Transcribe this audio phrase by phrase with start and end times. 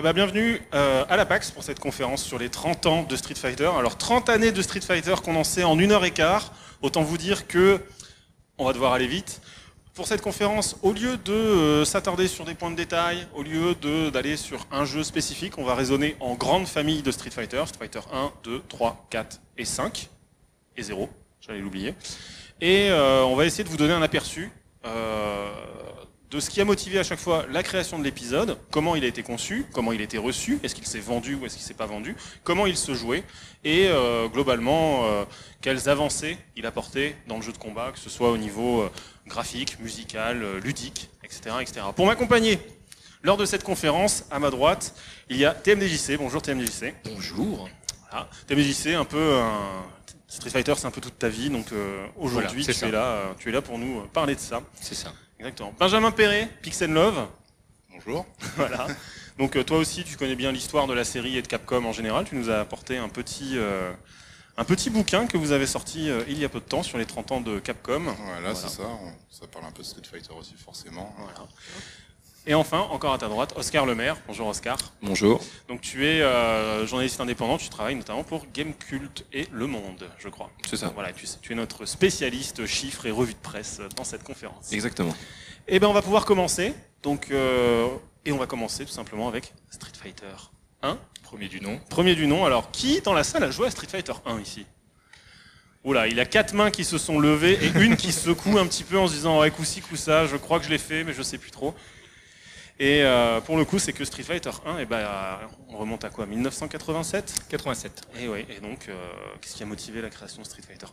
[0.00, 3.14] Eh ben, bienvenue euh, à la PAX pour cette conférence sur les 30 ans de
[3.16, 3.70] Street Fighter.
[3.76, 6.54] Alors 30 années de Street Fighter condensées en une heure et quart.
[6.80, 7.78] Autant vous dire que
[8.56, 9.42] on va devoir aller vite.
[9.92, 13.74] Pour cette conférence, au lieu de euh, s'attarder sur des points de détail, au lieu
[14.10, 17.62] d'aller sur un jeu spécifique, on va raisonner en grande famille de Street Fighter.
[17.66, 20.08] Street Fighter 1, 2, 3, 4 et 5.
[20.78, 21.10] Et 0,
[21.42, 21.94] j'allais l'oublier.
[22.62, 24.50] Et euh, on va essayer de vous donner un aperçu
[26.30, 29.08] de ce qui a motivé à chaque fois la création de l'épisode, comment il a
[29.08, 31.74] été conçu, comment il a été reçu, est-ce qu'il s'est vendu ou est-ce qu'il s'est
[31.74, 33.24] pas vendu, comment il se jouait,
[33.64, 35.24] et euh, globalement euh,
[35.60, 38.82] quelles avancées il a porté dans le jeu de combat, que ce soit au niveau
[38.82, 38.90] euh,
[39.26, 41.80] graphique, musical, euh, ludique, etc., etc.
[41.96, 42.60] Pour m'accompagner
[43.22, 44.94] lors de cette conférence, à ma droite,
[45.28, 46.16] il y a TMDJC.
[46.16, 46.94] Bonjour TMDJC.
[47.04, 47.68] Bonjour.
[48.10, 48.28] Voilà.
[48.46, 49.82] TMDJC, un peu un...
[50.28, 52.86] Street Fighter, c'est un peu toute ta vie, donc euh, aujourd'hui Voilà, tu ça.
[52.86, 54.62] es là, tu es là pour nous parler de ça.
[54.80, 55.12] C'est ça.
[55.40, 55.72] Exactement.
[55.78, 57.26] Benjamin Perret, Pixel Love.
[57.90, 58.26] Bonjour.
[58.56, 58.88] Voilà.
[59.38, 61.92] Donc euh, toi aussi, tu connais bien l'histoire de la série et de Capcom en
[61.92, 62.26] général.
[62.26, 63.90] Tu nous as apporté un petit, euh,
[64.58, 66.98] un petit bouquin que vous avez sorti euh, il y a peu de temps sur
[66.98, 68.02] les 30 ans de Capcom.
[68.26, 68.82] Voilà, c'est ça.
[69.30, 71.14] Ça parle un peu de Street Fighter aussi, forcément.
[71.16, 71.48] Voilà.
[72.46, 74.16] Et enfin, encore à ta droite, Oscar Lemaire.
[74.26, 74.78] Bonjour Oscar.
[75.02, 75.44] Bonjour.
[75.68, 80.08] Donc tu es euh, journaliste indépendant, tu travailles notamment pour Game Cult et Le Monde,
[80.18, 80.50] je crois.
[80.66, 80.90] C'est ça.
[80.94, 84.72] Voilà, tu, tu es notre spécialiste chiffres et revue de presse euh, dans cette conférence.
[84.72, 85.14] Exactement.
[85.68, 86.74] Eh ben on va pouvoir commencer.
[87.02, 87.88] Donc euh,
[88.24, 90.26] et on va commencer tout simplement avec Street Fighter
[90.82, 90.96] 1.
[91.22, 91.78] Premier du nom.
[91.90, 92.46] Premier du nom.
[92.46, 94.64] Alors, qui dans la salle a joué à Street Fighter 1 ici?
[95.84, 98.66] Oula, il y a quatre mains qui se sont levées et une qui secoue un
[98.66, 100.78] petit peu en se disant ouais, coup ci, coup ça, je crois que je l'ai
[100.78, 101.74] fait, mais je sais plus trop.
[102.80, 105.34] Et euh, pour le coup, c'est que Street Fighter 1, et ben, euh,
[105.68, 108.00] on remonte à quoi 1987 87.
[108.18, 108.94] Et et donc, euh,
[109.38, 110.86] qu'est-ce qui a motivé la création de Street Fighter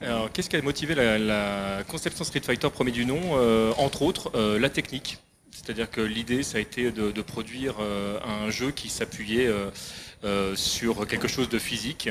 [0.00, 3.20] 1 Alors, qu'est-ce qui a motivé la, la conception Street Fighter premier du nom?
[3.34, 5.18] Euh, Entre autres, la technique.
[5.50, 9.50] C'est-à-dire que l'idée, ça a été de, de produire un jeu qui s'appuyait
[10.54, 12.08] sur quelque chose de physique.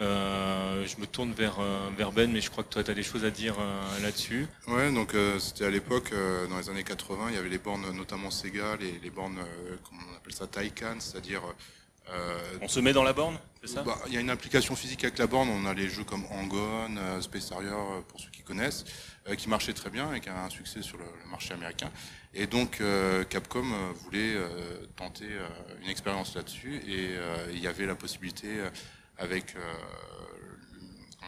[0.00, 2.94] Euh, je me tourne vers, euh, vers Ben, mais je crois que toi, tu as
[2.94, 4.46] des choses à dire euh, là-dessus.
[4.66, 6.12] Ouais, donc euh, c'était à l'époque,
[6.48, 9.38] dans les années 80, il y avait les bornes, notamment Sega, les, les bornes,
[9.88, 11.42] comment on appelle ça, Taikan, c'est-à-dire.
[12.60, 13.82] On se met dans la borne, c'est ça?
[13.84, 15.48] Bah, Il y a une application physique avec la borne.
[15.48, 17.70] On a les jeux comme Hang-On, euh, Space Harrier,
[18.08, 18.84] pour ceux qui connaissent,
[19.38, 21.90] qui marchaient très bien et qui a un succès sur le, le marché américain.
[22.34, 22.82] Et donc
[23.28, 23.64] Capcom
[24.04, 24.36] voulait
[24.96, 25.28] tenter
[25.82, 27.10] une expérience là-dessus et
[27.52, 28.48] il y avait la possibilité
[29.20, 29.74] avec, euh,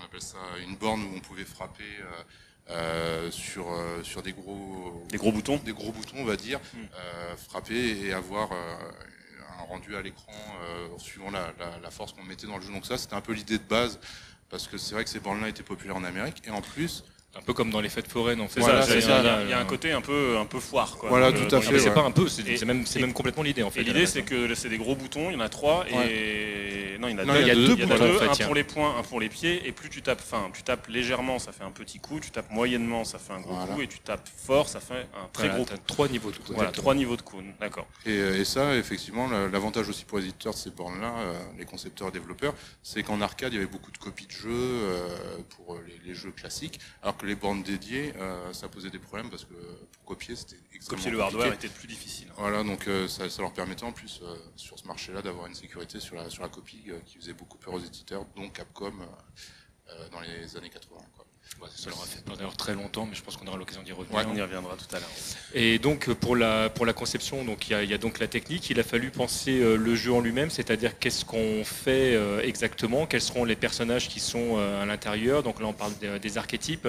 [0.01, 1.85] on appelle ça, une borne où on pouvait frapper.
[2.01, 2.23] euh,
[2.71, 5.57] euh, sur euh, sur des gros Des gros boutons.
[5.57, 10.33] des gros boutons on va dire euh, frapper et avoir un rendu à l'écran
[10.97, 12.73] suivant la, la- la force qu'on mettait dans le jeu.
[12.73, 13.99] Donc ça c'était un peu l'idée de base
[14.49, 16.41] parce que c'est vrai que ces bornes là étaient populaires en Amérique.
[16.47, 17.03] Et en plus
[17.35, 18.61] Un peu comme dans les fêtes foraines, en fait.
[18.61, 20.99] Voilà, Il y a- euh, il y a un côté un peu, un peu foire.
[20.99, 21.95] Quoi, Voilà, le- tout à fait, c'est ouais.
[21.95, 23.83] pas un peu, c'est même, même complètement l'idée en fait.
[23.83, 27.13] L'idée, c'est que c'est des gros boutons, il y en a trois, et non, il
[27.13, 27.41] y en a Non, deux.
[27.41, 29.31] il y a deux boutons, deux, en fait, un pour les poings, un pour les
[29.31, 32.31] pieds, et plus tu tapes, enfin, tu tapes légèrement, ça fait un petit coup, tu
[32.31, 33.75] tapes moyennement, ça fait un gros Voilà.
[33.75, 35.83] coup, et tu tapes fort, ça fait un très Voilà, gros coup.
[35.87, 36.29] trois niveaux.
[36.31, 36.71] Voilà, exactement.
[36.83, 37.87] trois niveaux de coups, d'accord.
[38.05, 41.15] et, euh, et ça effectivement la- l'avantage aussi pour les éditeurs de ces bornes là
[41.59, 44.51] les concepteurs et développeurs c'est qu'en arcade il y avait beaucoup de copies de jeux
[44.51, 45.09] euh,
[45.57, 49.31] pour les, les jeux classiques alors que les bornes dédiées euh, ça posait des problèmes
[49.31, 49.55] parce que
[49.93, 51.43] pour copier c'était extrêmement Copier le compliqué.
[51.43, 52.29] hardware était plus difficile.
[52.37, 55.55] Voilà, donc euh, ça, ça leur permettait en plus euh, sur ce marché-là d'avoir une
[55.55, 58.93] sécurité sur la, sur la copie qui faisait beaucoup peur aux éditeurs, dont Capcom
[60.11, 60.97] dans les années 80.
[61.63, 63.85] Ouais, ça leur a fait peur d'ailleurs très longtemps, mais je pense qu'on aura l'occasion
[63.85, 64.19] d'y revenir.
[64.19, 65.09] Ouais, on y reviendra tout à l'heure.
[65.55, 68.19] Et donc euh, pour la pour la conception, donc il y a, y a donc
[68.19, 68.69] la technique.
[68.71, 73.07] Il a fallu penser euh, le jeu en lui-même, c'est-à-dire qu'est-ce qu'on fait euh, exactement,
[73.07, 75.45] quels seront les personnages qui sont euh, à l'intérieur.
[75.45, 76.89] Donc là on parle des, des archétypes.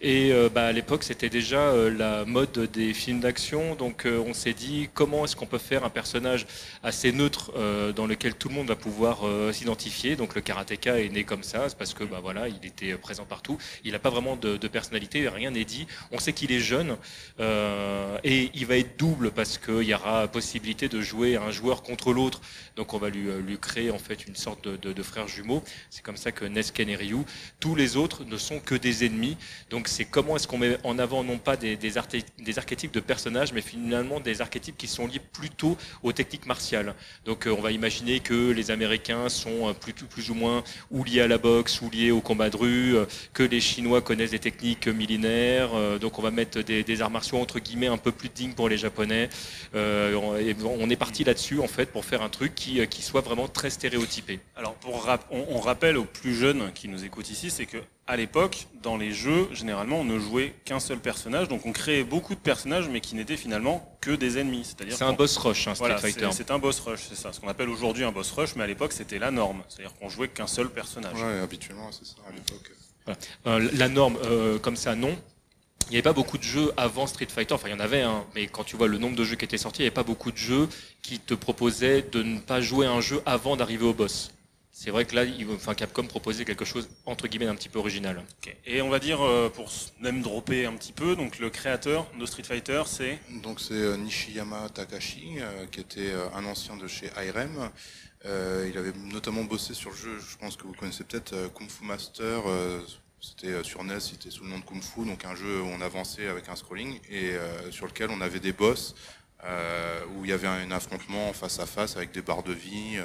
[0.00, 3.74] Et bah, à l'époque c'était déjà la mode des films d'action.
[3.74, 6.46] Donc on s'est dit comment est-ce qu'on peut faire un personnage
[6.84, 7.52] assez neutre
[7.96, 9.22] dans lequel tout le monde va pouvoir
[9.52, 10.14] s'identifier.
[10.14, 13.24] Donc le karatéka est né comme ça, c'est parce que bah voilà il était présent
[13.24, 13.58] partout.
[13.84, 15.86] Il n'a pas vraiment de, personnalité, rien n'est dit.
[16.12, 16.96] On sait qu'il est jeune.
[17.40, 21.82] Euh, et il va être double parce qu'il y aura possibilité de jouer un joueur
[21.82, 22.40] contre l'autre.
[22.76, 25.62] Donc on va lui, euh, créer en fait une sorte de, de, de frères jumeaux.
[25.90, 27.18] C'est comme ça que Nesken et Ryu,
[27.60, 29.36] tous les autres ne sont que des ennemis.
[29.70, 33.62] Donc c'est comment est-ce qu'on met en avant non pas des, archétypes de personnages, mais
[33.62, 36.94] finalement des archétypes qui sont liés plutôt aux techniques martiales.
[37.24, 41.20] Donc euh, on va imaginer que les Américains sont plus, plus ou moins ou liés
[41.20, 42.96] à la boxe ou liés au combat de rue,
[43.32, 45.70] que les Chinois connaissent des techniques millénaires.
[45.74, 48.52] euh, donc on va mettre des, des arts martiaux entre guillemets un peu plus dignes
[48.54, 49.28] pour les Japonais.
[49.74, 52.86] Euh, on, et on est parti là-dessus en fait pour faire un truc qui, euh,
[52.86, 54.40] qui soit vraiment très stéréotypé.
[54.56, 57.78] Alors, pour rap- on, on rappelle aux plus jeunes qui nous écoutent ici, c'est que
[58.08, 62.02] à l'époque, dans les jeux, généralement, on ne jouait qu'un seul personnage, donc on créait
[62.02, 64.64] beaucoup de personnages, mais qui n'étaient finalement que des ennemis.
[64.64, 66.26] C'est-à-dire C'est un boss rush, un Street voilà, Fighter.
[66.32, 67.32] c'est c'est un boss rush, c'est ça.
[67.32, 69.62] Ce qu'on appelle aujourd'hui un boss rush, mais à l'époque c'était la norme.
[69.68, 71.14] C'est-à-dire qu'on jouait qu'un seul personnage.
[71.14, 72.72] Ouais, habituellement, c'est ça à l'époque.
[73.46, 75.16] Euh, la norme, euh, comme ça, non.
[75.88, 78.00] Il n'y avait pas beaucoup de jeux avant Street Fighter, enfin il y en avait
[78.02, 79.94] un, mais quand tu vois le nombre de jeux qui étaient sortis, il n'y avait
[79.94, 80.68] pas beaucoup de jeux
[81.02, 84.30] qui te proposaient de ne pas jouer un jeu avant d'arriver au boss.
[84.74, 87.78] C'est vrai que là, il- enfin, Capcom proposait quelque chose entre guillemets d'un petit peu
[87.78, 88.24] original.
[88.64, 89.70] Et on va dire, euh, pour
[90.00, 93.96] même dropper un petit peu, donc le créateur de Street Fighter, c'est Donc c'est euh,
[93.98, 97.70] Nishiyama Takashi, euh, qui était euh, un ancien de chez IRM.
[98.24, 101.48] Euh, il avait notamment bossé sur le jeu, je pense que vous connaissez peut-être, euh,
[101.48, 102.42] Kung Fu Master.
[102.46, 102.80] euh,
[103.20, 105.80] c'était sur NES, c'était sous le nom de Kung Fu, donc un jeu où on
[105.80, 107.34] avançait avec un scrolling et
[107.70, 108.96] sur lequel on avait des boss
[110.16, 112.98] où il y avait un, affrontement face à face avec des barres de vie.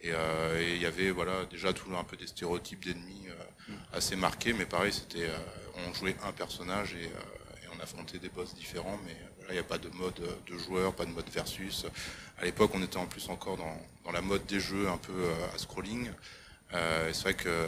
[0.00, 0.12] et,
[0.74, 3.28] il y avait voilà déjà tout un peu des stéréotypes d'ennemis
[3.92, 5.30] assez marqués, mais pareil, c'était
[5.86, 7.08] on jouait un personnage et,
[7.76, 9.16] on affrontait des boss différents, mais
[9.50, 11.86] il n'y a pas de mode de joueur, pas de mode versus.
[12.38, 15.12] À l'époque, on était en plus encore dans, dans la mode des jeux un peu
[15.12, 16.10] euh, à scrolling.
[16.72, 17.66] Euh, c'est vrai que euh,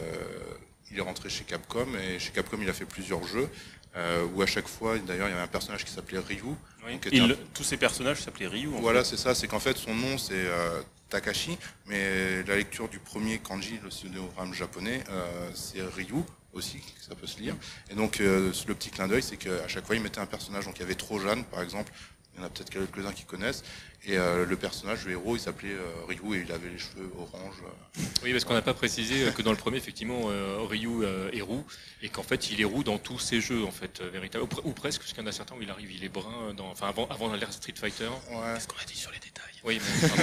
[0.95, 3.49] est rentré chez Capcom et chez Capcom, il a fait plusieurs jeux
[3.97, 6.43] euh, où à chaque fois, d'ailleurs, il y avait un personnage qui s'appelait Ryu.
[6.85, 8.69] oui, donc, était il- un- tous ces personnages s'appelaient Ryu.
[8.75, 9.35] en voilà, c'est ça.
[9.35, 11.57] C'est qu'en fait, son nom, c'est euh, Takashi,
[11.87, 16.15] mais la lecture du premier kanji, le pseudogramme japonais, euh, c'est Ryu
[16.53, 17.55] aussi, ça peut se lire.
[17.91, 20.65] Et donc, le petit clin d'œil, c'est qu'à chaque fois, il mettait un personnage.
[20.67, 21.93] Donc, il y avait Trojan, par exemple.
[22.35, 23.63] Il y en a peut-être quelques-uns qui connaissent.
[24.09, 27.11] Et euh, le personnage, le héros, il s'appelait euh, Ryu et il avait les cheveux
[27.19, 27.57] orange.
[28.23, 31.29] Oui, parce qu'on n'a pas précisé euh, que dans le premier, effectivement, euh, Ryu euh,
[31.33, 31.65] est roux,
[32.03, 34.49] et qu'en fait, il est roux dans tous ses jeux, en fait, euh, véritablement.
[34.49, 36.09] Ou, pre- ou presque, parce qu'il y en a certains où il arrive, il est
[36.09, 38.05] brun, dans, enfin, avant, avant l'ère Street Fighter.
[38.31, 38.55] Ouais.
[38.55, 39.43] Qu'est-ce qu'on a dit sur les détails?
[39.65, 40.23] Oui, mais pardon.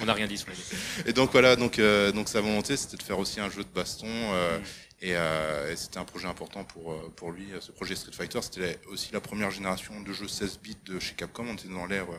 [0.00, 0.78] on n'a rien dit sur les détails.
[1.04, 3.68] Et donc voilà, donc, euh, donc sa volonté, c'était de faire aussi un jeu de
[3.74, 4.06] baston.
[4.08, 4.62] euh, Mm.
[5.02, 7.46] Et, euh, et c'était un projet important pour, euh, pour lui.
[7.60, 11.14] Ce projet Street Fighter, c'était aussi la première génération de jeux 16 bits de chez
[11.14, 11.46] Capcom.
[11.48, 12.18] On était dans l'ère euh, euh,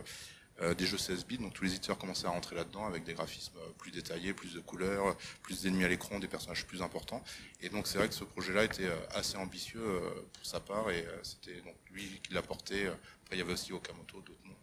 [0.78, 3.58] des jeux 16 bits, donc tous les éditeurs commençaient à rentrer là-dedans avec des graphismes
[3.58, 7.24] euh, plus détaillés, plus de couleurs, plus d'ennemis à l'écran, des personnages plus importants.
[7.62, 10.00] Et donc c'est vrai que ce projet-là était euh, assez ambitieux euh,
[10.34, 12.88] pour sa part et euh, c'était donc lui qui l'a porté.
[12.88, 14.56] Après il y avait aussi Okamoto, d'autres noms.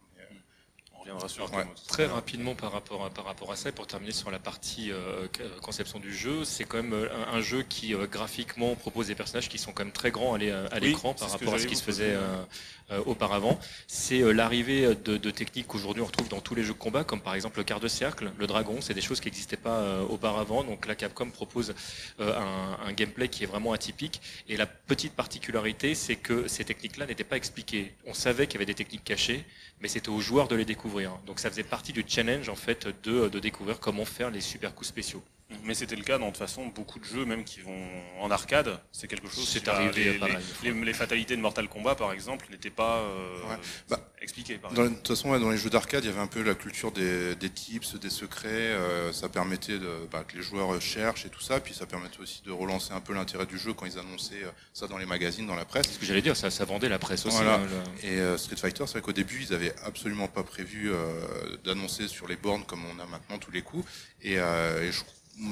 [0.99, 1.65] Euh, On reviendra sur Ouais.
[1.87, 4.91] Très rapidement par rapport à, par rapport à ça, et pour terminer sur la partie
[4.91, 5.27] euh,
[5.61, 9.15] conception du jeu, c'est quand même euh, un, un jeu qui euh, graphiquement propose des
[9.15, 10.51] personnages qui sont quand même très grands à Oui,
[10.81, 12.43] l'écran par rapport à ce qui se vous faisait euh,
[12.91, 13.59] euh, auparavant.
[13.87, 17.03] C'est euh, l'arrivée de, de techniques qu'aujourd'hui on retrouve dans tous les jeux de combat,
[17.03, 19.79] comme par exemple le quart de cercle, le dragon, c'est des choses qui n'existaient pas
[19.79, 20.63] euh, auparavant.
[20.63, 21.73] Donc là, Capcom propose
[22.19, 24.21] euh, un, un gameplay qui est vraiment atypique.
[24.47, 27.93] Et la petite particularité, c'est que ces techniques-là n'étaient pas expliquées.
[28.05, 29.45] On savait qu'il y avait des techniques cachées,
[29.81, 30.88] mais c'était aux joueurs de les découvrir.
[31.25, 34.73] Donc ça faisait partie du challenge en fait de, de découvrir comment faire les super
[34.73, 35.23] coups spéciaux.
[35.63, 37.75] Mais c'était le cas dans de toute façon beaucoup de jeux même qui vont
[38.19, 38.79] en arcade.
[38.91, 39.47] C'est quelque chose.
[39.49, 40.27] C'est arrivé les, pas
[40.63, 43.57] les- les- les fatalités de Mortal Kombat par exemple n'étaient pas euh, Ouais.
[43.89, 44.59] Bah, expliquées.
[44.59, 44.91] Par Dans, exemple.
[45.01, 46.91] de toute façon, ouais, dans les jeux d'arcade, il y avait un peu la culture
[46.91, 48.47] des, des tips, des secrets.
[48.51, 51.59] euh, ça permettait de, bah, que les joueurs cherchent et tout ça.
[51.59, 54.51] Puis ça permettait aussi de relancer un peu l'intérêt du jeu quand ils annonçaient euh,
[54.73, 55.91] ça dans les magazines, dans la presse.
[55.93, 57.37] Ce que j'allais dire, ça, ça vendait la presse aussi.
[57.37, 57.55] Voilà.
[57.55, 57.67] hein,
[58.03, 61.57] le- Et euh, Street Fighter, c'est vrai qu'au début, ils avaient absolument pas prévu euh,
[61.63, 63.89] d'annoncer sur les bornes comme on a maintenant tous les coups.
[64.21, 65.01] Et, euh, et je-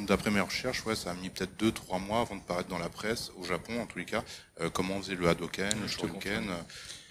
[0.08, 2.78] d'après mes recherches, ouais, ça a mis peut-être deux, trois mois avant de paraître dans
[2.78, 4.24] la presse, au Japon en tous les cas,
[4.62, 6.50] euh, comment on faisait le Hadoken, le Shoryuken.
[6.50, 6.58] euh,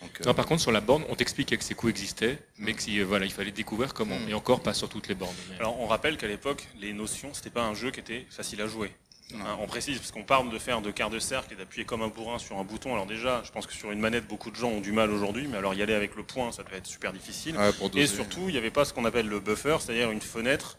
[0.02, 2.74] donc, euh, Non, par contre, sur la borne, on t'expliquait que ces coups existaient, mais
[2.74, 4.18] que si, euh, voilà, il fallait découvrir comment.
[4.18, 4.28] Mm.
[4.28, 5.34] Et encore pas sur toutes les bornes.
[5.50, 8.60] mais- Alors on rappelle qu'à l'époque les notions c'était pas un jeu qui était facile
[8.60, 8.92] à jouer.
[9.34, 12.00] Hein, on précise parce qu'on parle de faire de quart de cercle et d'appuyer comme
[12.02, 12.92] un bourrin sur un bouton.
[12.92, 15.48] Alors déjà, je pense que sur une manette beaucoup de gens ont du mal aujourd'hui,
[15.48, 17.56] mais alors y aller avec le poing ça devait être super difficile.
[17.56, 20.78] Ouais, Et surtout, il n'y avait pas ce qu'on appelle le buffer, c'est-à-dire une fenêtre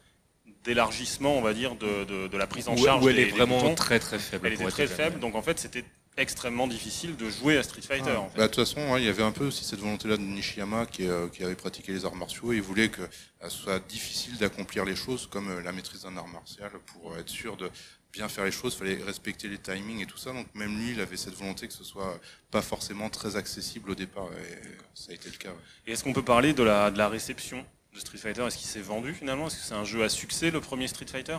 [0.63, 3.21] d'élargissement, on va dire, de, de- de la prise en Où, charge où elle des-
[3.23, 3.75] est vraiment boutons.
[3.75, 4.47] très très faible.
[4.47, 5.85] Elle était très faible, donc en fait, c'était
[6.17, 8.11] extrêmement difficile de jouer à Street Fighter.
[8.15, 8.37] En fait.
[8.37, 10.87] Bah, de toute façon, ouais, il y avait un peu aussi cette volonté-là de Nishiyama
[10.87, 12.53] qui, euh, qui avait pratiqué les arts martiaux.
[12.53, 13.07] Il voulait que euh,
[13.43, 17.19] ce soit difficile d'accomplir les choses comme euh, la maîtrise d'un art martial pour euh,
[17.19, 17.69] être sûr de
[18.11, 18.73] bien faire les choses.
[18.73, 20.33] Il fallait respecter les timings et tout ça.
[20.33, 23.95] Donc même lui, il avait cette volonté que ce soit pas forcément très accessible au
[23.95, 24.27] départ.
[24.41, 25.49] Et ça a été le cas.
[25.49, 25.55] ouais.
[25.85, 27.63] Et est-ce qu'on peut parler de la, de la réception
[27.97, 29.47] de Street Fighter Est-ce qu'il s'est vendu finalement?
[29.47, 31.37] Est-ce que c'est un jeu à succès, le premier Street Fighter?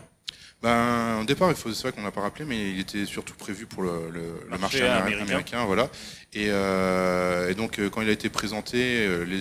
[0.63, 3.35] Ben, au départ, il faut, c'est vrai qu'on n'a pas rappelé, mais il était surtout
[3.35, 5.23] prévu pour le, le- le Marché marché améri- américain.
[5.23, 5.65] américain.
[5.67, 5.89] voilà.
[6.33, 9.41] Et, euh, et donc, euh, quand il a été présenté, euh, les,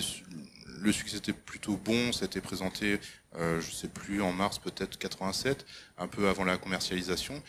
[0.80, 2.12] le succès était plutôt bon.
[2.12, 3.00] Ça a été présenté,
[3.36, 5.66] euh, je sais plus, en mars peut-être 87,
[5.98, 7.42] un peu avant la commercialisation.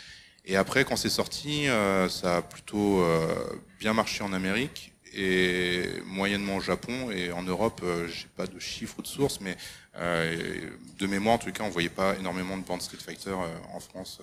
[0.46, 3.06] Et après, quand c'est sorti, euh, ça a plutôt
[3.80, 7.82] bien marché en Amérique et moyennement au Japon et en Europe.
[7.84, 9.58] Euh, J'ai pas de chiffres ou de sources, mais
[9.98, 13.58] euh, de mémoire, en tout cas, on voyait pas énormément de bandes Street Fighter euh,
[13.74, 14.22] en France.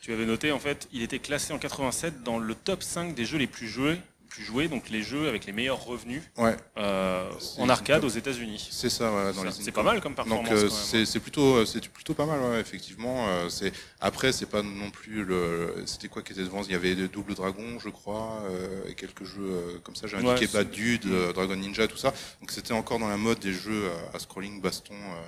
[0.00, 3.24] Tu avais noté, en fait, il était classé en 87 dans le top 5 des
[3.24, 7.30] jeux les plus joués plus joués, donc les jeux avec les meilleurs revenus Ouais, euh,
[7.58, 8.68] en arcade aux États-Unis.
[8.70, 10.48] c'est ça, C'est pas mal comme performance.
[10.48, 11.04] Donc euh, c'est hein.
[11.06, 15.24] c'est plutôt c'est plutôt pas mal ouais, effectivement euh, c'est après c'est pas non plus
[15.24, 16.62] le c'était quoi qui était devant?
[16.62, 20.16] Il y avait Double Dragon je crois euh, et quelques jeux euh, comme ça j'ai
[20.16, 23.52] indiqué Bad Dude euh, Dragon Ninja tout ça donc c'était encore dans la mode des
[23.52, 25.22] jeux euh, à scrolling baston euh,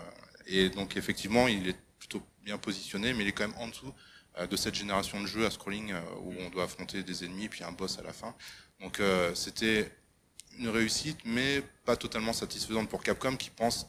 [0.46, 3.92] et donc effectivement il est plutôt bien positionné mais il est quand même en dessous
[4.38, 7.48] euh, de cette génération de jeux à scrolling euh, où on doit affronter des ennemis
[7.48, 8.34] puis un boss à la fin
[8.80, 9.90] donc euh, c'était
[10.58, 13.87] une réussite mais pas totalement satisfaisante pour Capcom qui pense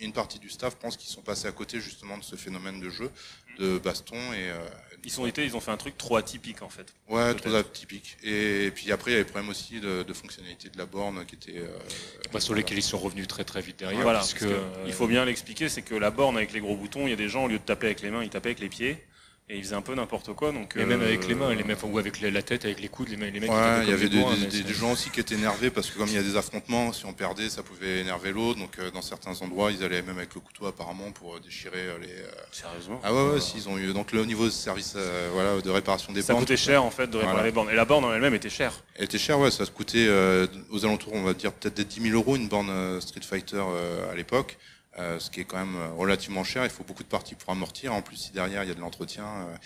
[0.00, 2.90] une partie du staff pense qu'ils sont passés à côté justement de ce phénomène de
[2.90, 3.10] jeu,
[3.58, 4.58] de baston et euh,
[5.04, 6.92] Ils ont été, ils ont fait un truc trop atypique en fait.
[7.08, 8.16] ouais trop atypique.
[8.22, 11.24] Et, puis après il y avait le problème aussi de, de fonctionnalité de la borne
[11.26, 11.68] qui était euh,
[12.32, 14.02] Bah, sur lesquels ils sont revenus très très vite derrière.
[14.02, 16.76] Voilà, parce que euh, il faut bien l'expliquer, c'est que la borne avec les gros
[16.76, 18.50] boutons, il y a des gens au lieu de taper avec les mains, ils tapaient
[18.50, 19.04] avec les pieds
[19.48, 20.52] et ils faisaient un peu n'importe quoi.
[20.52, 22.88] Donc Et même euh, avec les mains, les mains, ou avec la tête, avec les
[22.88, 25.20] coudes, les, mains, les mecs qui Ouais, il y avait des, des- gens aussi qui
[25.20, 28.00] étaient énervés parce que comme il y a des affrontements, si on perdait, ça pouvait
[28.00, 28.58] énerver l'autre.
[28.58, 31.78] Donc euh, dans certains endroits, ils allaient même avec le couteau apparemment pour euh, déchirer
[31.88, 32.08] euh, les.
[32.08, 33.00] euh, Sérieusement.
[33.04, 33.92] Ah ouais, ouais, s'ils ont eu.
[33.92, 36.44] Donc le niveau de service, euh, voilà, de réparation des Ça bornes.
[36.44, 37.46] coûtait cher en fait de réparer Voilà.
[37.48, 37.70] les bornes.
[37.70, 38.72] Et la borne en elle-même était chère.
[38.94, 41.84] Elle était chère, ouais, ça se coûtait euh, aux alentours, on va dire peut-être des
[41.84, 44.56] 10 000 euros une borne euh, Street Fighter euh, à l'époque,
[44.98, 46.64] euh, ce qui est quand même euh, relativement cher.
[46.64, 47.94] Il faut beaucoup de parties pour amortir.
[47.94, 49.56] En plus, si derrière il y a de l'entretien, euh,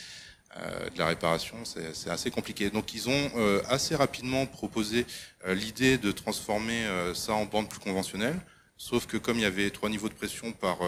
[0.58, 2.70] euh, de la réparation, c'est assez compliqué.
[2.70, 5.04] Donc ils ont euh, assez rapidement proposé
[5.46, 8.38] l'idée de transformer ça en borne plus conventionnelle.
[8.78, 10.78] Sauf que comme il y avait trois niveaux de pression par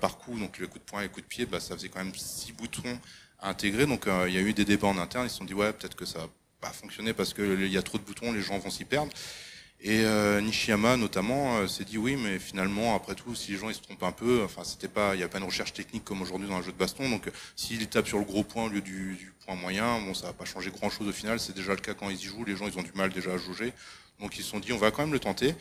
[0.00, 1.88] par coup, donc le coup de poing et le coup de pied, bah, ça faisait
[1.88, 2.98] quand même six boutons
[3.38, 3.86] à intégrer.
[3.86, 5.26] Donc il y a eu des débats en interne.
[5.26, 6.28] Ils se sont dit ouais peut-être que ça va
[6.60, 9.12] pas fonctionner parce que il y a trop de boutons, les gens vont s'y perdre.
[9.84, 13.68] Et euh, Nishiyama notamment euh, s'est dit oui, mais finalement après tout, si les gens
[13.68, 16.04] ils se trompent un peu, enfin c'était pas, il y a pas une recherche technique
[16.04, 18.66] comme aujourd'hui dans un jeu de baston, donc euh, s'ils tapent sur le gros point
[18.66, 21.40] au lieu du, du point moyen, bon ça va pas changer grand chose au final.
[21.40, 23.32] C'est déjà le cas quand ils y jouent, les gens ils ont du mal déjà
[23.32, 23.72] à jauger,
[24.20, 25.56] donc ils se sont dit on va quand même le tenter.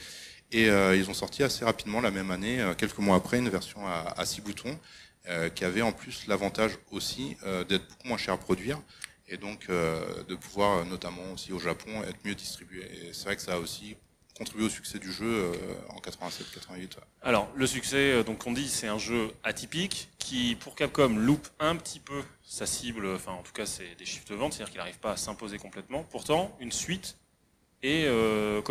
[0.51, 3.49] Et euh, ils ont sorti assez rapidement la même année, euh, quelques mois après, une
[3.49, 4.77] version à, à six boutons
[5.53, 7.37] qui avait en plus l'avantage aussi
[7.69, 8.81] d'être beaucoup moins cher à produire
[9.29, 12.89] et donc de pouvoir notamment aussi au Japon être mieux distribué.
[13.13, 13.95] C'est vrai que ça a aussi
[14.41, 15.53] contribué au succès du jeu euh,
[15.89, 16.79] en 87-88.
[16.79, 16.87] ouais.
[17.21, 21.47] Alors le succès, euh, donc on dit, c'est un jeu atypique qui, pour Capcom, loupe
[21.59, 23.05] un petit peu sa cible.
[23.13, 25.59] Enfin, en tout cas, c'est des chiffres de vente, c'est-à-dire qu'il n'arrive pas à s'imposer
[25.59, 26.03] complètement.
[26.09, 27.17] Pourtant, une suite
[27.83, 28.61] est euh,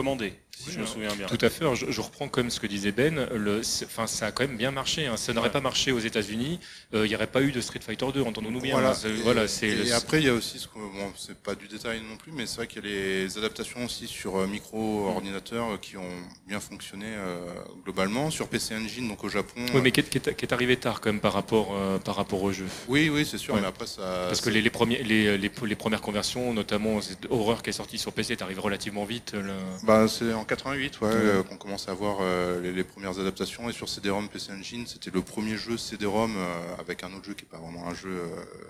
[0.52, 1.26] si Oui, je me souviens bien.
[1.26, 1.62] Tout à fait.
[1.62, 3.26] Alors, Je, je reprends comme ce que disait Ben.
[3.34, 5.06] Le, enfin, ça a quand même bien marché.
[5.06, 5.16] hein.
[5.16, 5.52] Ça n'aurait Ouais.
[5.52, 6.60] pas marché aux États-Unis.
[6.92, 8.20] euh, Il n'y aurait pas eu de Street Fighter 2.
[8.20, 8.74] Entendons-nous bien.
[8.74, 8.96] Voilà, hein.
[9.06, 11.54] Et, voilà, c'est et le- après il y a aussi ce que bon c'est pas
[11.54, 14.46] du détail non plus mais c'est vrai qu'il y a les adaptations aussi sur euh,
[14.46, 16.02] micro ordinateur euh, qui ont
[16.46, 17.38] bien fonctionné euh,
[17.84, 19.64] globalement sur PC Engine donc au Japon.
[19.72, 21.98] Oui, mais qui est, qui est- qui est arrivé tard quand même par rapport euh,
[21.98, 22.66] par rapport au jeu.
[22.88, 23.60] oui oui c'est sûr Ouais.
[23.62, 27.26] mais après ça Parce que les, les, premiers, les, les, les premières conversions, notamment cette
[27.30, 29.32] Horror qui est sortie sur PC, est arrivée relativement vite.
[29.34, 29.52] là.
[29.82, 31.14] Bah, c'est en 88 ouais, Ouais.
[31.14, 34.86] euh, qu'on commence à voir euh, les, les premières adaptations et sur CD-ROM PC Engine
[34.86, 37.94] c'était le premier jeu CD-ROM euh, avec un autre jeu qui est pas vraiment un
[37.94, 38.22] jeu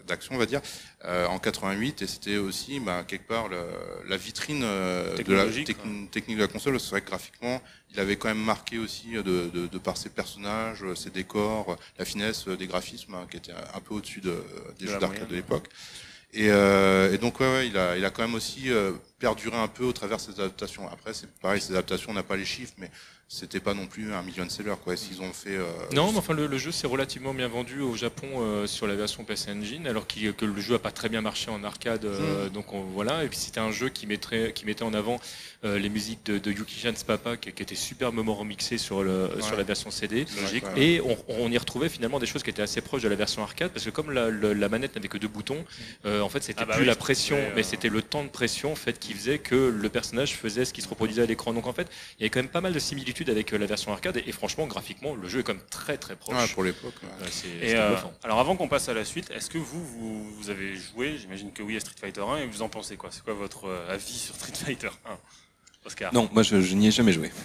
[0.06, 0.60] d'action on va dire
[1.04, 3.56] en 88 et c'était aussi bah, quelque part le-
[4.08, 5.46] la vitrine de la
[6.10, 7.60] technique de la console c'est vrai que graphiquement
[7.92, 12.04] il avait quand même marqué aussi de, de, de par ses personnages ses décors la
[12.04, 14.42] finesse des graphismes hein, qui était un peu au-dessus de,
[14.78, 15.68] des De jeux d'arcade de l'époque
[16.32, 19.56] et, euh, et donc ouais, ouais, il a il a quand même aussi euh, perduré
[19.56, 20.88] un peu au travers de ces adaptations.
[20.90, 22.90] Après c'est pareil, ces adaptations on n'a pas les chiffres, mais
[23.28, 24.96] c'était pas non plus un million de sellers quoi.
[24.96, 27.94] S'ils ont fait euh, Non, mais enfin le, le jeu s'est relativement bien vendu au
[27.94, 31.20] Japon euh, sur la version PC Engine, alors que le jeu a pas très bien
[31.20, 32.04] marché en arcade.
[32.06, 32.50] euh, Mm.
[32.50, 33.22] Donc on- voilà.
[33.24, 35.20] Et puis c'était un jeu qui mettrait, qui mettait en avant
[35.64, 39.30] euh, les musiques de, de Yuki Jan's Papa, qui, qui étaient superbement remixées sur le
[39.42, 40.24] sur la version CD.
[40.40, 40.64] logique.
[40.76, 43.42] Et on, on y retrouvait finalement des choses qui étaient assez proches de la version
[43.42, 45.64] arcade, parce que comme la, le- la manette n'avait que deux boutons,
[46.06, 48.24] euh, en fait c'était Ah bah plus oui, la pression, euh, mais c'était le temps
[48.24, 51.26] de pression en fait qui faisait que le personnage faisait ce qui se reproduisait à
[51.26, 51.52] l'écran.
[51.52, 51.88] Donc en fait,
[52.18, 54.24] il y avait quand même pas mal de similitudes avec euh, la version arcade, et,
[54.28, 56.36] et franchement graphiquement, le jeu est quand même très très proche.
[56.36, 56.94] Ouais, pour l'époque.
[57.02, 57.08] ouais.
[57.64, 60.74] Euh, euh, alors avant qu'on passe à la suite, est-ce que vous, vous, vous avez
[60.76, 63.10] joué, j'imagine que oui, à Street Fighter 1, et vous en pensez quoi?
[63.12, 65.18] C'est quoi votre avis sur Street Fighter 1
[65.84, 67.30] Oscar Non, moi je, je n'y ai jamais joué.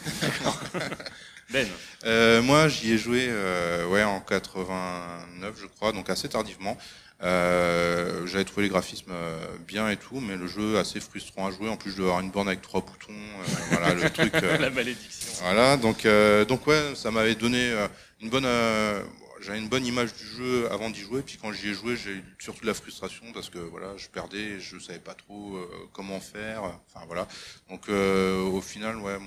[1.52, 1.68] Ben
[2.06, 6.76] Euh, moi j'y ai joué euh, ouais en 89 je crois, donc assez tardivement.
[7.24, 11.52] Euh, J'avais trouvé les graphismes euh, bien et tout, mais le jeu assez frustrant à
[11.52, 11.70] jouer.
[11.70, 13.14] En plus je devais avoir une borne avec trois boutons.
[13.14, 14.34] euh, voilà le truc.
[14.44, 15.30] euh, La malédiction.
[15.44, 17.88] Voilà, donc donc donc ouais, ça m'avait donné euh,
[18.22, 19.02] une bonne euh,
[19.46, 22.12] j'avais une bonne image du jeu avant d'y jouer, puis quand j'y ai joué, j'ai
[22.12, 25.68] eu surtout de la frustration parce que voilà, je perdais, je savais pas trop euh,
[25.94, 27.28] comment faire, enfin voilà.
[27.70, 29.18] Donc euh, au final, ouais,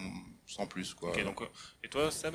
[0.49, 1.11] sans plus quoi.
[1.11, 1.47] Ok, donc, euh,
[1.85, 2.35] et toi, Seb?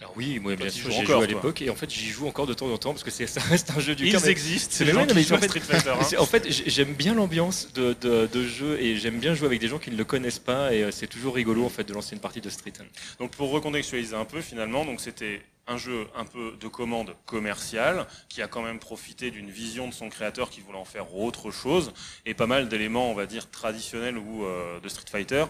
[0.00, 2.26] Alors oui, moi Toi, bien sûr, encore, joué à l'époque et en fait j'y joue
[2.28, 4.20] encore de temps en temps parce que c'est- ça reste un jeu du Ils cœur.
[4.22, 5.90] mais- existent, c'est c'est les gens mais qui en fait- Street Fighter.
[5.90, 6.16] hein.
[6.18, 9.60] En fait, j'ai- j'aime bien l'ambiance de, de, de jeu et j'aime bien jouer avec
[9.60, 11.92] des gens qui ne le connaissent pas et euh, c'est toujours rigolo en fait de
[11.94, 12.72] lancer une partie de Street.
[13.18, 18.06] Donc pour recontextualiser un peu finalement, donc c'était un jeu un peu de commande commerciale
[18.28, 21.50] qui a quand même profité d'une vision de son créateur qui voulait en faire autre
[21.50, 21.94] chose
[22.26, 25.44] et pas mal d'éléments on va dire traditionnels ou euh, de Street Fighter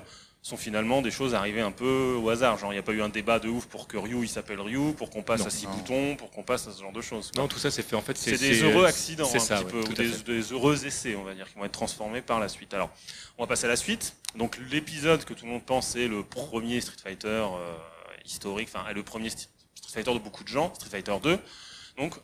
[0.44, 2.58] sont finalement des choses arrivées un peu au hasard.
[2.58, 4.60] Genre il n'y a pas eu un débat de ouf pour que Ryu il s'appelle
[4.60, 5.72] Ryu, pour qu'on passe Non, à six non.
[5.72, 7.32] boutons, pour qu'on passe à ce genre de choses.
[7.34, 8.14] Non, tout ça c'est fait en fait.
[8.18, 11.16] C'est des heureux accidents, c'est un ça, petit ouais, peu, ou des, des heureux essais,
[11.16, 12.74] on va dire, qui vont être transformés par la suite.
[12.74, 12.90] Alors,
[13.38, 14.16] on va passer à la suite.
[14.36, 17.74] Donc, l'épisode que tout le monde pense c'est le premier Street Fighter euh,
[18.26, 19.48] historique, enfin, le premier Street
[19.90, 21.38] Fighter de beaucoup de gens, Street Fighter 2.
[21.96, 22.16] Donc,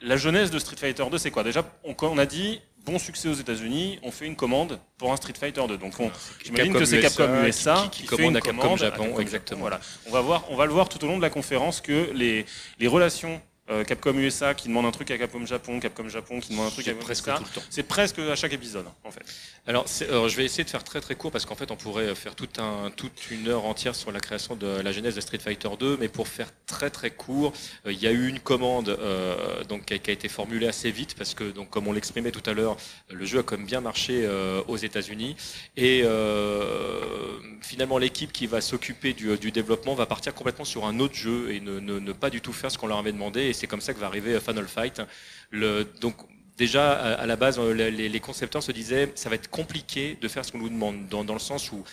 [0.00, 1.42] la jeunesse de Street Fighter 2, c'est quoi?
[1.44, 5.16] Déjà, on, on a dit bon succès aux États-Unis, on fait une commande pour un
[5.16, 5.76] Street Fighter 2.
[5.78, 6.10] Donc, on,
[6.44, 9.20] J'imagine que c'est Capcom USA qui, qui fait commande une à Capcom commande Japon, Capcom
[9.20, 9.60] exactement.
[9.60, 9.80] Voilà.
[10.06, 12.46] On va voir, on va le voir tout au long de la conférence que les,
[12.78, 16.50] les relations euh, Capcom USA qui demandent un truc à Capcom Japon, Capcom Japon qui
[16.50, 17.66] demande un truc à presque USA, tout le temps.
[17.70, 19.22] c'est presque à chaque épisode en fait.
[19.66, 22.14] Alors, alors, je vais essayer de faire très très court parce qu'en fait on pourrait
[22.14, 25.38] faire tout un, toute une heure entière sur la création de la genèse de Street
[25.38, 27.52] Fighter 2, mais pour faire très très court,
[27.86, 30.66] euh, il y a eu une commande euh, donc, qui a, qui a été formulée
[30.68, 32.76] assez vite parce que donc, comme on l'exprimait tout à l'heure,
[33.10, 35.36] le jeu a quand même bien marché euh, aux États-Unis
[35.76, 40.98] et euh, finalement l'équipe qui va s'occuper du, du développement va partir complètement sur un
[41.00, 43.42] autre jeu et ne, ne- ne pas du tout faire ce qu'on leur avait demandé
[43.42, 45.02] et c'est comme ça que va arriver Final Fight.
[45.50, 46.16] Le, donc
[46.56, 50.44] déjà à, la base euh, les, concepteurs se disaient ça va être compliqué de faire
[50.44, 51.84] ce qu'on nous demande dans, dans le sens où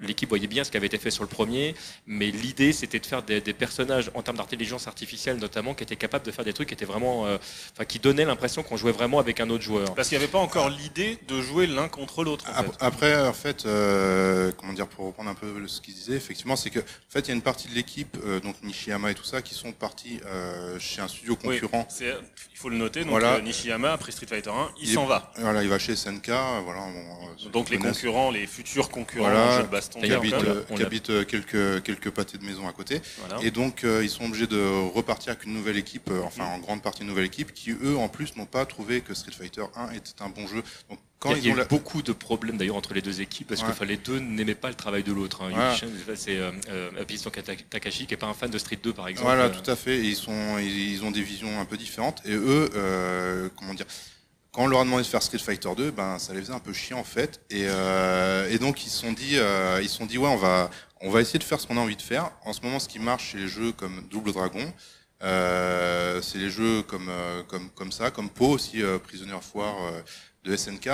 [0.00, 1.74] l'équipe voyait bien ce qui avait été fait sur le premier,
[2.06, 5.96] mais l'idée c'était de faire des, des personnages en termes d'intelligence artificielle notamment qui étaient
[5.96, 7.36] capables de faire des trucs qui étaient vraiment, euh,
[7.74, 9.94] enfin qui donnaient l'impression qu'on jouait vraiment avec un autre joueur.
[9.94, 12.46] Parce qu'il n'y avait pas encore l'idée de jouer l'un contre l'autre.
[12.48, 12.72] en Ap- fait.
[12.80, 16.70] Après, en fait, euh, comment dire, pour reprendre un peu ce qu'il disait, effectivement, c'est
[16.70, 19.24] que, en fait, il y a une partie de l'équipe, euh, donc Nishiyama et tout
[19.24, 21.86] ça, qui sont partis euh, chez un studio concurrent.
[22.00, 23.00] il faut le noter.
[23.00, 23.34] Donc Voilà.
[23.34, 25.32] euh, Nishiyama après Street Fighter 1, il s'en va.
[25.38, 26.80] Voilà, il va chez SNK, voilà.
[26.80, 29.46] bon, Donc les connaissent, concurrents, les futurs concurrents Voilà.
[29.54, 29.89] en jeu de baston.
[29.90, 33.00] Qui habitent, euh, qui habitent, euh, quelques quelques pâtés de maison à côté.
[33.18, 33.44] Voilà.
[33.44, 36.82] Et donc, euh, ils sont obligés de repartir avec une nouvelle équipe, enfin, en grande
[36.82, 39.92] partie une nouvelle équipe, qui eux, en plus, n'ont pas trouvé que Street Fighter 1
[39.92, 40.62] était un bon jeu.
[40.88, 41.64] Donc, quand il y a, eu la...
[41.66, 43.66] beaucoup de problèmes d'ailleurs entre les deux équipes parce Ouais.
[43.66, 45.42] que enfin, les deux n'aimaient pas le travail de l'autre.
[45.42, 45.52] Hein.
[45.52, 46.16] Ouais.
[46.16, 47.04] C'est euh, euh,
[47.68, 49.26] Takashi qui est pas un fan de Street 2 par exemple.
[49.26, 49.98] Voilà, tout à fait.
[49.98, 52.22] Ils sont, ils ils ont des visions un peu différentes.
[52.24, 53.84] Et eux, euh, comment dire,
[54.52, 56.58] quand on leur a demandé de faire Street Fighter 2, ben ça les faisait un
[56.58, 57.40] peu chier en fait.
[57.50, 60.70] Et, euh, et donc ils se sont dit, euh, ils sont dit ouais, on va,
[61.00, 62.30] on va essayer de faire ce qu'on a envie de faire.
[62.44, 64.72] En ce moment, ce qui marche, c'est les jeux comme Double Dragon.
[65.22, 70.02] Euh, c'est les jeux comme, euh, comme, comme ça, comme Po aussi, euh, Prisoner euh,
[70.44, 70.88] de SNK.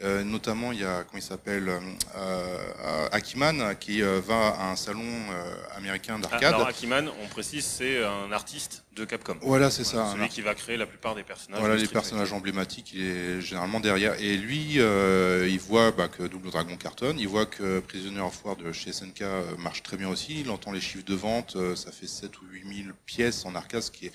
[0.00, 1.80] Euh, notamment, il y a, comment il s'appelle, euh,
[2.16, 6.54] euh, Akiman, qui euh, va à un salon euh, américain Ah, d'arcade.
[6.54, 9.36] Alors Akiman, on précise, c'est un artiste de Capcom.
[9.40, 10.12] Voilà, c'est Voilà, ça.
[10.14, 11.58] celui qui va créer la plupart des personnages.
[11.60, 14.14] Voilà de les personnages emblématiques, il est généralement derrière.
[14.20, 18.44] Et lui, euh, il voit bah, que Double Dragon cartonne, il voit que Prisoner of
[18.44, 19.24] War de chez SNK
[19.58, 20.40] marche très bien aussi.
[20.42, 23.82] Il entend les chiffres de vente, ça fait 7 ou 8 000 pièces en arcade,
[23.82, 24.12] ce qui est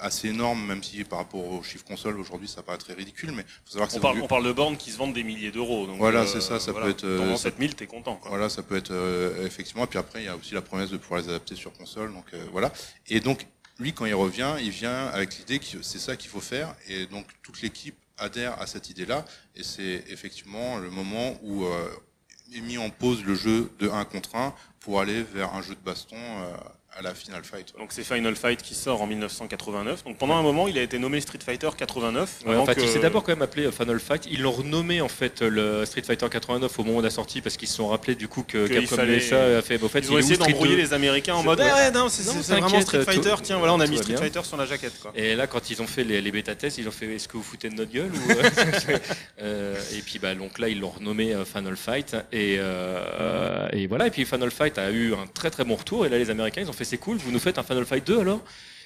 [0.00, 3.32] assez énorme, même si par rapport aux chiffres console aujourd'hui ça paraît très ridicule.
[3.32, 5.22] Mais faut savoir que On parle, vendu- on parle de bornes qui se vendent des
[5.24, 5.86] milliers d'euros.
[5.86, 6.86] donc, Voilà, euh, c'est ça, ça voilà.
[6.86, 8.16] peut être, euh, Dans ça- 7000, t'es content.
[8.16, 8.30] Quoi.
[8.30, 9.84] Voilà, ça peut être euh, effectivement.
[9.84, 12.12] Et puis après, il y a aussi la promesse de pouvoir les adapter sur console.
[12.12, 12.72] Donc euh, voilà.
[13.08, 13.46] Et donc
[13.78, 16.74] lui, quand il revient, il vient avec l'idée que c'est ça qu'il faut faire.
[16.88, 19.24] Et donc toute l'équipe adhère à cette idée-là.
[19.54, 21.88] Et c'est effectivement le moment où euh,
[22.54, 25.74] est mis en pause le jeu de 1 contre 1 pour aller vers un jeu
[25.74, 26.54] de baston euh,
[26.98, 27.74] à la Final Fight.
[27.78, 30.04] Donc c'est Final Fight qui sort en 1989.
[30.04, 32.38] Donc pendant un moment, il a été nommé Street Fighter 89.
[32.46, 34.26] Ouais, avant en fait, que- il s'est d'abord quand même appelé euh, Final Fight.
[34.30, 37.56] Ils l'ont renommé en fait le Street Fighter 89 au moment de la sortie parce
[37.58, 39.82] qu'ils se sont rappelés du coup que Qu'il Capcom fallait- USA a fait.
[39.82, 40.82] Au fait, Ils il ont essayé d'embrouiller 2?
[40.82, 41.66] les Américains en mode ouais.
[41.70, 43.34] Ah ouais, non, c'est vraiment Street tout- Fighter.
[43.42, 44.16] Tiens, voilà, on a mis Street bien.
[44.22, 44.98] Fighter sur la jaquette.
[45.00, 45.12] Quoi.
[45.14, 47.36] Et là, quand ils ont fait les, les bêta tests, ils ont fait Est-ce que
[47.36, 48.30] vous foutez de notre gueule ou...
[48.30, 48.98] euh,
[49.42, 52.16] euh, Et puis, bah, donc là, ils l'ont renommé euh, Final Fight.
[52.32, 54.06] Et, euh, et voilà.
[54.06, 56.06] Et puis, Final Fight a eu un très très bon retour.
[56.06, 58.06] Et là, les Américains, ils ont fait C'est cool, vous nous faites un Final Fight
[58.06, 58.40] 2 alors?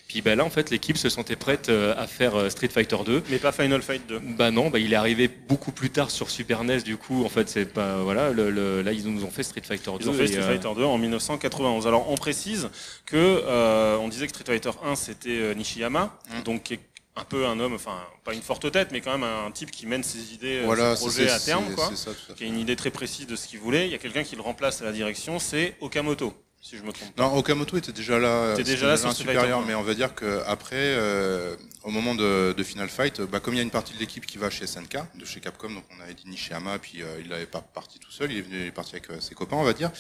[0.09, 2.97] Puis bah, là, en fait, l'équipe se sentait prête euh, à faire euh, Street Fighter
[3.07, 3.23] 2.
[3.31, 4.19] Mais pas Final Fight 2.
[4.37, 7.25] Bah non, bah il est arrivé beaucoup plus tard sur Super NES du coup.
[7.25, 8.31] En fait, c'est pas voilà.
[8.33, 9.99] Le, le- là, ils nous ont fait Street Fighter 2.
[10.01, 11.87] Ils ont fait et, Street euh, Fighter 2 en 1991.
[11.87, 12.71] Alors on précise
[13.07, 16.43] que euh, on disait que Street Fighter 1 c'était euh, Nishiyama, Mm.
[16.43, 16.81] donc qui est
[17.15, 19.87] un peu un homme, enfin pas une forte tête, mais quand même un type qui
[19.87, 21.91] mène ses idées, Voilà, ses projets à terme, quoi.
[21.95, 23.87] ça, Qui a une idée très précise de ce qu'il voulait.
[23.87, 26.92] Il y a quelqu'un qui le remplace à la direction, c'est Okamoto, si je me
[26.92, 27.23] trompe pas.
[27.23, 28.53] Non, Okamoto était déjà là.
[28.53, 32.14] Était c'était déjà là sur supérieur, mais on va dire que après, euh, au moment
[32.14, 34.51] de, de Final Fight, bah, comme il y a une partie de l'équipe qui va
[34.51, 37.61] chez SNK, de chez Capcom, donc on avait dit Nishiyama, puis euh, il n'avait pas
[37.62, 39.73] parti tout seul, il est venu il est parti avec euh, ses copains, on va
[39.73, 39.90] dire.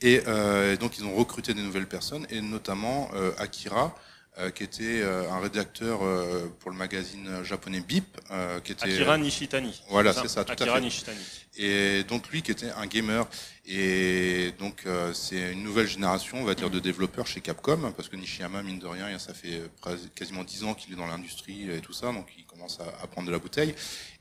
[0.00, 3.94] Et euh, donc ils ont recruté des nouvelles personnes, et notamment euh, Akira,
[4.38, 7.82] euh, qui était euh, un rédacteur euh, pour le magazine japonais
[8.30, 9.82] euh, qui était Akira Nishitani.
[9.88, 10.80] Voilà, c'est ça, tout à Akira fait.
[10.82, 11.18] Nishitani.
[11.56, 13.26] Et donc lui qui était un gamer.
[13.68, 18.08] Et donc euh, c'est une nouvelle génération on va dire de développeurs chez Capcom parce
[18.08, 21.68] que Nishiyama mine de rien ça fait pres- quasiment 10 ans qu'il est dans l'industrie
[21.70, 23.74] et tout ça donc il commence à, prendre de la bouteille.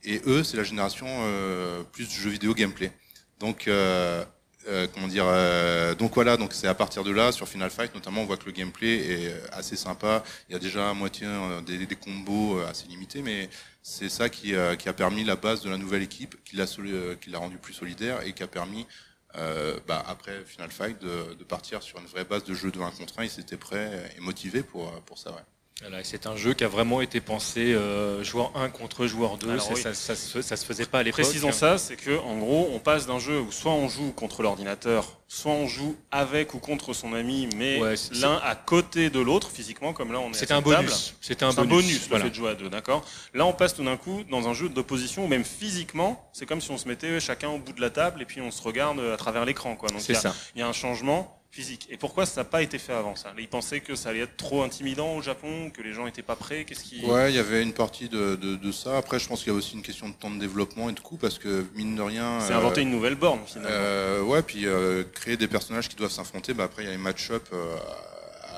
[0.04, 2.92] Et eux c'est la génération euh, plus du jeu vidéo gameplay.
[3.40, 4.26] Donc euh,
[4.68, 7.94] euh, comment dire euh, donc voilà donc c'est à partir de là sur Final Fight
[7.94, 10.24] notamment on voit que le gameplay est euh, assez sympa.
[10.50, 13.48] Il y a déjà à moitié euh, des, des combos euh, assez limités mais
[13.88, 16.66] c'est ça qui, euh, qui a permis la base de la nouvelle équipe qui l'a
[16.80, 18.88] euh, l'a rendu plus solidaire et qui a permis
[19.36, 22.80] euh, bah, après Final Fight de, de partir sur une vraie base de jeu de
[22.80, 25.36] 20 contre 1 ils étaient prêts et motivés pour, pour ça.
[25.82, 29.50] Voilà, c'est un jeu qui a vraiment été pensé euh, joueur 1 contre joueur 2.
[29.52, 29.82] Alors C'est- oui.
[29.82, 31.26] ça, ça, se- ça se faisait pas à l'époque.
[31.26, 34.42] Précisons ça, c'est que en gros, on passe d'un jeu où soit on joue contre
[34.42, 39.10] l'ordinateur, soit on joue avec ou contre son ami, mais Ouais, c'est- l'un à côté
[39.10, 40.36] de l'autre physiquement, comme là on est.
[40.38, 41.14] à C'était un bonus.
[41.20, 41.84] C'était un C'est un bonus.
[41.88, 42.24] bonus, le Voilà.
[42.24, 44.70] fait de jouer à deux, d'accord Là, on passe tout d'un coup dans un jeu
[44.70, 47.90] d'opposition, où même physiquement, c'est comme si on se mettait chacun au bout de la
[47.90, 49.90] table et puis on se regarde à travers l'écran, quoi.
[49.90, 50.36] Donc il C'est y, a- ça.
[50.56, 51.88] il y a un changement physique.
[51.90, 53.34] Et pourquoi ça n'a pas été fait avant ça?
[53.38, 56.36] Ils pensaient que ça allait être trop intimidant au Japon, que les gens n'étaient pas
[56.36, 56.66] prêts.
[56.66, 58.98] Qu'est-ce qui Ouais, il y avait une partie de, de, de ça.
[58.98, 61.00] Après, je pense qu'il y a aussi une question de temps de développement et de
[61.00, 62.42] coût, parce que mine de rien.
[62.42, 63.70] C'est euh, inventer une nouvelle borne finalement.
[63.72, 66.54] Euh, ouais, puis euh, créer des personnages qui doivent s'affronter.
[66.54, 67.78] Bah, après, il y a les match-up euh,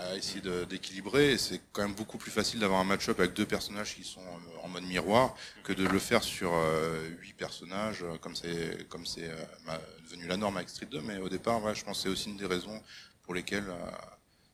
[0.10, 1.34] à essayer d'équilibrer.
[1.34, 4.22] Et c'est quand même beaucoup plus facile d'avoir un match-up avec deux personnages qui sont
[4.22, 8.88] euh, en mode miroir que de le faire sur euh, huit personnages, euh, comme c'est
[8.90, 9.78] comme c'est euh,
[10.10, 11.02] devenu la norme avec Street 2.
[11.02, 12.82] Mais au départ, ouais, je pense que c'est aussi une des raisons
[13.24, 13.92] pour lesquelles euh,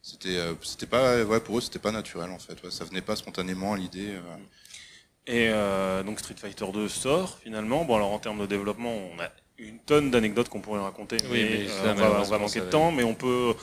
[0.01, 2.61] c'était euh, c'était pas ouais pour eux c'était pas naturel en fait.
[2.63, 4.15] Ouais, ça venait pas spontanément à l'idée.
[4.15, 4.37] euh.
[5.25, 7.85] Et euh, donc Street Fighter 2 sort finalement.
[7.85, 11.43] Bon alors en termes de développement, on a une tonne d'anecdotes qu'on pourrait raconter, Oui,
[11.43, 12.91] mais, mais euh, ça, on, va, on malheureusement, va manquer de temps.
[12.91, 13.53] Mais on peut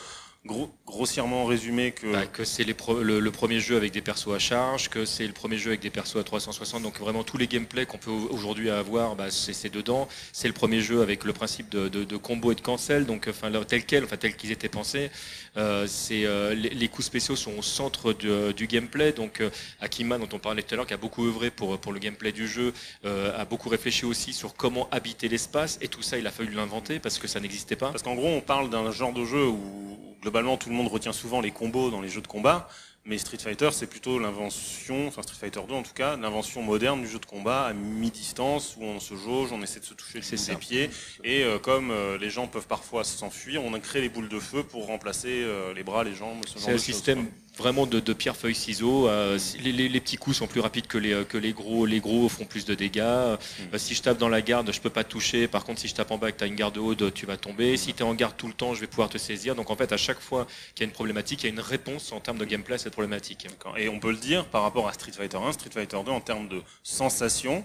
[0.46, 4.38] gros- grossièrement résumer que Bah, que c'est le, le premier jeu avec des persos à
[4.38, 7.46] charge, que c'est le premier jeu avec des persos à 360, donc vraiment tous les
[7.46, 10.08] gameplays qu'on peut au- aujourd'hui avoir, bah, c'est dedans.
[10.32, 13.26] C'est le premier jeu avec le principe de, de, de combo et de cancel, donc
[13.28, 15.10] enfin tel quel, enfin tel qu'ils étaient pensés.
[15.56, 19.50] Euh, c'est euh, les, les coups spéciaux sont au centre du, du gameplay, donc euh,
[19.80, 22.32] Akima dont on parlait tout à l'heure, qui a beaucoup œuvré pour pour le gameplay
[22.32, 22.72] du jeu,
[23.04, 26.52] euh, a beaucoup réfléchi aussi sur comment habiter l'espace, et tout ça il a fallu
[26.54, 27.90] l'inventer parce que ça n'existait pas.
[27.90, 29.98] Parce qu'en gros, on parle d'un genre de jeu où
[30.30, 32.68] globalement tout le monde retient souvent les combos dans les jeux de combat,
[33.04, 37.00] mais Street Fighter, c'est plutôt l'invention, enfin Street Fighter 2 en tout cas, l'invention moderne
[37.00, 40.18] du jeu de combat à mi-distance où on se jauge, on essaie de se toucher
[40.18, 40.52] le C'est bout ça.
[40.52, 40.90] des pieds,
[41.24, 44.38] et euh, comme euh, les gens peuvent parfois s'enfuir, on a créé les boules de
[44.38, 47.26] feu pour remplacer euh, les bras, les jambes, ce genre C'est de un choses, système.
[47.60, 49.08] Vraiment de, de pierre feuille ciseaux.
[49.08, 51.86] euh, les, les- les petits coups sont plus rapides que les euh, que les gros.
[51.86, 53.00] Les gros font plus de dégâts.
[53.00, 53.36] Euh,
[53.76, 55.46] si je tape dans la garde, je peux pas te toucher.
[55.46, 57.26] Par contre, si je tape en bas, et que tu as une garde haute, tu
[57.26, 57.76] vas tomber.
[57.76, 59.54] Si tu es en garde tout le temps, je vais pouvoir te saisir.
[59.54, 61.60] Donc en fait, à chaque fois qu'il y a une problématique, il y a une
[61.60, 63.46] réponse en termes de gameplay à cette problématique.
[63.76, 66.20] Et on peut le dire par rapport à Street Fighter 1, Street Fighter 2 en
[66.20, 67.64] termes de sensation,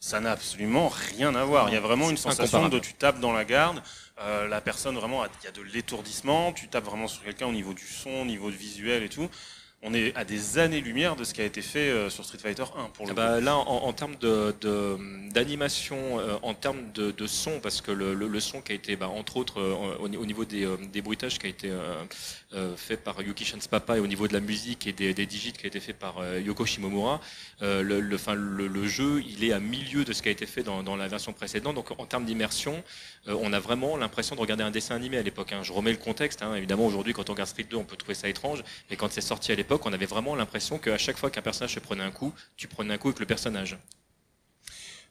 [0.00, 1.68] ça n'a absolument rien à voir.
[1.68, 3.80] Il y a vraiment une sensation de tu tapes dans la garde,
[4.20, 7.52] euh, la personne vraiment, il y a de l'étourdissement, tu tapes vraiment sur quelqu'un au
[7.52, 9.28] niveau du son, au niveau du visuel et tout.
[9.84, 12.62] On est à des années-lumière de ce qui a été fait euh, sur Street Fighter
[12.76, 14.96] 1 pour le Ah bah, là, en, en termes de- de-
[15.32, 18.74] d'animation, euh, en termes de, de son, parce que le, le- le son qui a
[18.76, 21.68] été, bah, entre autres, euh, au, au niveau des, euh, des bruitages qui a été
[22.54, 25.52] euh, fait par Yuki Papa et au niveau de la musique et des, des digits
[25.52, 27.20] qui a été fait par euh, Yoko Shimomura,
[27.62, 30.46] euh, le, le, enfin, le, jeu, il est à milieu de ce qui a été
[30.46, 31.74] fait dans, dans la version précédente.
[31.74, 32.82] Donc, en termes d'immersion,
[33.28, 35.52] euh, on a vraiment l'impression de regarder un dessin animé à l'époque.
[35.52, 35.62] hein.
[35.62, 36.42] Je remets le contexte.
[36.42, 36.54] hein.
[36.54, 39.20] Évidemment, aujourd'hui, quand on regarde Street 2, on peut trouver ça étrange, mais quand c'est
[39.20, 42.10] sorti à l'époque, on avait vraiment l'impression qu'à chaque fois qu'un personnage se prenait un
[42.10, 43.78] coup, tu prenais un coup avec le personnage.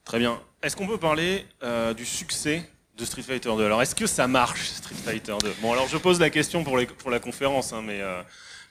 [0.03, 0.41] Très bien.
[0.63, 1.45] Est-ce qu'on peut parler
[1.95, 2.67] du succès
[3.01, 5.97] de Street Fighter 2 Alors, est-ce que ça marche, Street Fighter 2 Bon, alors je
[5.97, 8.21] pose la question pour, les, pour la conférence, hein, mais, euh,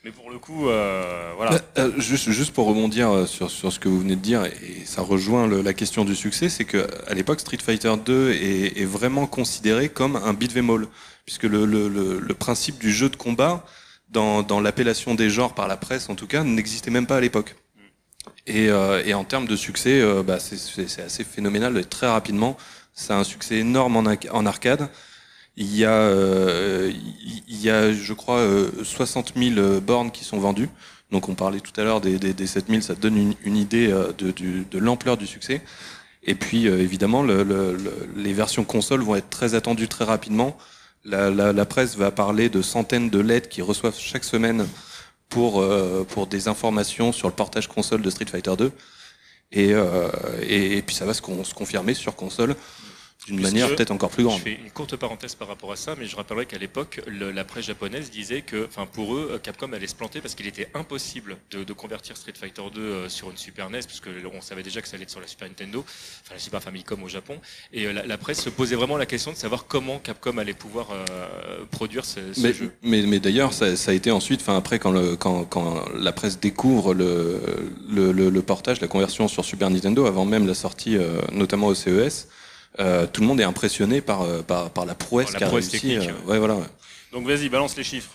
[0.05, 1.61] mais pour le coup, euh, voilà.
[1.79, 5.03] Euh, juste, juste pour rebondir sur, sur ce que vous venez de dire, et ça
[5.03, 8.85] rejoint le- la question du succès, c'est que à l'époque, Street Fighter 2 est, est
[8.85, 10.87] vraiment considéré comme un beat'em all,
[11.27, 13.67] puisque le, le, le, le principe du jeu de combat,
[14.11, 17.21] dans, dans l'appellation des genres par la presse en tout cas, n'existait même pas à
[17.21, 17.57] l'époque.
[18.47, 22.57] Et, euh, et en termes de succès, euh, bah, c'est assez phénoménal et très rapidement.
[23.01, 24.91] C'est un succès énorme en, arcade.
[25.57, 26.93] Il y a, euh,
[27.49, 30.69] il y a, je crois, euh, 60 000 bornes qui sont vendues.
[31.11, 33.91] Donc on parlait tout à l'heure des, des, des 7 000, ça donne une, idée
[33.91, 35.63] euh, de, l'ampleur du succès.
[36.25, 40.05] Et puis euh, évidemment, le, le- le- les versions consoles vont être très attendues très
[40.05, 40.57] rapidement.
[41.07, 44.67] La, presse va parler de centaines de lettres qu'ils reçoivent chaque semaine
[45.31, 48.71] pour, euh, pour des informations sur le portage console de Street Fighter 2.
[49.53, 50.11] Et, euh,
[50.87, 52.55] puis ça va se confirmer sur console
[53.27, 54.41] d'une manière peut-être encore plus Je grande.
[54.41, 57.67] fais une courte parenthèse par rapport à ça, mais je rappellerai qu'à l'époque, la presse
[57.67, 61.63] japonaise disait que, enfin, pour eux, Capcom allait se planter parce qu'il était impossible de,
[61.65, 64.81] de convertir Street Fighter 2 euh, sur une Super NES, parce que on savait déjà
[64.81, 65.85] que ça allait être sur la Super Nintendo,
[66.25, 67.39] enfin la Super Famicom au Japon,
[67.73, 70.55] et euh, la, la presse se posait vraiment la question de savoir comment Capcom allait
[70.55, 72.73] pouvoir euh, produire ce, ce Mais, jeu.
[72.83, 76.13] mais, mais d'ailleurs, ça, ça a été ensuite, enfin après, quand, le, quand, quand la
[76.13, 77.41] presse découvre le,
[77.89, 81.67] le, le, le portage, la conversion sur Super Nintendo, avant même la sortie, euh, notamment
[81.67, 82.29] au CES,
[82.79, 85.89] euh, tout le monde est impressionné par, euh, par, par la prouesse qu'a prouesse réussi.
[85.89, 86.55] technique, euh, ouais, voilà.
[86.55, 86.67] ouais.
[87.13, 88.11] Donc vas-y, balance les chiffres.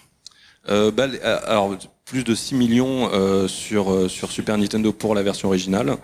[0.69, 5.21] Euh, bah, euh, alors, plus de 6 millions euh, sur, sur Super Nintendo pour la
[5.23, 5.97] version originale.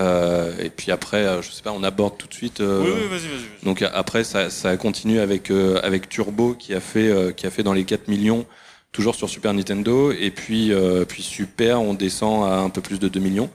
[0.00, 2.60] Euh, et puis après, je sais pas, on aborde tout de suite.
[2.60, 3.28] euh, Oui, oui, vas-y, vas-y.
[3.28, 3.64] vas-y.
[3.64, 7.30] Donc euh, après, ça, ça a continué avec euh, avec Turbo qui a fait euh,
[7.30, 8.44] qui a fait dans les 4 millions,
[8.90, 10.10] toujours sur Super Nintendo.
[10.10, 13.50] Et puis euh, puis Super, on descend à un peu plus de 2 millions.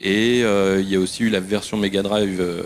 [0.00, 2.62] Et euh, il y a aussi eu la version Mega Drive euh,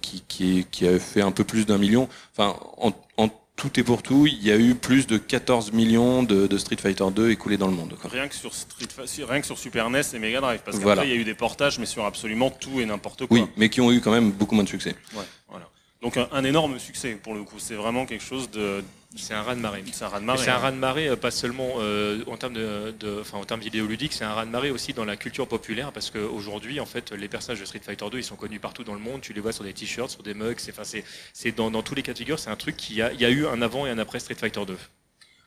[0.00, 2.08] qui, qui, qui a fait un peu plus d'un million.
[2.36, 6.24] Enfin, en, en tout et pour tout, il y a eu plus de 14 millions
[6.24, 7.94] de, de Street Fighter 2 écoulés dans le monde.
[8.00, 8.10] quoi.
[8.10, 8.88] Rien que sur Street
[9.28, 11.04] rien que sur Super NES et Mega Drive, parce qu'après Voilà.
[11.04, 13.38] il y a eu des portages, mais sur absolument tout et n'importe quoi.
[13.38, 14.96] Oui, mais qui ont eu quand même beaucoup moins de succès.
[15.14, 15.68] Ouais, voilà.
[16.04, 17.58] Donc un, un énorme succès pour le coup.
[17.58, 18.84] C'est vraiment quelque chose de.
[19.16, 19.82] C'est un raz de marée.
[19.92, 20.44] C'est un raz de Et marée.
[20.44, 20.58] C'est un hein.
[20.58, 24.12] raz de marée, euh, pas seulement euh, en termes de, de- enfin en termes vidéoludiques,
[24.12, 27.28] c'est un raz de marée aussi dans la culture populaire parce qu'aujourd'hui, en fait, les
[27.28, 29.22] personnages de Street Fighter 2, ils sont connus partout dans le monde.
[29.22, 30.58] Tu les vois sur des t-shirts, sur des mugs.
[30.58, 33.00] C'est, enfin, c'est, c'est dans, dans tous les cas de figure, c'est un truc qui
[33.00, 34.76] a, il y a eu un avant et un après Street Fighter 2.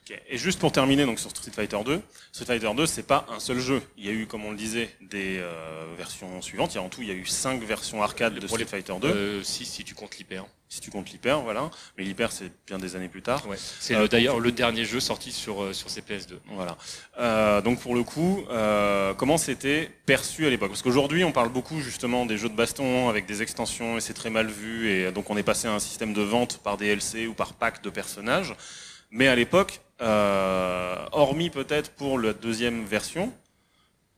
[0.09, 0.19] Ok.
[0.29, 3.39] Et juste pour terminer donc sur Street Fighter 2, Street Fighter 2 c'est pas un
[3.39, 3.81] seul jeu.
[3.97, 6.73] Il y a eu, comme on le disait, des euh, versions suivantes.
[6.73, 8.93] Il y a en tout il y a eu cinq versions arcade de Street Fighter
[9.01, 10.45] 2, Euh, si, si tu comptes l'hyper.
[10.69, 11.69] si tu comptes l'hyper, voilà.
[11.97, 13.45] Mais l'hyper c'est bien des années plus tard.
[13.47, 13.57] Ouais.
[13.57, 16.39] C'est Euh, le- d'ailleurs le dernier jeu sorti sur, euh, sur CPS2.
[16.51, 16.77] Voilà.
[17.19, 20.69] Euh, donc pour le coup, euh, comment c'était perçu à l'époque?
[20.69, 24.13] Parce qu'aujourd'hui, on parle beaucoup justement des jeux de baston avec des extensions et c'est
[24.13, 24.89] très mal vu.
[24.89, 27.81] Et donc on est passé à un système de vente par DLC ou par pack
[27.81, 28.53] de personnages.
[29.11, 33.31] Mais à l'époque, euh, hormis peut-être pour la deuxième version,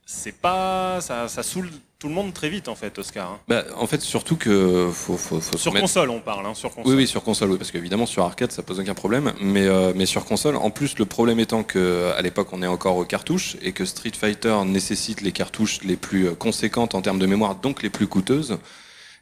[0.05, 3.29] c'est pas ça, ça saoule tout le monde très vite en fait, Oscar.
[3.29, 3.39] hein.
[3.47, 6.45] Bah, en fait, surtout que faut, faut, faut se Sur console, on parle.
[6.45, 6.93] Hein, sur console.
[6.93, 9.91] Oui, oui, sur console, oui, parce qu'évidemment sur arcade ça pose aucun problème, mais euh,
[9.95, 13.05] mais sur console, en plus le problème étant que à l'époque on est encore aux
[13.05, 17.25] cartouches et que Street Fighter nécessite les cartouches les plus euh, conséquentes en termes de
[17.27, 18.57] mémoire, donc les plus coûteuses,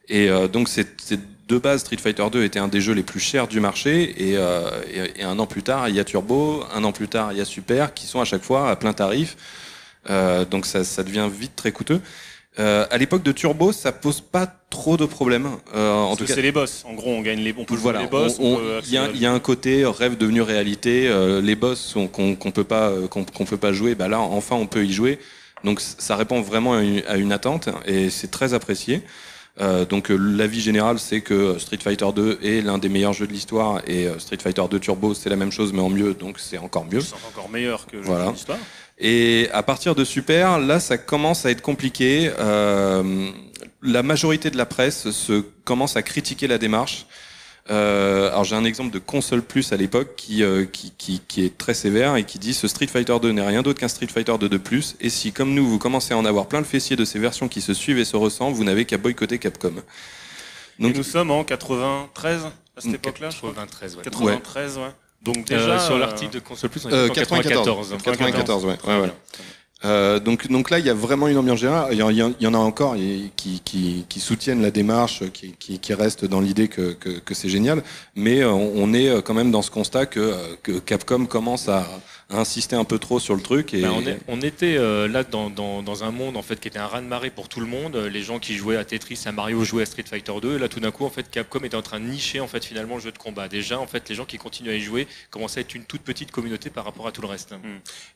[0.08, 0.88] et euh, donc c'est
[1.48, 4.38] de base Street Fighter 2 était un des jeux les plus chers du marché, et,
[4.38, 7.32] euh, et, et un an plus tard il y a Turbo, un an plus tard
[7.32, 9.36] il y a Super, qui sont à chaque fois à plein tarif,
[10.10, 12.00] Euh, donc ça ça devient vite très coûteux.
[12.60, 15.48] Euh, à l'époque de Turbo, ça pose pas trop de problèmes.
[15.76, 16.84] Euh, en Parce tout que cas, c'est les boss.
[16.88, 18.38] En gros, on gagne les, on peut voilà, les boss.
[18.40, 21.08] il y, a- y un côté rêve devenu réalité.
[21.08, 24.66] euh, les boss qu'on qu'on peut pas qu'on peut pas jouer, bah là enfin on
[24.66, 25.20] peut y jouer.
[25.64, 29.02] Donc ça répond vraiment à une, à une attente et c'est très apprécié.
[29.60, 33.26] Euh, donc euh, l'avis général c'est que Street Fighter 2 est l'un des meilleurs jeux
[33.26, 36.14] de l'histoire et euh, Street Fighter 2 Turbo c'est la même chose mais en mieux
[36.14, 37.02] donc c'est encore mieux.
[37.02, 38.28] C'est encore meilleur que le jeu Voilà.
[38.28, 38.60] de l'histoire.
[39.00, 42.32] Et à partir de Super, là, ça commence à être compliqué.
[42.40, 43.30] Euh,
[43.84, 47.06] la majorité de la presse se commence à critiquer la démarche.
[47.70, 51.44] Euh, alors j'ai un exemple de console plus à l'époque qui, euh, qui, qui, qui
[51.46, 54.08] est très sévère et qui dit ce Street Fighter 2 n'est rien d'autre qu'un Street
[54.08, 56.66] Fighter 2 de plus et si comme nous vous commencez à en avoir plein le
[56.66, 59.74] fessier de ces versions qui se suivent et se ressemblent, vous n'avez qu'à boycotter Capcom.
[60.80, 63.50] Donc nous sommes en 93 à cette Mm, époque-là, je crois.
[63.50, 64.04] 93, ouais.
[64.04, 64.84] 93, ouais.
[65.24, 67.96] Donc Euh, déjà sur euh, l'article de console plus, on Euh, était en 94.
[68.04, 68.78] 94, ouais.
[68.86, 69.12] ouais, ouais.
[69.86, 71.90] Euh, donc, là, il y a vraiment une ambiance générale.
[71.92, 72.96] Il y, en- a encore
[73.36, 76.96] qui, soutiennent la démarche, qui, qui, restent dans l'idée que,
[77.32, 77.84] c'est génial.
[78.16, 81.88] Mais euh, on, est euh, quand même dans ce constat que Capcom commence à,
[82.30, 83.74] à insister un peu trop sur le truc.
[83.74, 86.60] Et Ben, on, est- on était euh, là dans, dans, dans un monde en fait
[86.60, 87.96] qui était un raz de marée pour tout le monde.
[87.96, 90.56] Euh, Les gens qui jouaient à Tetris, à Mario jouaient à Street Fighter 2.
[90.56, 92.66] Et là, tout d'un coup, en fait, Capcom était en train de nicher en fait
[92.66, 93.48] finalement le jeu de combat.
[93.48, 96.02] Déjà, en fait, les gens qui continuent à y jouer commençaient à être une toute
[96.02, 97.54] petite communauté par rapport à tout le reste.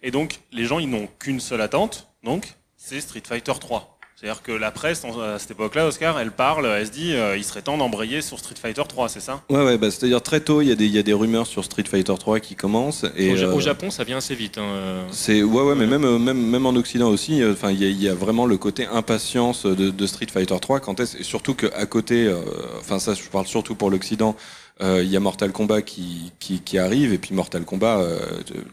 [0.03, 3.97] Et donc, les gens, ils n'ont qu'une seule attente, donc, c'est Street Fighter 3.
[4.21, 7.43] C'est-à-dire que la presse, à cette époque-là, Oscar, elle parle, elle se dit, euh, il
[7.43, 9.41] serait temps d'embrayer sur Street Fighter 3, c'est ça?
[9.49, 11.47] Ouais, ouais, bah, c'est-à-dire très tôt, il y, a des, il y a des rumeurs
[11.47, 13.03] sur Street Fighter 3 qui commencent.
[13.17, 14.59] Et, au, Ja- euh, au Japon, ça vient assez vite.
[14.59, 15.07] hein.
[15.09, 17.85] C'est ouais ouais mais même euh, même même en Occident aussi euh, enfin il y
[17.85, 21.15] a, il y a vraiment le côté impatience de, de Street Fighter 3 quand est
[21.19, 22.41] et surtout que à côté euh,
[22.79, 24.35] enfin ça je parle surtout pour l'Occident
[24.81, 28.19] euh, il y a Mortal Kombat qui, qui qui arrive et puis Mortal Kombat euh,
[28.47, 28.63] de-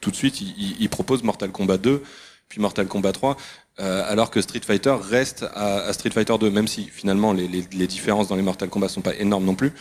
[0.00, 2.02] tout de suite il, il- il propose Mortal Kombat 2
[2.48, 3.36] puis Mortal Kombat 3
[3.80, 7.48] euh, alors que Street Fighter reste à, à Street Fighter 2 même si finalement les,
[7.48, 9.72] les, les différences dans les Mortal Kombat sont pas énormes non plus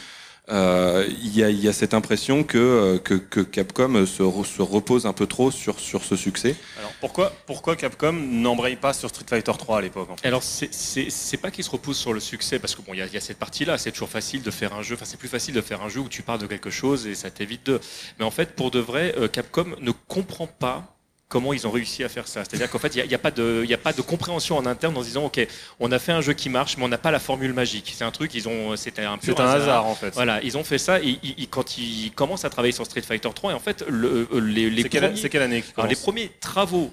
[0.50, 4.46] euh, il y, a, y, a, cette impression que, euh, que, que Capcom se, re,
[4.46, 6.58] se, repose un peu trop sur, sur ce succès.
[6.80, 10.28] Alors pourquoi, pourquoi Capcom n'embraye pas sur Street Fighter 3 à l'époque en fait?
[10.28, 13.18] Alors c'est pas qu'il se repose sur le succès, parce que bon, il y, y,
[13.18, 15.62] a cette partie-là, c'est toujours facile de faire un jeu, enfin c'est plus facile de
[15.62, 17.80] faire un jeu où tu parles de quelque chose et ça t'évite de.
[18.20, 20.94] Mais en fait, pour de vrai, Capcom ne comprend pas
[21.28, 22.44] comment ils ont réussi à faire ça.
[22.44, 24.96] C'est-à-dire qu'en fait, il n'y a, a, pas de, a pas de compréhension en interne
[24.96, 25.46] en se disant, OK,
[25.80, 27.92] on a fait un jeu qui marche, mais on n'a pas la formule magique.
[27.96, 29.56] C'est un truc, ils ont, c'était un peu un hasard.
[29.56, 29.86] hasard.
[29.88, 30.14] en fait.
[30.14, 33.30] Voilà, ils ont fait ça et ils, quand ils commencent à travailler sur Street Fighter
[33.34, 36.92] 3, et en fait, le, les, les, c'est quelle, quelle, année alors, les premiers travaux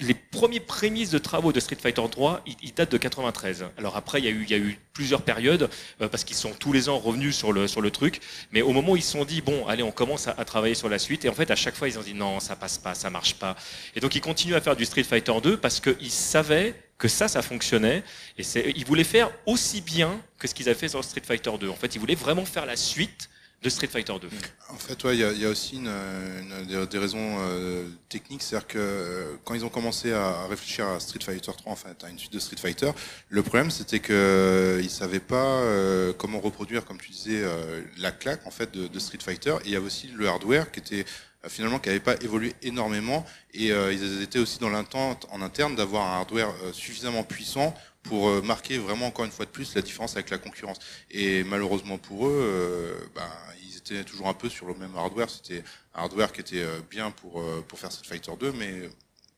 [0.00, 3.66] les premiers prémices de travaux de Street Fighter 3, ils, datent de 93.
[3.76, 5.68] Alors après, il y a eu, il y a eu plusieurs périodes
[6.00, 8.20] euh, parce qu'ils sont tous les ans revenus sur le sur le truc.
[8.52, 10.74] Mais au moment où ils se sont dit bon, allez, on commence à, à, travailler
[10.74, 11.24] sur la suite.
[11.24, 13.34] Et en fait, à chaque fois, ils ont dit non, ça passe pas, ça marche
[13.34, 13.56] pas.
[13.94, 17.28] Et donc ils continuent à faire du Street Fighter 2 parce qu'ils savaient que ça,
[17.28, 18.02] ça fonctionnait.
[18.38, 18.44] Et
[18.76, 21.68] ils voulaient faire aussi bien que ce qu'ils avaient fait sur Street Fighter 2.
[21.68, 23.28] En fait, ils voulaient vraiment faire la suite
[23.62, 24.28] de Street Fighter 2.
[24.70, 28.42] En fait, il y, a, y, a aussi une, une, des, des, raisons euh, techniques,
[28.42, 32.02] c'est-à-dire que euh, quand ils ont commencé à réfléchir à Street Fighter 3, en fait,
[32.02, 32.90] à une suite de Street Fighter,
[33.28, 37.82] le problème c'était que euh, ils savaient pas euh, comment reproduire, comme tu disais, euh,
[37.98, 39.56] la claque en fait de, de, Street Fighter.
[39.64, 41.04] Et il y avait aussi le hardware qui était
[41.48, 46.06] finalement qui n'avait pas évolué énormément et ils étaient aussi dans l'attente en interne d'avoir
[46.06, 50.30] un hardware suffisamment puissant pour marquer vraiment encore une fois de plus la différence avec
[50.30, 50.78] la concurrence.
[51.10, 53.28] Et malheureusement pour eux, euh, ben,
[53.62, 55.28] ils étaient toujours un peu sur le même hardware.
[55.30, 55.62] C'était
[55.94, 58.88] un hardware qui était bien pour pour faire Street Fighter 2, mais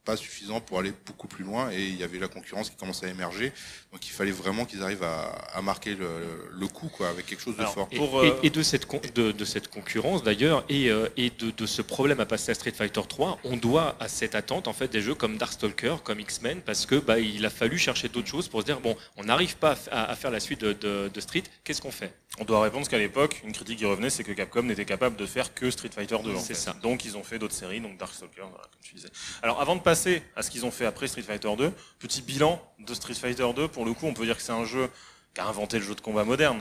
[0.05, 3.07] pas suffisant pour aller beaucoup plus loin et il y avait la concurrence qui commençait
[3.07, 3.53] à émerger
[3.93, 6.09] donc il fallait vraiment qu'ils arrivent à, à marquer le,
[6.51, 8.39] le, coup quoi avec quelque chose de Alors, fort et, pour, euh...
[8.43, 11.83] et, et, de cette de, de cette concurrence d'ailleurs et, euh, et de, de, ce
[11.83, 15.03] problème à passer à Street Fighter 3 on doit à cette attente en fait des
[15.03, 18.61] jeux comme Darkstalker comme X-Men parce que bah, il a fallu chercher d'autres choses pour
[18.61, 21.83] se dire bon on n'arrive pas à, à, faire la suite de, de Street qu'est-ce
[21.83, 22.15] qu'on fait?
[22.39, 25.27] On doit répondre qu'à l'époque une critique qui revenait c'est que Capcom n'était capable de
[25.27, 28.41] faire que Street Fighter 2 c'est ça donc ils ont fait d'autres séries donc Darkstalker
[28.41, 29.09] voilà, comme tu disais
[29.43, 31.73] alors avant de passer à ce qu'ils ont fait après Street Fighter 2.
[31.99, 33.69] Petit bilan de Street Fighter 2.
[33.69, 34.89] Pour le coup, on peut dire que c'est un jeu
[35.35, 36.61] qui a inventé le jeu de combat moderne.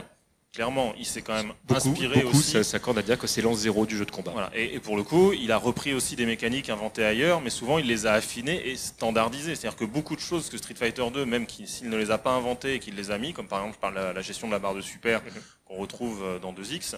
[0.52, 2.50] Clairement, il s'est quand même beaucoup, inspiré beaucoup, aussi.
[2.50, 4.32] Ça s'accorde à dire que c'est l'an zéro du jeu de combat.
[4.32, 4.50] Voilà.
[4.54, 7.78] Et, et, pour le coup, il a repris aussi des mécaniques inventées ailleurs, mais souvent
[7.78, 9.54] il les a affinées et standardisées.
[9.54, 12.32] C'est-à-dire que beaucoup de choses que Street Fighter 2, même s'il ne les a pas
[12.32, 14.58] inventées et qu'il les a mis, comme par exemple par la, la gestion de la
[14.58, 15.42] barre de super mm -hmm.
[15.64, 16.96] qu'on retrouve dans 2X,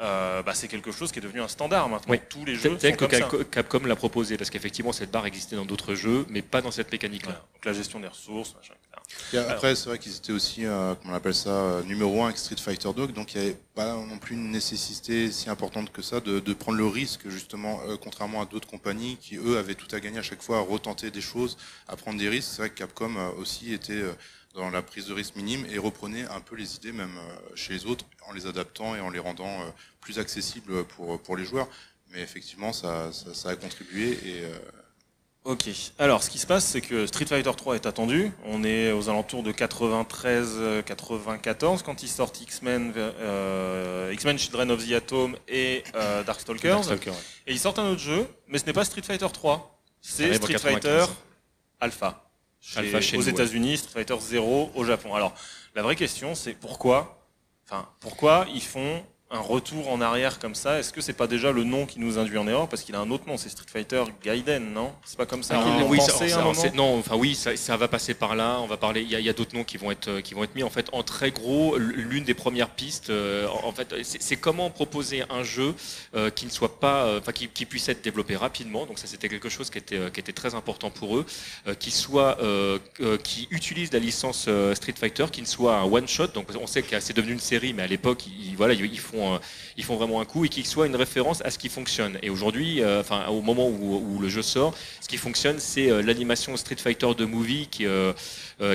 [0.00, 2.12] euh, bah, c'est quelque chose qui est devenu un standard maintenant.
[2.12, 2.20] Oui.
[2.28, 3.28] Tous les jeux sont comme que ça.
[3.50, 6.90] Capcom l'a proposé parce qu'effectivement cette barre existait dans d'autres jeux, mais pas dans cette
[6.90, 7.32] mécanique-là.
[7.32, 7.46] Voilà.
[7.54, 8.74] Donc la gestion des ressources, machin,
[9.32, 12.26] et après, c'est vrai qu'ils étaient aussi, euh, comment on appelle ça, euh, numéro un
[12.26, 15.90] avec Street Fighter 2, donc il n'y avait pas non plus une nécessité si importante
[15.90, 19.56] que ça de, de prendre le risque, justement, euh, contrairement à d'autres compagnies qui, eux,
[19.56, 21.56] avaient tout à gagner à chaque fois à retenter des choses,
[21.88, 22.50] à prendre des risques.
[22.50, 24.02] C'est vrai que Capcom aussi était
[24.54, 27.18] dans la prise de risque minime et reprenait un peu les idées même
[27.54, 29.58] chez les autres en les adaptant et en les rendant
[30.00, 31.68] plus accessibles pour, pour les joueurs.
[32.10, 34.44] Mais effectivement, ça, ça, ça a contribué et
[35.44, 35.68] Ok.
[35.98, 38.30] Alors, ce qui se passe, c'est que Street Fighter 3 est attendu.
[38.44, 44.92] On est aux alentours de 93-94 quand ils sortent X-Men, euh, X-Men Children of the
[44.92, 46.76] Atom et euh, Darkstalkers.
[46.76, 47.16] Darkstalker, ouais.
[47.48, 49.80] Et ils sortent un autre jeu, mais ce n'est pas Street Fighter 3.
[50.00, 51.06] C'est Street Fighter
[51.80, 52.31] Alpha.
[52.76, 55.14] Alpha chez aux États-Unis, Street Fighter 0 au Japon.
[55.14, 55.34] Alors,
[55.74, 57.26] la vraie question, c'est pourquoi,
[57.66, 61.52] enfin, pourquoi ils font un retour en arrière comme ça, est-ce que c'est pas déjà
[61.52, 63.66] le nom qui nous induit en erreur parce qu'il a un autre nom, c'est Street
[63.66, 64.92] Fighter Gaiden, non?
[65.04, 67.76] C'est pas comme ça l'ont oui, pensé ça, un ça, Non, enfin oui, ça, ça,
[67.76, 68.58] va passer par là.
[68.60, 69.02] On va parler.
[69.02, 70.62] Il y a, d'autres noms qui vont être qui vont être mis.
[70.62, 75.24] En fait, en très gros, l'une des premières pistes, euh, en fait, c'est comment proposer
[75.30, 75.74] un jeu
[76.14, 78.86] euh, qui ne soit pas, euh, enfin, qui, qui, puisse être développé rapidement.
[78.86, 81.26] Donc ça, c'était quelque chose qui était qui était très important pour eux,
[81.66, 82.78] euh, qui soit euh,
[83.22, 86.28] qui utilise la licence Street Fighter, qui ne soit un one shot.
[86.28, 89.21] Donc on sait que c'est devenu une série, mais à l'époque, ils, voilà, ils font
[89.76, 92.18] ils font vraiment un coup et qu'il soit une référence à ce qui fonctionne.
[92.22, 95.90] Et aujourd'hui, euh, enfin au moment où, où, le jeu sort, ce qui fonctionne, c'est
[95.90, 98.12] euh, l'animation Street Fighter de movie qui euh,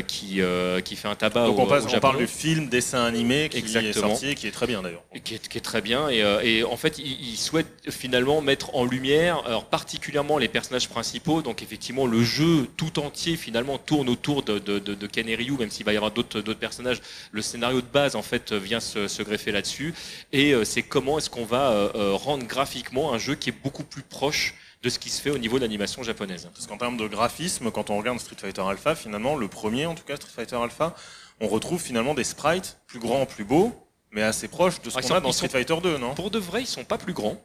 [0.08, 0.42] qui
[0.84, 1.46] qui fait un tabac.
[1.48, 4.08] Donc au, on, passe, au on parle du film dessin animé qui Exactement.
[4.08, 5.04] est sorti, qui est très bien d'ailleurs.
[5.24, 8.76] Qui est, qui est, très bien et, et en fait, il, il, souhaite finalement mettre
[8.76, 11.42] en lumière, alors particulièrement les personnages principaux.
[11.42, 15.36] Donc effectivement, le jeu tout entier finalement tourne autour de, de, de, de Ken et
[15.36, 17.02] Ryu, même s'il va y avoir d'autres personnages.
[17.32, 19.94] Le scénario de base en fait vient se, se greffer là-dessus
[20.34, 24.04] et c'est comment est-ce qu'on va euh, rendre graphiquement un jeu qui est beaucoup plus
[24.04, 26.50] proche de ce qui se fait au niveau de l'animation japonaise.
[26.54, 29.96] Parce qu'en termes de graphisme, quand on regarde Street Fighter Alpha, finalement, le premier en
[29.96, 30.96] tout cas, Street Fighter Alpha,
[31.42, 33.74] on retrouve finalement des sprites plus grands, plus beaux,
[34.12, 36.14] mais assez proches de ce qu'on a dans Street Fighter 2, non?
[36.14, 37.38] Pour de vrai, ils sont pas plus grands.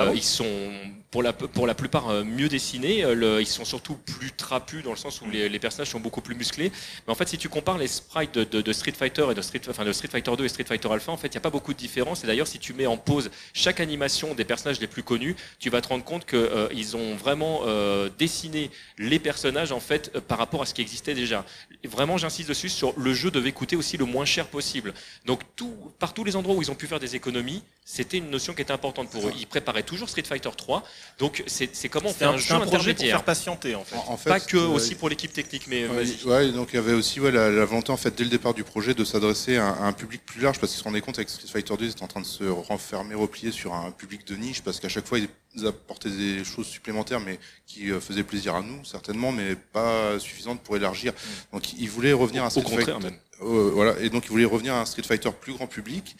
[0.00, 0.72] Euh, ils sont
[1.12, 3.04] pour la, pour la plupart euh, mieux dessinés.
[3.04, 6.00] Euh, le- ils sont surtout plus trapus dans le sens où les, les personnages sont
[6.00, 6.72] beaucoup plus musclés.
[7.06, 9.40] Mais en fait, si tu compares les sprites de, de- de Street Fighter et de
[9.40, 11.42] Street, enfin, de Street Fighter 2 et Street Fighter Alpha, en fait, il n'y a
[11.42, 12.24] pas beaucoup de différence.
[12.24, 15.70] Et d'ailleurs, si tu mets en pause chaque animation des personnages les plus connus, tu
[15.70, 20.10] vas te rendre compte que euh, ils ont vraiment euh, dessiné les personnages en fait
[20.16, 21.44] euh, par rapport à ce qui existait déjà.
[21.84, 24.92] Vraiment, j'insiste dessus sur le jeu devait coûter aussi le moins cher possible.
[25.26, 28.30] Donc tout, par tous les endroits où ils ont pu faire des économies, c'était une
[28.30, 29.32] notion qui était importante pour eux.
[29.38, 30.82] Ils préparaient toujours Street Fighter 3,
[31.18, 33.96] donc c'est comment on fait un, jeu un projet pour faire patienter en fait.
[33.96, 36.24] En, en fait, Pas que euh, aussi pour l'équipe technique, mais Ouais, vas-y.
[36.24, 38.54] ouais, donc il y avait aussi ouais, la, la volonté en fait dès le départ
[38.54, 41.18] du projet de s'adresser à, à un public plus large parce qu'ils se rendaient compte
[41.18, 44.26] avec Street Fighter 2 ils étaient en train de se renfermer, replier sur un public
[44.26, 48.24] de niche parce qu'à chaque fois ils apportaient des choses supplémentaires mais qui euh, faisaient
[48.24, 51.12] plaisir à nous certainement mais pas suffisantes pour élargir.
[51.52, 53.04] Donc ils voulaient revenir à Au Street contraire Fighter.
[53.04, 53.18] même.
[53.42, 56.16] Euh, voilà, et donc ils voulaient revenir à un Street Fighter plus grand public.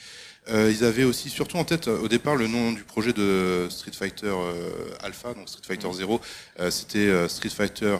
[0.51, 3.66] Euh, ils avaient aussi surtout en tête euh, au départ le nom du projet de
[3.70, 4.70] Street Fighter euh,
[5.01, 6.20] Alpha, donc Street Fighter 0,
[6.61, 7.97] euh, c'était Street Fighter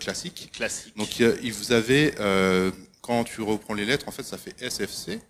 [0.00, 0.50] classique.
[0.54, 0.96] Classique.
[0.96, 1.72] Donc il y a- il vous
[2.20, 2.70] euh,
[3.02, 5.20] quand tu reprends les lettres, en fait ça fait SFC.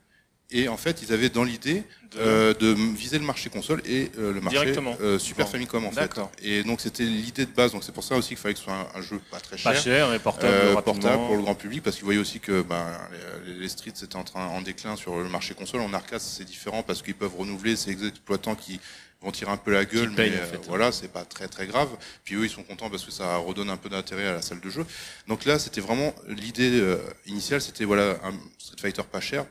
[0.50, 1.82] Et en fait, ils avaient dans l'idée
[2.12, 4.72] De- euh, de viser le marché console et euh, le marché
[5.02, 5.52] euh, Super Bon.
[5.52, 6.10] Famicom en fait.
[6.40, 7.72] Et donc c'était l'idée de base.
[7.72, 9.56] Donc c'est pour ça aussi qu'il fallait que ce soit un, un jeu pas très
[9.58, 9.82] Pas cher.
[9.82, 12.86] cher et portable Euh, portable pour le grand public parce qu'ils voyaient aussi que ben,
[13.46, 15.82] les, les streets étaient en train en déclin sur le marché console.
[15.82, 18.80] En arcade c'est différent parce qu'ils peuvent renouveler ces exploitants qui
[19.20, 20.56] vont tirer un peu la gueule, mais en fait.
[20.56, 21.90] euh, voilà, c'est pas très très grave.
[22.24, 24.60] Puis eux ils sont contents parce que ça redonne un peu d'intérêt à la salle
[24.60, 24.86] de jeu.
[25.26, 26.96] Donc là c'était vraiment l'idée euh,
[27.26, 29.44] initiale, c'était voilà un Street Fighter pas cher,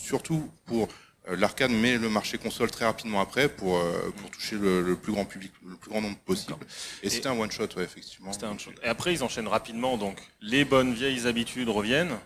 [0.00, 0.88] surtout pour
[1.28, 4.96] euh, l'arcade, mais le marché console très rapidement après pour euh, pour toucher le, le
[4.96, 6.54] plus grand public, le plus grand nombre possible.
[7.02, 8.32] Et, c'était un one shot, ouais, effectivement.
[8.32, 8.72] C'était un shot.
[8.82, 12.16] Et après, ils enchaînent rapidement, donc les bonnes vieilles habitudes reviennent.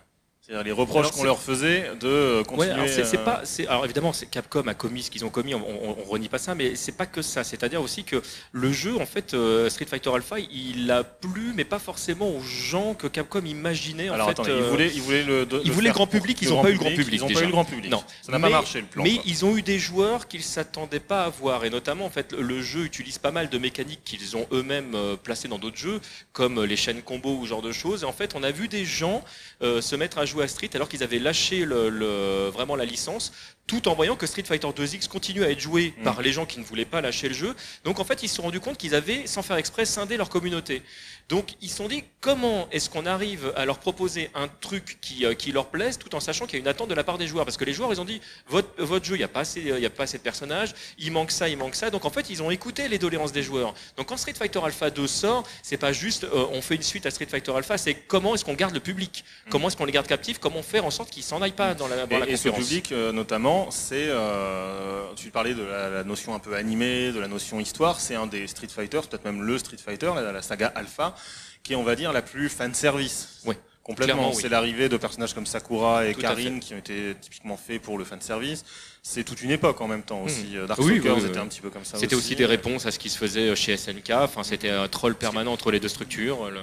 [0.45, 2.71] C'est-à-dire les reproches Alors, qu'on leur faisait de euh, Ouais, continuer.
[2.71, 5.55] alors c'est c'est euh, pas, c'est- alors évidemment, Capcom a commis ce qu'ils ont commis,
[5.55, 7.43] on, on, on renie pas ça, mais c'est pas que ça.
[7.43, 8.21] C'est-à-dire aussi que
[8.51, 12.41] le jeu, en fait, euh, Street Fighter Alpha, il a plu, mais pas forcément aux
[12.43, 14.11] gens que Capcom imaginait.
[14.11, 15.45] En Alors fait, attendez, euh, ils voulaient, ils voulaient le.
[15.47, 17.27] de- ils le voulaient grand public, ils ont pas eu le grand public, Ils ont
[17.27, 17.39] déjà.
[17.39, 17.91] pas eu le grand public.
[17.91, 18.03] Non.
[18.21, 19.03] Ça n'a pas marché le plan.
[19.03, 19.23] Mais quoi.
[19.25, 22.61] ils ont eu des joueurs qu'ils s'attendaient pas à voir, et notamment en fait le
[22.61, 25.99] jeu utilise pas mal de mécaniques qu'ils ont eux-mêmes placées dans d'autres jeux,
[26.33, 28.03] comme les chaînes combo ou ce genre de choses.
[28.03, 29.23] Et en fait, on a vu des gens
[29.63, 33.31] euh, se mettre à jouer à Street alors qu'ils avaient lâché vraiment la licence,
[33.67, 36.03] tout en voyant que Street Fighter 2X continue à être joué Mm.
[36.03, 37.55] par les gens qui ne voulaient pas lâcher le jeu.
[37.83, 40.29] Donc en fait, ils se sont rendus compte qu'ils avaient, sans faire exprès, scindé leur
[40.29, 40.83] communauté.
[41.27, 45.25] Donc ils se sont dit comment est-ce qu'on arrive à leur proposer un truc qui,
[45.25, 47.17] euh, qui leur plaise tout en sachant qu'il y a une attente de la part
[47.17, 47.45] des joueurs?
[47.45, 49.59] Parce que les joueurs ils ont dit votre, votre jeu il n'y a pas assez
[49.59, 51.89] il y a pas assez de personnages il manque ça il manque ça.
[51.89, 53.73] Donc en fait ils ont écouté les doléances des joueurs.
[53.97, 57.07] Donc quand Street Fighter Alpha 2 sort c'est pas juste euh, on fait une suite
[57.07, 59.25] à Street Fighter Alpha c'est comment est-ce qu'on garde le public?
[59.49, 60.37] Comment est-ce qu'on les garde captifs?
[60.37, 62.49] Comment faire en sorte qu'ils s'en aillent pas dans la, dans la Et, et ce
[62.49, 62.67] concurrence?
[62.67, 64.07] public, euh, notamment, c'est.
[64.09, 67.99] euh, tu parlais de la, la notion un peu animée, de la notion histoire.
[67.99, 71.15] C'est un des Street Fighter, peut-être même le Street Fighter, la, la saga Alpha,
[71.63, 73.41] qui est, on va dire, la plus fan service.
[73.45, 73.57] Ouais.
[73.83, 74.29] Complètement.
[74.29, 74.37] Oui.
[74.41, 77.99] C'est l'arrivée de personnages comme Sakura et Tout Karine qui ont été typiquement faits pour
[77.99, 78.65] le fan service.
[79.07, 80.55] C'est toute une époque en même temps aussi.
[80.57, 81.45] Euh, Darkstalkers Oui, oui, oui, était oui.
[81.45, 81.99] un petit peu comme ça.
[81.99, 85.13] c'était aussi des réponses à ce qui se faisait chez SNK enfin c'était un troll
[85.13, 86.59] permanent entre les deux structures le-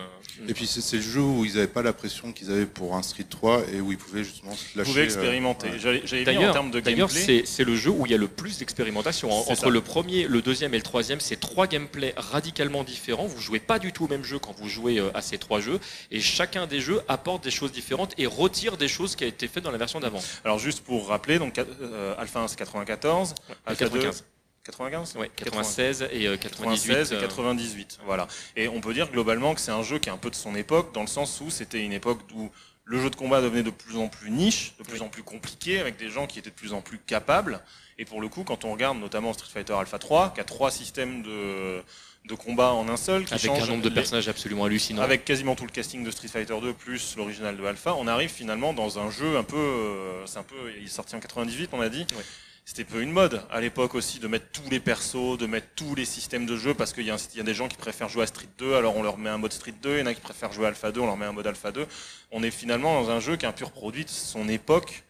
[0.48, 3.02] Et puis c'est le jeu où ils n'avaient pas la pression qu'ils avaient pour un
[3.04, 4.90] Street 3 et où ils pouvaient justement se lâcher.
[4.90, 5.68] pouvez euh, expérimenter.
[5.68, 5.78] ouais.
[5.78, 7.42] J'allais dire en D'ailleurs, termes de d'ailleurs, gameplay.
[7.44, 9.30] c'est c'est le jeu où il y a le plus d'expérimentation.
[9.30, 9.68] En- C'est Entre ça.
[9.70, 13.26] le premier, le deuxième et le troisième, c'est trois gameplays radicalement différents.
[13.26, 15.60] Vous jouez pas du tout au même jeu quand vous jouez euh, à ces trois
[15.60, 15.78] jeux,
[16.10, 19.46] et chacun des jeux apporte des choses différentes et retire des choses qui a été
[19.46, 20.20] faites dans la version d'avant.
[20.44, 23.34] Alors juste pour rappeler, donc euh, Alpha 1 c'est 94,
[23.66, 24.24] Alpha 2 95.
[24.64, 26.92] 95 Ouais, 96 et euh, 98.
[26.92, 27.98] 96 et euh, 98.
[28.04, 28.28] Voilà.
[28.56, 30.54] Et on peut dire globalement que c'est un jeu qui est un peu de son
[30.54, 32.50] époque, dans le sens où c'était une époque où
[32.84, 35.80] le jeu de combat devenait de plus en plus niche, de plus en plus compliqué,
[35.80, 37.60] avec des gens qui étaient de plus en plus capables.
[37.98, 40.70] Et pour le coup, quand on regarde notamment Street Fighter Alpha 3, qui a trois
[40.70, 41.82] systèmes de,
[42.24, 45.02] de combat en un seul, qui avec change un nombre de les- personnages absolument hallucinant.
[45.02, 48.30] avec quasiment tout le casting de Street Fighter 2 plus l'original de Alpha, on arrive
[48.30, 51.70] finalement dans un jeu un peu, euh, c'est un peu, il est sorti en 98,
[51.72, 52.06] on a dit.
[52.16, 52.24] Ouais.
[52.64, 55.96] C'était peu une mode à l'époque aussi de mettre tous les persos, de mettre tous
[55.96, 57.76] les systèmes de jeu parce qu'il y, a un- il y a des gens qui
[57.76, 60.02] préfèrent jouer à Street 2, alors on leur met un mode Street 2, il y
[60.02, 61.88] en a qui préfèrent jouer à Alpha 2, on leur met un mode Alpha 2.
[62.30, 65.02] On est finalement dans un jeu qui est un pur produit de son époque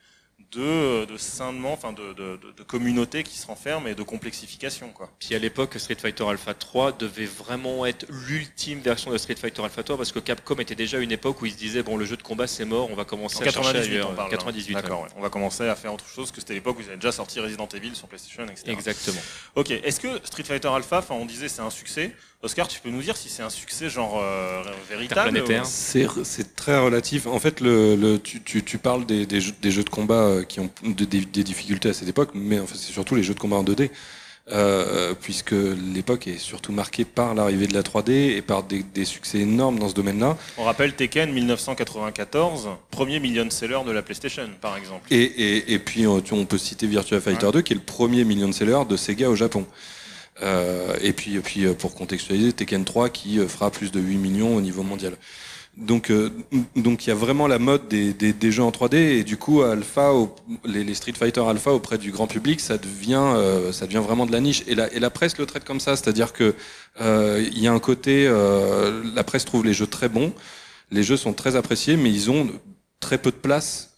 [0.52, 5.10] de, de scindement, enfin de, de, communauté qui se renferme et de complexification quoi.
[5.18, 9.62] Puis à l'époque, Street Fighter Alpha 3 devait vraiment être l'ultime version de Street Fighter
[9.62, 12.04] Alpha 3 parce que Capcom était déjà une époque où ils se disaient bon le
[12.04, 14.10] jeu de combat c'est mort, on va commencer En à chercher 98 ailleurs.
[14.10, 14.28] on parle.
[14.28, 14.36] hein.
[14.36, 14.74] 98.
[14.76, 14.82] ouais.
[14.82, 15.08] D'accord, ouais.
[15.16, 17.40] on va commencer à faire autre chose que c'était l'époque où ils avaient déjà sorti
[17.40, 18.62] Resident Evil sur PlayStation, etc.
[18.70, 19.20] Exactement.
[19.56, 22.14] Ok, est-ce que Street Fighter Alpha, enfin on disait c'est un succès.
[22.42, 25.30] Oscar, tu peux nous dire si c'est un succès genre euh, véritable
[25.64, 27.26] C'est c'est très relatif.
[27.28, 30.14] En fait, le, le- tu, tu, tu parles des, des, jeux, des jeux de combat
[30.24, 33.14] euh, qui ont de- des, des difficultés à cette époque, mais en fait, c'est surtout
[33.14, 33.90] les jeux de combat en 2D.
[34.50, 35.54] euh, puisque
[35.94, 39.78] l'époque est surtout marquée par l'arrivée de la 3D et par des, des succès énormes
[39.78, 40.36] dans ce domaine-là.
[40.58, 45.06] On rappelle Tekken 1994, premier million seller de la PlayStation, par exemple.
[45.12, 48.24] Et, et, et puis on, on peut citer Virtua Fighter 2, qui est le premier
[48.24, 49.64] million seller de Sega au Japon.
[50.40, 54.00] Euh, et puis, et puis euh, pour contextualiser, Tekken 3 qui euh, fera plus de
[54.00, 55.14] 8 millions au niveau mondial.
[55.76, 56.30] Donc, euh,
[56.76, 59.38] donc il y a vraiment la mode des, des, des, jeux en 3D et du
[59.38, 60.12] coup, Alpha,
[60.66, 64.26] les, les, Street Fighter Alpha auprès du grand public, ça devient, euh, ça devient vraiment
[64.26, 64.64] de la niche.
[64.66, 66.54] Et la, et la presse le traite comme ça, c'est-à-dire que
[67.00, 68.28] il y a un côté,
[69.14, 70.34] la presse trouve les jeux très bons,
[70.90, 72.50] les jeux sont très appréciés, mais ils ont
[73.00, 73.94] très peu de place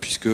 [0.00, 0.28] puisque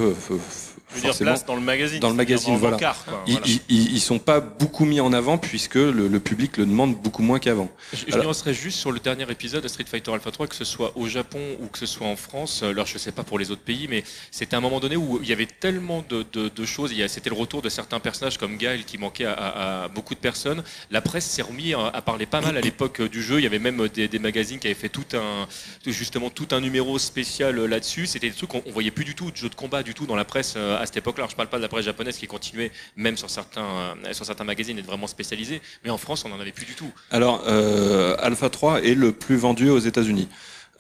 [0.95, 2.01] je veux dire place dans le magazine.
[2.01, 2.77] Dans le magazine, voilà.
[2.77, 2.95] Quoi,
[3.27, 3.47] ils, voilà.
[3.69, 7.23] Ils, ils, sont pas beaucoup mis en avant puisque le, le public le demande beaucoup
[7.23, 7.71] moins qu'avant.
[7.93, 10.65] Je, je nuancerais juste sur le dernier épisode de Street Fighter Alpha 3, que ce
[10.65, 12.63] soit au Japon ou que ce soit en France.
[12.63, 15.29] Alors je sais pas pour les autres pays, mais c'était un moment donné où il
[15.29, 16.93] y avait tellement de, de, de choses.
[17.09, 20.21] C'était le retour de certains personnages comme Gaël qui manquait à, à, à beaucoup de
[20.21, 20.63] personnes.
[20.91, 23.39] La presse s'est remis à, à, parler pas mal à l'époque du jeu.
[23.41, 25.47] Il y avait même des, des, magazines qui avaient fait tout un,
[25.87, 28.07] justement tout un numéro spécial là-dessus.
[28.07, 30.17] C'était des trucs qu'on voyait plus du tout de jeux de combat du tout dans
[30.17, 31.27] la presse euh, à cette époque-là.
[31.29, 34.45] Je parle pas de la presse japonaise qui continuait même sur certains, euh, sur certains
[34.45, 36.91] magazines être vraiment spécialisé, mais en France on n'en avait plus du tout.
[37.11, 40.29] Alors euh, Alpha 3 est le plus vendu aux États-Unis.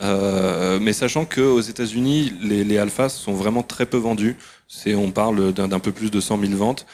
[0.02, 4.36] Euh, mais sachant que aux États-Unis, les, alphas sont vraiment très peu vendus.
[4.86, 6.84] On parle d'un peu plus de 100 000 ventes.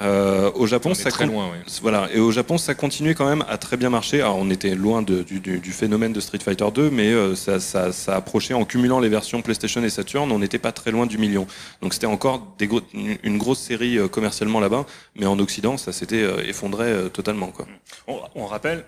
[0.00, 1.58] Euh, au Japon, ça très loin, ouais.
[1.80, 2.08] voilà.
[2.12, 4.20] Et au Japon, ça continuait quand même à très bien marcher.
[4.20, 7.36] Alors, on était loin de, du, du, du, phénomène de Street Fighter 2, mais euh,
[7.36, 10.32] ça, ça, ça, approchait en cumulant les versions PlayStation et Saturn.
[10.32, 11.46] On n'était pas très loin du million.
[11.80, 12.80] Donc, c'était encore des gros,
[13.22, 14.84] une grosse série euh, commercialement là-bas,
[15.14, 17.48] mais en Occident, ça s'était euh, effondré euh, totalement.
[17.48, 17.66] Quoi.
[18.08, 18.84] On, on, rappelle.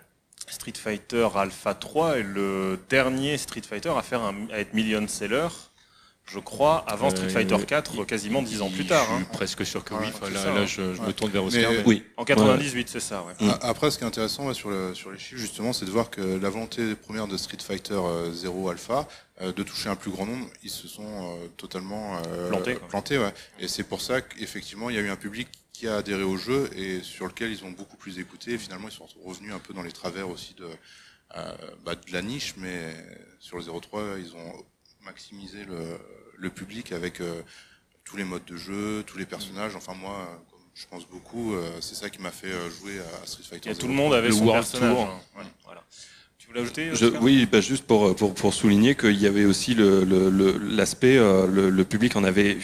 [0.49, 5.07] Street Fighter Alpha 3 est le dernier Street Fighter à faire un, à être million
[5.09, 5.49] seller
[6.29, 9.07] je crois, avant Street Fighter 4, quasiment dix ans plus tard.
[9.09, 9.29] Je suis hein.
[9.33, 10.07] presque sûr que oui.
[10.09, 11.07] Enfin, là, ça, là, je, je ouais.
[11.07, 11.71] me tourne vers Oscar.
[11.71, 11.85] Mais, mais...
[11.87, 12.05] Oui.
[12.17, 13.25] En 98, c'est ça.
[13.25, 13.49] Ouais.
[13.63, 16.11] Après, ce qui est intéressant ouais, sur, le, sur les chiffres, justement, c'est de voir
[16.11, 18.01] que la volonté première de Street Fighter
[18.33, 19.07] 0 Alpha,
[19.43, 22.75] euh, de toucher un plus grand nombre, ils se sont euh, totalement euh, plantés.
[22.89, 23.35] plantés ouais.
[23.61, 26.39] Et c'est pour ça qu'effectivement, il y a eu un public qui a adhéré au
[26.39, 28.53] jeu et sur lequel ils ont beaucoup plus écouté.
[28.53, 30.67] Et finalement, ils sont revenus un peu dans les travers aussi de,
[31.37, 31.53] euh,
[31.85, 32.95] bah, de la niche, mais
[33.39, 34.65] sur le 03, ils ont
[35.07, 35.99] maximisé le
[36.39, 37.43] le public avec euh,
[38.05, 39.75] tous les modes de jeu, tous les personnages.
[39.77, 40.45] Enfin moi,
[40.75, 43.71] je pense beaucoup, euh, c'est ça qui m'a fait euh, jouer à Street Fighter.
[43.71, 44.95] Et tout le monde avait le son World personnage.
[44.95, 45.03] Tour.
[45.05, 45.39] Hein.
[45.39, 45.83] Ouais, voilà.
[46.39, 49.75] Tu voulais ajouter je, Oui, bah juste pour, pour, pour souligner qu'il y avait aussi
[49.75, 52.57] l'aspect, le, le, le, le, public en avait.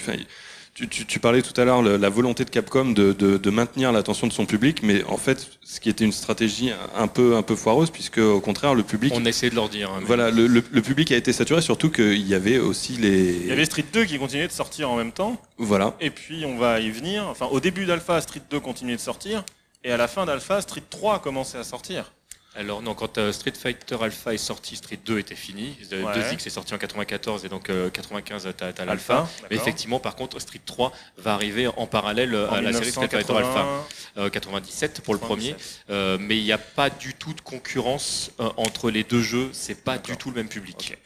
[0.74, 3.92] Tu, tu, tu, parlais tout à l'heure la volonté de Capcom de, de, de maintenir
[3.92, 7.42] l'attention de son public, mais en fait, ce qui était une stratégie un peu un
[7.42, 9.12] peu foireuse, puisque au contraire, le public.
[9.14, 9.90] On essayait de leur dire.
[9.90, 10.06] Hein, mais...
[10.06, 13.36] Voilà, le, le, le, public a été saturé, surtout qu'il y avait aussi les.
[13.36, 15.36] Il y avait Street 2 qui continuait de sortir en même temps.
[15.58, 15.94] Voilà.
[16.00, 17.28] Et puis on va y venir.
[17.28, 19.44] Enfin, au début d'Alpha, Street 2 continuait de sortir,
[19.84, 22.12] et à la fin d'Alpha, Street 3 a commencé à sortir.
[22.54, 25.76] Alors non, quand euh, Street Fighter Alpha est sorti, Street 2 était fini.
[25.90, 25.98] Ouais.
[25.98, 29.28] 2X est sorti en 94 et donc euh, 95 t'as as, l'Alpha.
[29.50, 33.08] Mais effectivement, par contre, Street 3 va arriver en parallèle en à la série Street
[33.08, 33.84] Fighter Alpha.
[34.18, 35.14] Euh, 97 pour 97.
[35.14, 35.56] le premier.
[35.88, 39.48] Euh, mais il n'y a pas du tout de concurrence euh, entre les deux jeux.
[39.52, 40.76] C'est pas du tout le même public.
[40.76, 40.98] Okay.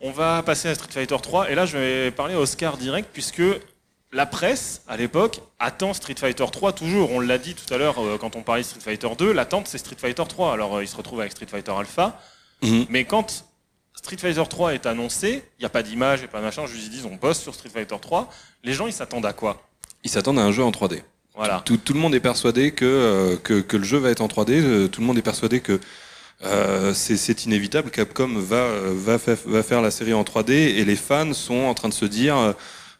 [0.00, 3.10] On va passer à Street Fighter 3 et là je vais parler à Oscar direct
[3.12, 3.42] puisque
[4.14, 7.10] la presse, à l'époque, attend Street Fighter 3 toujours.
[7.10, 9.66] On l'a dit tout à l'heure euh, quand on parlait de Street Fighter 2, l'attente
[9.68, 10.52] c'est Street Fighter 3.
[10.52, 12.20] Alors euh, il se retrouve avec Street Fighter Alpha.
[12.62, 12.86] -hmm.
[12.88, 13.44] Mais quand
[13.94, 16.84] Street Fighter 3 est annoncé, il n'y a pas d'image et pas de machin, juste
[16.84, 18.30] ils disent on bosse sur Street Fighter 3.
[18.62, 19.62] Les gens ils s'attendent à quoi?
[20.04, 21.02] Ils s'attendent à un jeu en 3D.
[21.34, 21.62] Voilà.
[21.64, 24.28] Tout, tout, le monde est persuadé que, euh, que, que, le jeu va être en
[24.28, 25.80] 3D, euh, tout le monde est persuadé que
[26.44, 31.32] euh, c'est inévitable, Capcom va, va, va faire la série en 3D et les fans
[31.32, 32.54] sont en train de se dire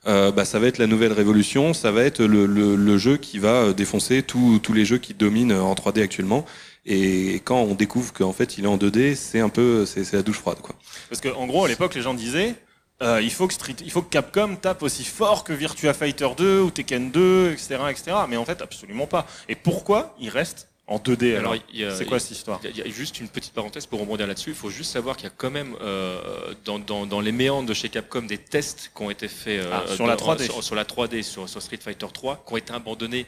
[0.06, 3.16] euh, bah, ça va être la nouvelle révolution, ça va être le, le, le jeu
[3.16, 6.44] qui va défoncer tous les jeux qui dominent en 3D actuellement.
[6.86, 10.22] Et quand on découvre qu'en fait il est en 2D, c'est un peu c'est la
[10.22, 10.74] douche froide quoi.
[11.08, 12.54] Parce qu'en gros à l'époque les gens disaient
[13.02, 16.28] euh, il faut que Street, il faut que Capcom tape aussi fort que Virtua Fighter
[16.36, 18.16] 2 ou Tekken 2, etc., etc.
[18.28, 19.26] Mais en fait absolument pas.
[19.48, 22.88] Et pourquoi il reste en 2D alors, alors c'est quoi cette histoire Il y, a
[22.88, 24.50] juste une petite parenthèse pour rebondir là-dessus.
[24.50, 27.68] Il faut juste savoir qu'il y a quand même euh, dans, dans, dans, les méandres
[27.68, 30.44] de chez Capcom des tests qui ont été faits euh, ah, sur, de, la 3D.
[30.44, 33.26] Sur, sur, la 3D sur, sur, Street Fighter 3 qui ont été abandonnés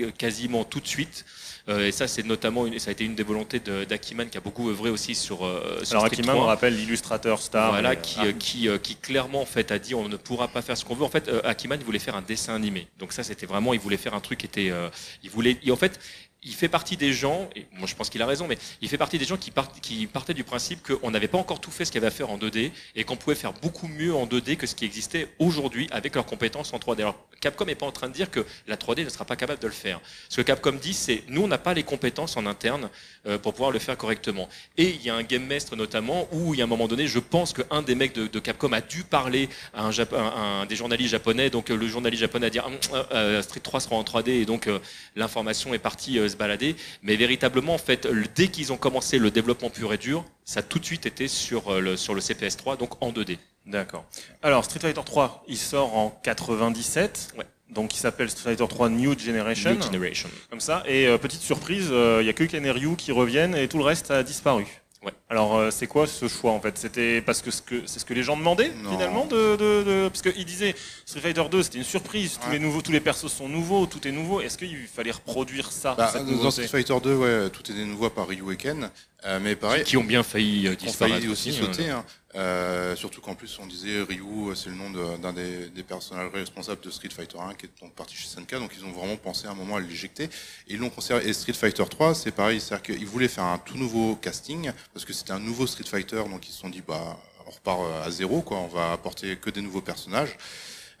[0.00, 1.24] euh, quasiment tout de suite.
[1.68, 4.40] Euh, et ça, c'est notamment une, ça a été une des volontés d'Akiman qui a
[4.40, 5.44] beaucoup œuvré aussi sur.
[5.44, 7.70] Euh, sur Alors Akiman, on rappelle l'illustrateur star.
[7.70, 8.32] Voilà, qui, ah.
[8.38, 11.04] qui, qui, clairement en fait a dit on ne pourra pas faire ce qu'on veut.
[11.04, 12.88] En fait, Akiman voulait faire un dessin animé.
[12.98, 14.70] Donc ça, c'était vraiment, il voulait faire un truc qui était,
[15.22, 15.98] il voulait, et en fait,
[16.46, 18.96] il fait partie des gens, et moi je pense qu'il a raison, mais il fait
[18.96, 22.00] partie des gens qui, partaient du principe qu'on n'avait pas encore tout fait ce qu'il
[22.00, 24.66] y avait à faire en 2D et qu'on pouvait faire beaucoup mieux en 2D que
[24.66, 27.00] ce qui existait aujourd'hui avec leurs compétences en 3D.
[27.00, 29.60] Alors Capcom n'est pas en train de dire que la 3D ne sera pas capable
[29.60, 30.00] de le faire.
[30.28, 32.90] Ce que Capcom dit, c'est nous on n'a pas les compétences en interne
[33.26, 34.48] euh, pour pouvoir le faire correctement.
[34.76, 37.08] Et il y a un game maître notamment où il y a un moment donné,
[37.08, 41.50] je pense qu'un des mecs de, Capcom a dû parler à un, des journalistes japonais,
[41.50, 44.68] donc euh, le journaliste japonais a dit ah, Street 3 sera en 3D et donc
[45.16, 46.76] l'information est partie balader.
[47.02, 50.62] Mais véritablement, en fait, dès qu'ils ont commencé le développement pur et dur, ça a
[50.62, 53.38] tout de suite été sur euh, le, sur le CPS 3, donc en 2D.
[53.66, 54.04] D'accord.
[54.42, 57.34] Alors, Street Fighter 3, il sort en 97.
[57.36, 57.44] Ouais.
[57.68, 59.74] Donc, il s'appelle Street Fighter 3 New Generation.
[59.74, 60.28] New Generation.
[60.50, 60.84] Comme ça.
[60.86, 63.66] Et euh, petite surprise, euh, il n'y a que Ken et Ryu qui reviennent et
[63.66, 64.66] tout le reste a disparu.
[65.28, 66.78] Alors euh, c'est quoi ce choix en fait?
[66.78, 70.74] C'était parce que c'est ce que les gens demandaient finalement de, de, parce qu'ils disaient
[71.04, 74.06] Street Fighter 2 c'était une surprise, tous les nouveaux, tous les persos sont nouveaux, tout
[74.06, 74.40] est nouveau.
[74.40, 76.12] Est-ce qu'il fallait reproduire ça bah,
[76.42, 78.88] Dans Street Fighter 2, ouais, tout est nouveau par Ryu et Ken.
[79.24, 81.90] Euh, mais pareil, qui ont bien failli euh, disparaître failli aussi, sauter.
[81.90, 82.04] Hein.
[82.36, 86.82] Euh, surtout qu'en plus on disait Ryu, c'est le nom d'un des, des, personnages responsables
[86.82, 89.46] de Street Fighter 1 qui est donc parti chez SNK, donc ils ont vraiment pensé
[89.46, 90.24] à un moment à l'éjecter.
[90.24, 91.26] Et ils l'ont conservé.
[91.28, 95.06] Et Street Fighter 3, c'est pareil, c'est-à-dire qu'ils voulaient faire un tout nouveau casting parce
[95.06, 98.10] que c'était un nouveau Street Fighter, donc ils se sont dit bah on repart à
[98.10, 100.36] zéro, quoi, on va apporter que des nouveaux personnages.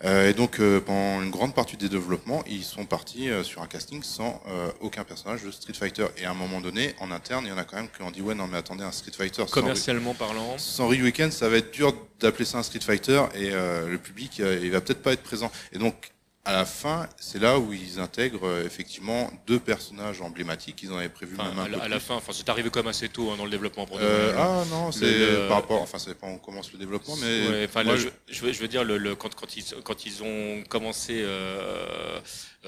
[0.04, 3.62] Euh, et donc, euh, pendant une grande partie des développements, ils sont partis euh, sur
[3.62, 4.42] un casting sans
[4.80, 6.06] aucun personnage de Street Fighter.
[6.18, 8.10] Et à un moment donné, en interne, il y en a quand même qui ont
[8.10, 9.44] dit ouais, non mais attendez, un Street Fighter.
[9.50, 10.58] Commercialement parlant.
[10.58, 14.38] Sans Ryu Weekend, ça va être dur d'appeler ça un Street Fighter et le public,
[14.38, 15.50] il va peut-être pas être présent.
[15.72, 16.12] Et donc,
[16.46, 20.80] à la fin, c'est là où ils intègrent euh, effectivement deux personnages emblématiques.
[20.84, 23.08] Ils en avaient prévu même un à, à la fin, enfin, c'est arrivé comme assez
[23.08, 23.84] tôt hein, dans le développement.
[23.84, 27.16] Pour euh, ah non, c'est par rapport, enfin, ça dépend où on commence le développement,
[27.16, 30.22] mais enfin, je, je, veux, je, veux, dire le, le, quand, quand, ils quand ils
[30.22, 32.20] ont commencé euh,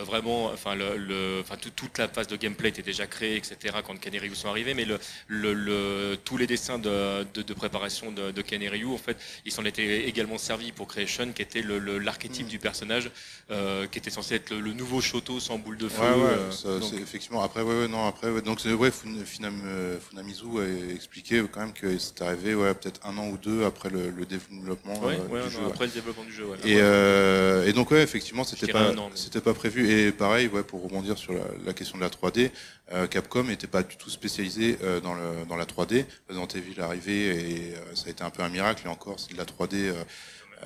[0.04, 3.76] vraiment, enfin, le, enfin toute la phase de gameplay était déjà créée, etc.
[3.86, 8.12] quand Ken et Ryu sont arrivés, mais le, le, tous les dessins de, de, préparation
[8.12, 11.42] de, de, Ken et Ryu, en fait, ils s'en étaient également servis pour Creation, qui
[11.42, 12.50] était l'archétype mm.
[12.50, 13.10] du personnage,
[13.50, 16.02] euh, qui était censé être le, nouveau Shoto sans boule de feu.
[16.02, 17.42] Ouais, ouais, euh, effectivement.
[17.42, 19.62] Après, ouais, non, après, donc c'est ouais, Funam,
[20.08, 23.90] Funamizu a expliqué quand même que c'était arrivé, ouais, peut-être un an ou deux après
[23.90, 25.60] le, développement du jeu.
[25.66, 26.46] Après le développement du jeu.
[26.64, 29.87] Et, et donc ouais, effectivement, c'était pas, c'était pas prévu.
[29.90, 31.32] Et pareil, ouais, pour rebondir sur
[31.64, 32.50] la, question de la 3D,
[32.92, 36.04] euh, Capcom n'était pas du tout spécialisé euh, dans, le, dans la 3D.
[36.28, 38.82] Resident Evil est arrivé et euh, ça a été un peu un miracle.
[38.84, 39.94] Et encore, c'est de la 3D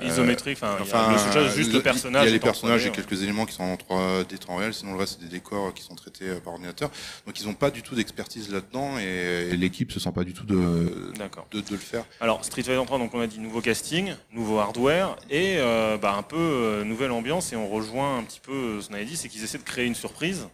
[0.01, 0.79] isométrique, enfin,
[1.55, 2.25] juste le, personnage.
[2.25, 4.93] Il y a les personnages et quelques éléments qui sont en 3D temps réel, sinon
[4.93, 6.91] le reste c'est des décors qui sont traités par ordinateur.
[7.27, 10.45] Donc ils n'ont pas du tout d'expertise là-dedans et, l'équipe se sent pas du tout
[10.45, 12.05] de, de, de, le faire.
[12.21, 16.15] Alors Street Fighter 3, donc on a dit nouveau casting, nouveau hardware et euh, bah,
[16.17, 19.17] un peu euh, nouvelle ambiance et on rejoint un petit peu ce qu'on avait dit,
[19.17, 20.49] c'est qu'ils essaient de créer une surprise.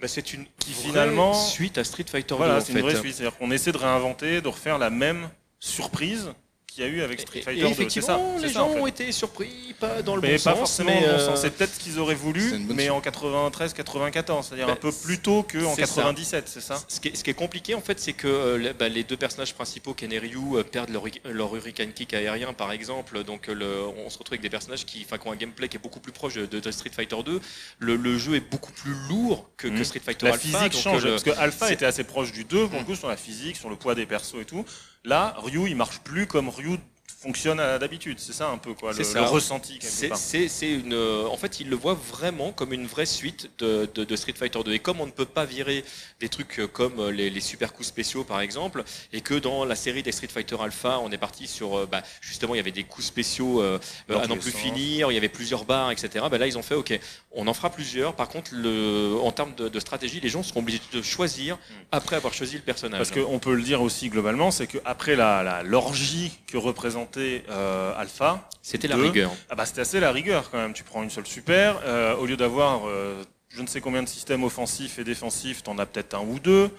[0.00, 2.36] Bah, c'est une qui finalement suite à Street Fighter 2.
[2.36, 5.28] Voilà, c'est une vraie suite, c'est-à-dire qu'on essaie de réinventer, de refaire la même
[5.60, 6.32] surprise
[6.74, 7.66] qu'il y a eu avec Street Fighter 2.
[7.68, 10.44] Effectivement, les gens ont été surpris, pas dans le bon sens.
[10.44, 11.40] Pas forcément mais bon sens.
[11.40, 15.44] C'est peut-être ce qu'ils auraient voulu, mais en 93-94, c'est-à-dire un bah, peu plus tôt
[15.44, 18.26] qu'en 97, c'est ça ce qui, est, ce qui, est, compliqué, en fait, c'est que
[18.26, 22.12] euh, bah, les deux personnages principaux, Ken et Ryu, euh, perdent leur, leur Hurricane Kick
[22.14, 23.22] aérien, par exemple.
[23.22, 25.80] Donc, le, on se retrouve avec des personnages qui, qui ont un gameplay qui est
[25.80, 27.40] beaucoup plus proche de, Street Fighter 2.
[27.78, 29.84] Le, le, jeu est beaucoup plus lourd que, que mmh.
[29.84, 30.48] Street Fighter la Alpha.
[30.52, 32.84] La physique change, parce que Alpha était assez proche du 2, pour le mmh.
[32.84, 34.64] coup, sur la physique, sur le poids des persos et tout.
[35.04, 36.78] Là, Ryu, il marche plus comme Ryu
[37.24, 38.18] fonctionne d'habitude.
[38.18, 39.78] C'est ça un peu quoi, le, le ressenti.
[39.80, 40.92] C'est une.
[40.92, 44.62] Euh, en fait, il le voit vraiment comme une vraie suite de, de, Street Fighter
[44.62, 44.72] 2.
[44.72, 45.84] Et comme on ne peut pas virer
[46.24, 49.64] des trucs euh, comme euh, les, les, super coups spéciaux par exemple, et que dans
[49.64, 52.70] la série des Street Fighter Alpha, on est parti sur bah, justement il y avait
[52.70, 56.24] des coups spéciaux à n'en plus finir, il y avait plusieurs barres, etc.
[56.30, 56.98] Bah, là, ils ont fait OK,
[57.32, 58.14] on en fera plusieurs.
[58.14, 61.74] Par contre, le, en termes de, de stratégie, les gens seront obligés de choisir hmm.
[61.92, 62.98] après avoir choisi le personnage.
[62.98, 68.48] Parce qu'on peut le dire aussi globalement, c'est qu'après la l'orgie que représente euh, Alpha.
[68.62, 69.30] C'était la rigueur.
[69.50, 70.72] Ah bah c'était assez la rigueur quand même.
[70.72, 73.22] Tu prends une seule super, euh, au lieu d'avoir euh,
[73.54, 76.70] je ne sais combien de systèmes offensifs et défensifs, t'en as peut-être un ou deux.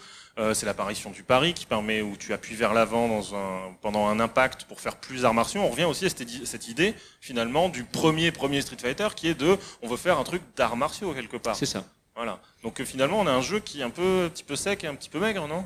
[0.53, 4.19] c'est l'apparition du pari qui permet où tu appuies vers l'avant dans un, pendant un
[4.19, 5.61] impact pour faire plus arts martiaux.
[5.61, 9.33] On revient aussi à cette, cette, idée finalement du premier premier Street Fighter qui est
[9.33, 11.55] de on veut faire un truc d'arts martiaux quelque part.
[11.55, 11.85] C'est ça.
[12.15, 12.39] Voilà.
[12.63, 14.87] Donc finalement on a un jeu qui est un peu un petit peu sec et
[14.87, 15.65] un petit peu maigre, non?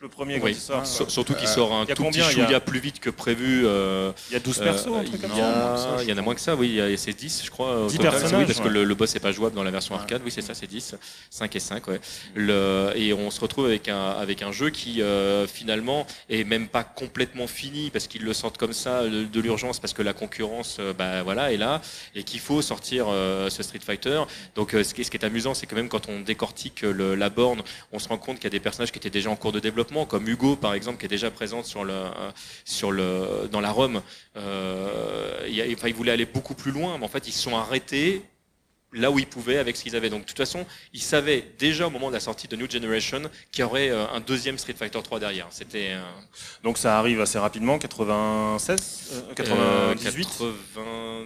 [0.00, 0.52] Le premier quand Oui.
[0.52, 0.86] il sort.
[0.86, 2.46] Sur- Surtout qu'il Euh, sort un il y a tout combien petit Il y a-
[2.46, 3.62] chouïa plus vite que prévu.
[3.66, 5.96] euh, Il y a 12 euh, persos, un il truc comme y a- ça.
[6.02, 6.80] Il y en a moins que ça, oui.
[6.96, 7.84] C'est 10, je crois.
[7.84, 8.12] au 10 total.
[8.12, 10.22] personnages, Oui, parce que le, le boss n'est pas jouable dans la version arcade.
[10.24, 10.94] Oui, c'est ça, c'est 10.
[11.30, 12.00] 5 et 5, ouais.
[12.36, 16.68] Le, et on se retrouve avec un, avec un jeu qui, euh, finalement, est même
[16.68, 20.12] pas complètement fini parce qu'ils le sentent comme ça, de, de l'urgence, parce que la
[20.12, 21.80] concurrence, euh, bah, voilà, est là,
[22.14, 24.22] et qu'il faut sortir euh, ce Street Fighter.
[24.54, 27.16] Donc, euh, ce, qui, ce qui est amusant, c'est que même quand on décortique le-
[27.16, 29.34] la borne, on se rend compte qu'il y a des personnages qui étaient déjà en
[29.36, 32.04] cours de développement, comme Hugo, par exemple, qui est déjà présente sur le,
[32.64, 34.00] sur le, dans la ROM.
[34.36, 37.40] Euh, il, a- enfin, ils voulaient aller beaucoup plus loin, mais en fait, ils se
[37.42, 38.22] sont arrêtés
[38.92, 40.08] là où ils pouvaient avec ce qu'ils avaient.
[40.10, 40.64] Donc, de toute façon,
[40.94, 43.22] ils savaient déjà au moment de la sortie de New Generation
[43.52, 45.46] qu'il y aurait euh, un deuxième Street Fighter 3 derrière.
[45.50, 46.00] C'était euh,
[46.64, 50.50] Donc ça arrive assez rapidement, 96, euh, 98 80,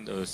[0.08, 0.24] euh,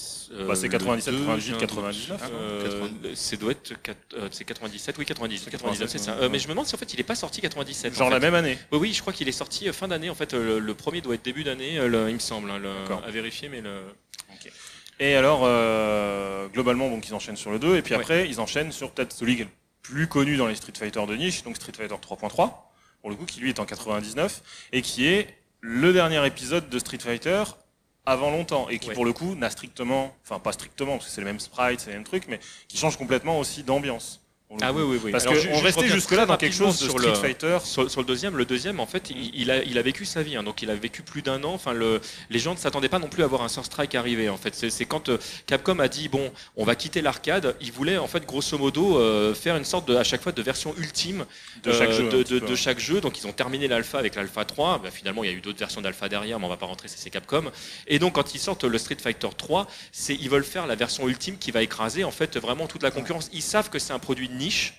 [0.46, 1.68] Bah, c'est le 97, 2, 98, j'ai un doute.
[1.68, 3.14] 99, hein, Euh, 82.
[3.14, 3.72] c'est doit être
[4.14, 6.12] euh, c'est 97, oui 97, 99, c'est ça.
[6.12, 7.94] Euh, mais je me demande si en fait il est pas sorti 97.
[7.96, 8.58] Genre en la même année.
[8.72, 10.10] Oui, oui, je crois qu'il est sorti euh, fin d'année.
[10.10, 12.50] En fait, euh, le, le premier doit être début d'année, euh, il me semble.
[12.50, 12.70] hein, le-
[13.06, 13.80] à vérifier, mais le.
[15.00, 18.00] Et alors, euh, globalement, donc ils enchaînent sur le 2, et puis Ouais.
[18.00, 19.50] après, ils enchaînent sur peut-être celui qui est le
[19.82, 22.70] plus connu dans les Street Fighter de niche, donc Street Fighter 3.3,
[23.00, 24.42] pour le coup, qui lui est en 99,
[24.72, 25.28] et qui est
[25.60, 27.44] le dernier épisode de Street Fighter
[28.06, 28.94] avant longtemps, et qui Ouais.
[28.94, 31.90] pour le coup n'a strictement, enfin pas strictement, parce que c'est les mêmes sprites, c'est
[31.90, 34.20] les mêmes trucs, mais qui change complètement aussi d'ambiance.
[34.62, 35.12] Ah oui, oui, oui.
[35.12, 37.58] Parce qu'on restait jusque-là dans quelque chose de sur Street le- Fighter.
[37.64, 40.22] Sur, sur le deuxième, le deuxième, en fait, il, il a, il a vécu sa
[40.22, 40.36] vie.
[40.36, 40.42] hein.
[40.42, 41.52] donc, il a vécu plus d'un an.
[41.52, 44.30] Enfin, le, les gens ne s'attendaient pas non plus à voir un Sur Strike arriver.
[44.30, 47.56] En fait, c'est quand euh, Capcom a dit bon, on va quitter l'arcade.
[47.60, 50.40] Ils voulaient en fait, grosso modo, euh, faire une sorte de, à chaque fois de
[50.42, 51.26] version ultime
[51.62, 53.02] De chaque euh, jeu, de, chaque jeu.
[53.02, 54.78] Donc, ils ont terminé l'alpha avec l'alpha 3.
[54.82, 56.88] Bah, finalement, il y a eu d'autres versions d'alpha derrière, mais on va pas rentrer.
[56.88, 57.44] C'est Capcom.
[57.86, 61.06] Et donc, quand ils sortent le Street Fighter 3, c'est ils veulent faire la version
[61.06, 63.28] ultime qui va écraser en fait vraiment toute la concurrence.
[63.34, 64.74] Ils savent que c'est un produit niche.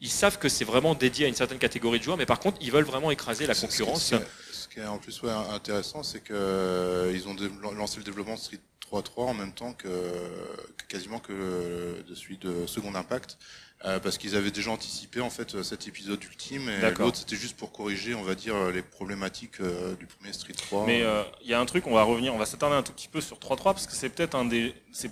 [0.00, 2.58] Ils savent que c'est vraiment dédié à une certaine catégorie de joueurs, mais par contre,
[2.60, 4.02] ils veulent vraiment écraser la ce concurrence.
[4.02, 7.98] Ce qui, est- ce qui est en plus ouais, intéressant, c'est que euh, ont lancé
[7.98, 8.58] le développement de Street
[8.90, 13.38] 3.3 en même temps que, que quasiment que le- de celui de Second Impact.
[13.84, 17.56] euh, parce qu'ils avaient déjà anticipé en fait cet épisode ultime et l'autre c'était juste
[17.56, 21.50] pour corriger on va dire les problématiques euh, du premier Street 3 Mais euh, il
[21.50, 23.38] y a un truc, on va revenir, on va s'attarder un tout petit peu sur
[23.38, 24.72] 3.3 parce que c'est peut-être un des.
[24.92, 25.10] c'est-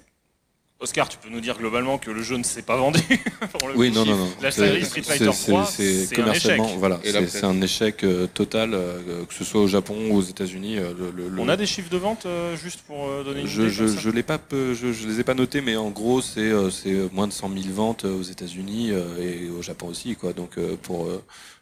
[0.82, 3.00] Oscar, tu peux nous dire globalement que le jeu ne s'est pas vendu
[3.58, 3.96] pour le Oui, coup.
[3.96, 4.28] non, non, non.
[4.40, 6.78] La C'est- série Street Fighter c'est- 3, c'est un commercialement, échec.
[6.78, 10.78] voilà, c'est un échec euh, total, euh, que ce soit au Japon ou aux États-Unis.
[10.78, 12.26] euh, le- le- le- On a des chiffres de vente
[12.62, 15.24] juste pour donner une je, idée je, je l'ai pas, peu- je, je les ai
[15.24, 19.50] pas notés, mais en gros, c'est c'est moins de 100 000 ventes aux États-Unis et
[19.50, 20.32] au Japon aussi, quoi.
[20.32, 20.52] Donc
[20.82, 21.08] pour,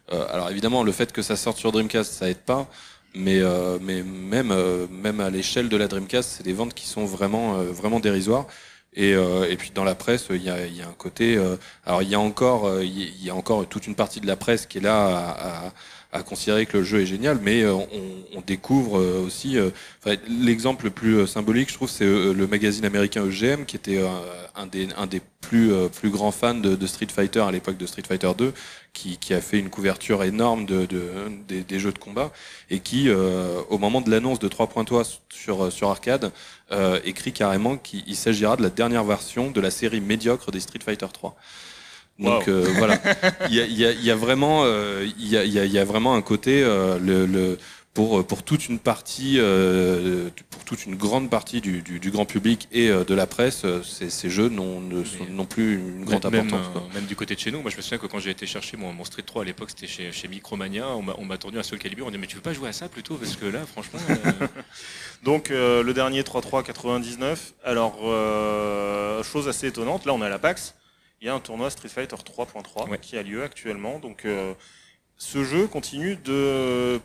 [0.09, 2.67] alors évidemment, le fait que ça sorte sur Dreamcast, ça aide pas.
[3.15, 6.85] Mais, euh, mais même, euh, même à l'échelle de la Dreamcast, c'est des ventes qui
[6.87, 8.45] sont vraiment, euh, vraiment dérisoires.
[8.99, 11.37] Et, euh, et puis dans la presse, il y a, y a un côté.
[11.37, 14.27] euh, alors il y a encore, euh, il y a encore toute une partie de
[14.27, 15.73] la presse qui est là à, à-
[16.11, 17.87] à considérer que le jeu est génial, mais on,
[18.35, 19.57] on découvre aussi.
[20.27, 24.03] L'exemple le plus symbolique, je trouve, c'est le magazine américain EGM, qui était
[24.55, 27.85] un des, un des plus, plus grands fans de, de Street Fighter à l'époque de
[27.85, 28.53] Street Fighter 2,
[28.93, 31.11] qui, qui a fait une couverture énorme de, de-
[31.47, 32.31] des, des jeux de combat
[32.71, 36.31] et qui, euh, au moment de l'annonce de 3.3 sur, sur arcade,
[36.71, 40.59] euh, écrit carrément qu'il il s'agira de la dernière version de la série médiocre des
[40.59, 41.35] Street Fighter 3.
[42.19, 42.53] Donc Wow.
[42.53, 42.99] euh, voilà,
[43.49, 45.53] il y a, il y a- il y a vraiment, euh, il y, a, il
[45.53, 47.57] y a- il y a vraiment un côté euh, le, le-
[47.99, 52.25] pour pour toute une partie, euh, pour toute une grande partie du, du, du grand
[52.25, 54.79] public et euh, de la presse, euh, ces, ces jeux n'ont
[55.29, 56.67] non plus une grande même, importance.
[56.67, 56.87] euh, quoi.
[56.93, 58.77] même du côté de chez nous, moi je me souviens que quand j'ai été chercher
[58.77, 61.77] mon, mon Street 3 à l'époque, c'était chez, chez Micromania, on m'a- tourné un Soul
[61.77, 63.15] Calibur, on m'a dit mais tu veux pas jouer à ça plutôt?
[63.15, 64.47] Parce que là franchement euh,
[65.23, 67.53] Donc euh, le dernier 3.3 99.
[67.65, 70.75] Alors euh, chose assez étonnante, là on est à la PAX,
[71.21, 72.97] il y a un tournoi Street Fighter 3.3 Ouais.
[72.97, 73.99] qui a lieu actuellement.
[73.99, 74.53] Donc euh,
[75.17, 77.01] ce jeu continue de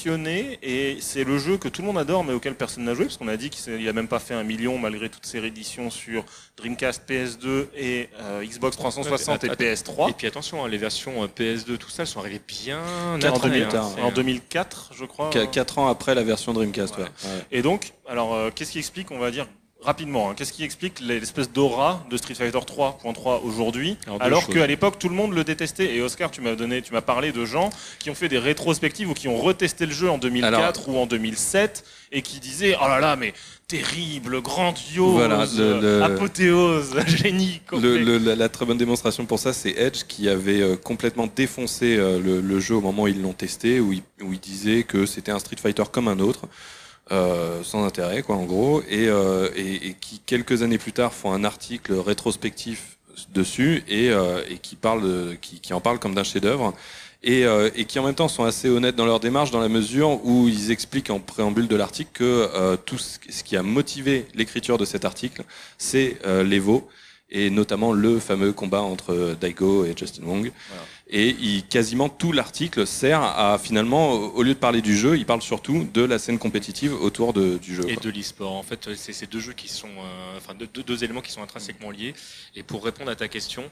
[0.00, 3.04] passionner et c'est le jeu que tout le monde adore mais auquel personne n'a joué
[3.04, 5.90] parce qu'on a dit qu'il a même pas fait un million malgré toutes ses rééditions
[5.90, 6.24] sur
[6.56, 10.10] Dreamcast, PS2 et euh, Xbox 360 et Attends, PS3.
[10.10, 12.80] et puis attention, hein, les versions euh, PS2 tout ça elles sont arrivées bien
[13.20, 15.28] Quatre après, hein, c'est- En 2004, je crois.
[15.28, 16.96] Qu- Quatre ans après la version Dreamcast.
[16.96, 17.02] Ouais.
[17.02, 17.08] ouais.
[17.24, 17.44] Ouais.
[17.52, 19.46] Et donc, alors, euh, qu'est-ce qui explique, on va dire
[19.82, 24.98] rapidement, hein, qu'est-ce qui explique l'espèce d'aura de Street Fighter 3.3 aujourd'hui, Alors, qu'à l'époque
[24.98, 25.94] tout le monde le détestait?
[25.94, 29.08] Et Oscar, tu m'as donné, tu m'as parlé de gens qui ont fait des rétrospectives
[29.10, 32.88] ou qui ont retesté le jeu en 2004 ou en 2007 et qui disaient oh
[32.88, 33.32] là là mais
[33.68, 37.60] terrible, grandiose, Voilà, le- le- apothéose, génie.
[37.72, 42.20] Le- la, très bonne démonstration pour ça, c'est Edge qui avait euh, complètement défoncé euh,
[42.20, 45.04] le, le jeu au moment où ils l'ont testé, où il, où il disait que
[45.04, 46.42] c'était un Street Fighter comme un autre,
[47.12, 51.12] euh, sans intérêt, quoi, en gros, et, euh, et, et qui quelques années plus tard
[51.12, 52.96] font un article rétrospectif
[53.32, 56.74] dessus et, euh, et qui parle, de- qui, qui en parle comme d'un chef-d'œuvre.
[57.22, 59.68] et, euh, et, qui en même temps sont assez honnêtes dans leur démarche dans la
[59.70, 64.26] mesure où ils expliquent en préambule de l'article que euh, tout ce qui a motivé
[64.34, 65.42] l'écriture de cet article,
[65.78, 66.88] c'est euh, l'Evo
[67.30, 70.52] et notamment le fameux combat entre Daigo et Justin Wong.
[71.08, 75.24] Et il, quasiment tout l'article sert à finalement, au lieu de parler du jeu, il
[75.24, 77.88] parle surtout de la scène compétitive autour de, du jeu.
[77.88, 78.52] Et de l'e-sport.
[78.52, 81.42] En fait, c'est ces deux jeux qui sont, euh, enfin, deux, deux, éléments qui sont
[81.42, 82.12] intrinsèquement liés.
[82.56, 83.62] Et pour répondre à ta question,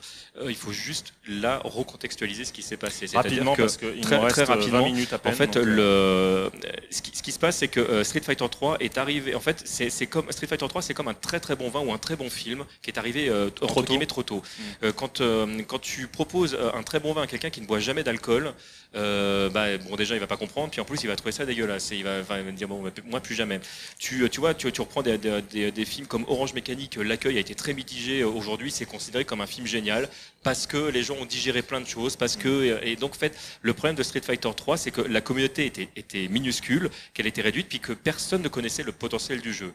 [0.41, 3.07] euh, il faut juste là recontextualiser ce qui s'est passé.
[3.13, 5.33] Rapidement, que parce qu'il très, reste très rapidement, 20 minutes à peine.
[5.33, 8.47] En fait, donc, euh, le, ce, qui, ce, qui, se passe, c'est que Street Fighter
[8.49, 9.35] 3 est arrivé.
[9.35, 11.93] En fait, c'est comme Street Fighter 3, c'est comme un très très bon vin ou
[11.93, 13.27] un très bon film qui est arrivé
[13.57, 13.83] trop entre tôt.
[13.83, 14.43] guillemets trop tôt.
[14.83, 14.93] Mm.
[14.93, 15.21] quand
[15.67, 18.53] quand tu proposes un très bon vin quelqu'un qui ne boit jamais d'alcool,
[18.95, 21.45] euh, bah, bon déjà il va pas comprendre, puis en plus il va trouver ça
[21.45, 23.61] dégueulasse et il va, va me dire bon moi plus jamais.
[23.99, 27.41] Tu, tu vois, tu, tu reprends des, des, des, films comme Orange Mécanique, l'accueil a
[27.41, 30.09] été très mitigé aujourd'hui, c'est considéré comme un film génial
[30.43, 33.37] parce que les gens ont digéré plein de choses, parce que et donc en fait
[33.63, 37.43] le problème de Street Fighter 3 c'est que la communauté était, était minuscule, qu'elle était
[37.43, 39.73] réduite, puis que personne ne connaissait le potentiel du jeu.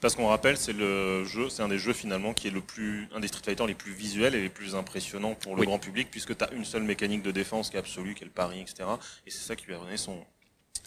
[0.00, 3.08] Parce qu'on rappelle, c'est le jeu, c'est un des jeux finalement qui est le plus,
[3.14, 5.66] un des Street Fighter les plus visuels et les plus impressionnants pour le oui.
[5.66, 8.26] grand public, puisque tu as une seule mécanique de défense qui est absolue, qui est
[8.26, 8.88] le pari, etc.
[9.26, 10.18] Et c'est ça qui lui a donné son,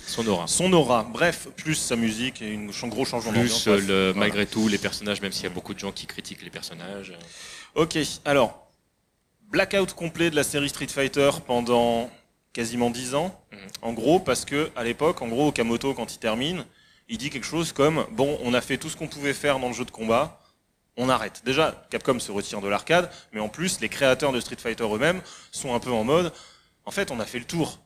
[0.05, 0.47] son aura.
[0.47, 1.03] Son aura.
[1.03, 3.63] Bref, plus sa musique et un gros changement d'ambiance.
[3.63, 4.19] Plus le, voilà.
[4.19, 7.13] malgré tout les personnages, même s'il y a beaucoup de gens qui critiquent les personnages.
[7.75, 8.67] Ok, alors
[9.49, 12.09] blackout complet de la série Street Fighter pendant
[12.53, 13.39] quasiment 10 ans.
[13.51, 13.69] Mm -hmm.
[13.81, 16.65] En gros, parce que à l'époque, en gros, Okamoto quand il termine
[17.07, 19.67] il dit quelque chose comme bon, on a fait tout ce qu'on pouvait faire dans
[19.67, 20.39] le jeu de combat,
[20.97, 21.41] on arrête.
[21.45, 25.21] Déjà, Capcom se retire de l'arcade, mais en plus, les créateurs de Street Fighter eux-mêmes
[25.51, 26.31] sont un peu en mode,
[26.85, 27.79] en fait, on a fait le tour.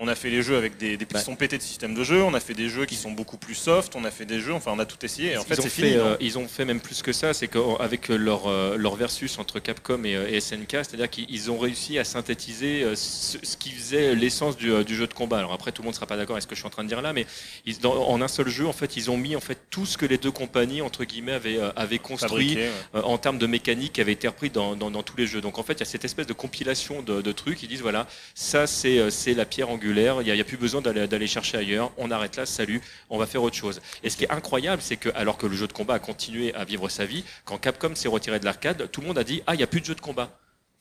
[0.00, 1.38] On a fait les jeux avec des, des pistons bah.
[1.38, 3.94] pétés de système de jeu, on a fait des jeux qui sont beaucoup plus soft,
[3.94, 5.34] on a fait des jeux, enfin on a tout essayé.
[5.34, 5.92] Et en fait, c'est fini.
[5.94, 9.60] Euh, ils ont fait même plus que ça, c'est qu'avec leur, euh, leur versus entre
[9.60, 13.70] Capcom et, euh, et SNK, c'est-à-dire qu'ils ont réussi à synthétiser euh, ce, ce, qui
[13.70, 15.38] faisait l'essence du, du, jeu de combat.
[15.38, 16.70] Alors après, tout le monde ne sera pas d'accord avec ce que je suis en
[16.70, 17.24] train de dire là, mais
[17.64, 19.96] ils, dans, en un seul jeu, en fait, ils ont mis en fait tout ce
[19.96, 23.00] que les deux compagnies entre guillemets avaient, avaient construit Fabriqué, ouais.
[23.04, 25.40] en termes de mécanique, qui avait été repris dans, dans, dans, tous les jeux.
[25.40, 27.62] Donc en fait, il y a cette espèce de compilation de, de trucs.
[27.62, 29.83] Ils disent voilà, ça c'est la pierre angulaire.
[29.90, 31.92] Il n'y a, a plus besoin d'aller chercher ailleurs.
[31.96, 32.80] On arrête là, salut,
[33.10, 33.80] on va faire autre chose.
[34.02, 36.54] Et ce qui est incroyable, c'est que alors que le jeu de combat a continué
[36.54, 39.42] à vivre sa vie, quand Capcom s'est retiré de l'arcade, tout le monde a dit
[39.46, 40.30] ah il y a plus de jeu de combat.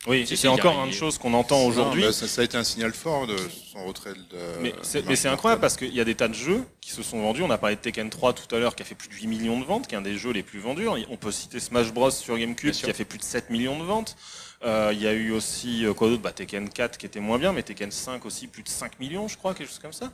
[0.06, 2.12] Oui, c'est encore une chose qu'on entend aujourd'hui.
[2.12, 3.38] Ça, ça, a été un signal fort de
[3.72, 4.14] son retrait.
[4.14, 4.72] De,
[5.08, 7.42] mais c'est incroyable parce qu'il y a des tas de jeux qui se sont vendus.
[7.42, 9.28] On a parlé de Tekken 3 tout à l'heure qui a fait plus de 8
[9.28, 10.88] millions de ventes, qui est un des jeux les plus vendus.
[11.10, 13.84] On peut citer Smash Bros sur GameCube qui a fait plus de 7 millions de
[13.86, 14.18] ventes.
[14.66, 16.22] Euh, il y a eu aussi euh, quoi d'autre?
[16.22, 19.28] Bah, Tekken 4 qui était moins bien, mais Tekken 5 aussi plus de 5 millions,
[19.28, 20.12] je crois, quelque chose comme ça.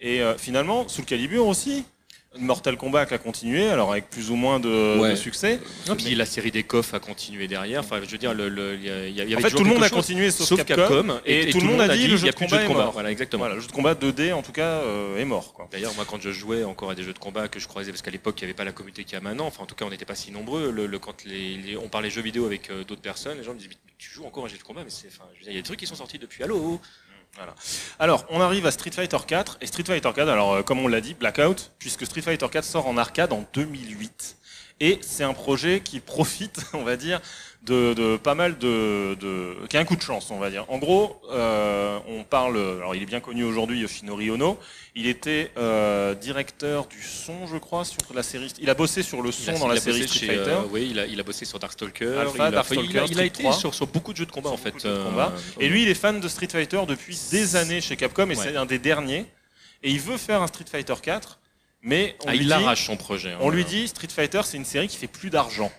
[0.00, 1.84] Et euh, finalement, sous le Calibur aussi,
[2.36, 5.10] Mortal Kombat a continué, alors avec plus ou moins de, ouais.
[5.10, 5.58] de succès.
[5.86, 7.80] Non, puis la série des coffres a continué derrière.
[7.80, 9.88] Enfin, je veux dire, le, le, il y, avait en fait, tout le monde a
[9.88, 12.28] continué sauf, sauf Capcom, Capcom et, et, et, tout, le monde a dit le jeu
[12.28, 12.92] de combat, est mort.
[12.92, 13.44] Voilà, exactement.
[13.44, 15.54] Voilà, le jeu de combat 2D en tout cas euh, est mort.
[15.72, 18.02] D'ailleurs, moi, quand je jouais encore à des jeux de combat que je croisais, parce
[18.02, 19.46] qu'à l'époque, il n'y avait pas la communauté qu'il y a maintenant.
[19.46, 20.70] Enfin, en tout cas, on n'était pas si nombreux.
[20.70, 23.58] Le quand les, les, on parlait jeux vidéo avec euh, d'autres personnes, les gens me
[23.58, 25.54] disaient tu joues encore à un jeu de combat, mais c'est, enfin, il y a
[25.54, 26.42] des trucs qui sont sortis depuis.
[26.44, 26.80] Allô?
[27.36, 27.54] Voilà.
[27.98, 30.88] Alors, on arrive à Street Fighter 4 et Street Fighter 4, alors euh, comme on
[30.88, 34.36] l'a dit, Blackout, puisque Street Fighter 4 sort en arcade en 2008.
[34.80, 37.20] Et c'est un projet qui profite, on va dire,
[37.62, 40.64] de, de pas mal de, de, qui a un coup de chance, on va dire.
[40.68, 44.58] En gros, euh, on parle, alors il est bien connu aujourd'hui, Yoshinori Ono.
[44.94, 48.52] Il était euh, directeur du son, je crois, sur la série.
[48.60, 50.50] Il a bossé sur le son a, dans la série Street chez, Fighter.
[50.50, 52.18] Euh, oui, il a, il a bossé sur Darkstalker.
[52.18, 54.32] Alpha, il, Darkstalker, a, il, a, il a été sur, sur, beaucoup de jeux de
[54.32, 54.74] combat en fait.
[54.84, 55.32] De combat.
[55.60, 58.34] Et lui, il est fan de Street Fighter depuis des années chez Capcom et ouais.
[58.36, 59.26] c'est un des derniers.
[59.82, 61.38] Et il veut faire un Street Fighter 4
[61.80, 63.32] mais on ah, lui il dit, arrache son projet.
[63.32, 65.70] Hein, on lui dit Street Fighter, c'est une série qui fait plus d'argent.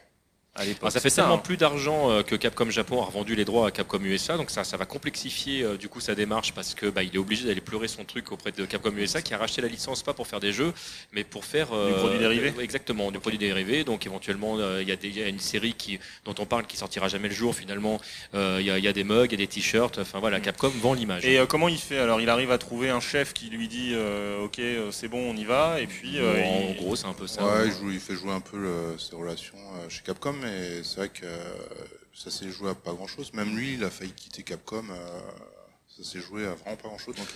[0.90, 1.38] Ça fait tellement hein.
[1.38, 4.64] plus d'argent euh, que Capcom Japon a revendu les droits à Capcom USA, donc ça,
[4.64, 7.62] ça va complexifier euh, du coup sa démarche parce que bah, il est obligé d'aller
[7.62, 10.40] pleurer son truc auprès de Capcom USA qui a racheté la licence pas pour faire
[10.40, 10.74] des jeux,
[11.14, 12.54] mais pour faire euh, du produit dérivé.
[12.60, 13.84] exactement, du produit dérivé.
[13.84, 17.30] Donc éventuellement, il y, y, a une série qui dont on parle qui sortira jamais
[17.30, 17.56] le jour.
[17.56, 18.00] Finalement,
[18.34, 20.00] il y, y, a des mugs, il y a des t-shirts.
[20.00, 21.26] Enfin voilà, Capcom vend l'image.
[21.26, 22.00] Et comment il fait?
[22.00, 23.96] Alors il arrive à trouver un chef qui lui dit
[24.44, 24.60] OK,
[24.92, 25.80] c'est bon, on y va.
[25.80, 26.76] Et puis bon, en il...
[26.76, 27.46] gros, c'est un peu ça.
[27.46, 30.98] Ouais, il, joue, il, fait jouer un peu le, ses relations chez Capcom, mais c'est
[30.98, 31.26] vrai que
[32.14, 33.34] ça s'est joué à pas grand chose.
[33.34, 34.86] Même lui, il a failli quitter Capcom.
[34.90, 35.20] Euh,
[35.88, 37.16] ça s'est joué à vraiment pas grand chose.
[37.16, 37.28] Donc,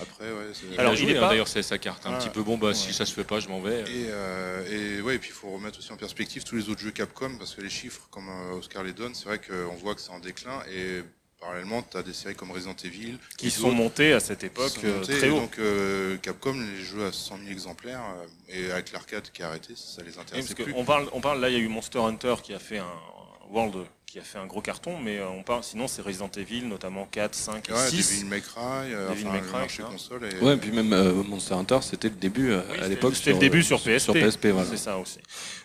[0.00, 0.78] après, ouais.
[0.78, 1.28] Alors, il, il est pas...
[1.28, 2.06] d'ailleurs, c'est sa carte.
[2.06, 2.74] Un ah, petit peu bon, bah, ouais.
[2.74, 3.80] si ça se fait pas, je m'en vais.
[3.80, 6.80] Et, euh, et ouais, et puis il faut remettre aussi en perspective tous les autres
[6.80, 9.94] jeux Capcom parce que les chiffres, comme euh, Oscar les donne, c'est vrai qu'on voit
[9.94, 11.02] que c'est en déclin et
[11.42, 15.18] parallèlement, tu as des séries comme Resident Evil qui sont montées à cette époque montées,
[15.18, 15.40] très haut.
[15.40, 18.02] Donc euh, Capcom les jeux à 100 000 exemplaires
[18.48, 20.74] et avec l'arcade qui a arrêté, ça les intéresse oui, parce plus.
[20.76, 22.94] On parle, on parle là, il y a eu Monster Hunter qui a fait un
[23.50, 26.66] World qui a fait un gros carton, mais euh, on parle, sinon c'est Resident Evil,
[26.66, 27.96] notamment 4, 5 et Ouais, 6.
[27.96, 29.88] Devil May Cry, euh, Devil enfin, May le Cry, marché ça.
[29.88, 30.28] console.
[30.30, 30.44] Et...
[30.44, 33.16] Ouais, et puis même euh, Monster Hunter, c'était le début euh, Oui, à l'époque.
[33.16, 33.98] C'était le début sur PSP.
[34.00, 34.68] Sur PSP, voilà.
[34.68, 35.18] C'est ça aussi.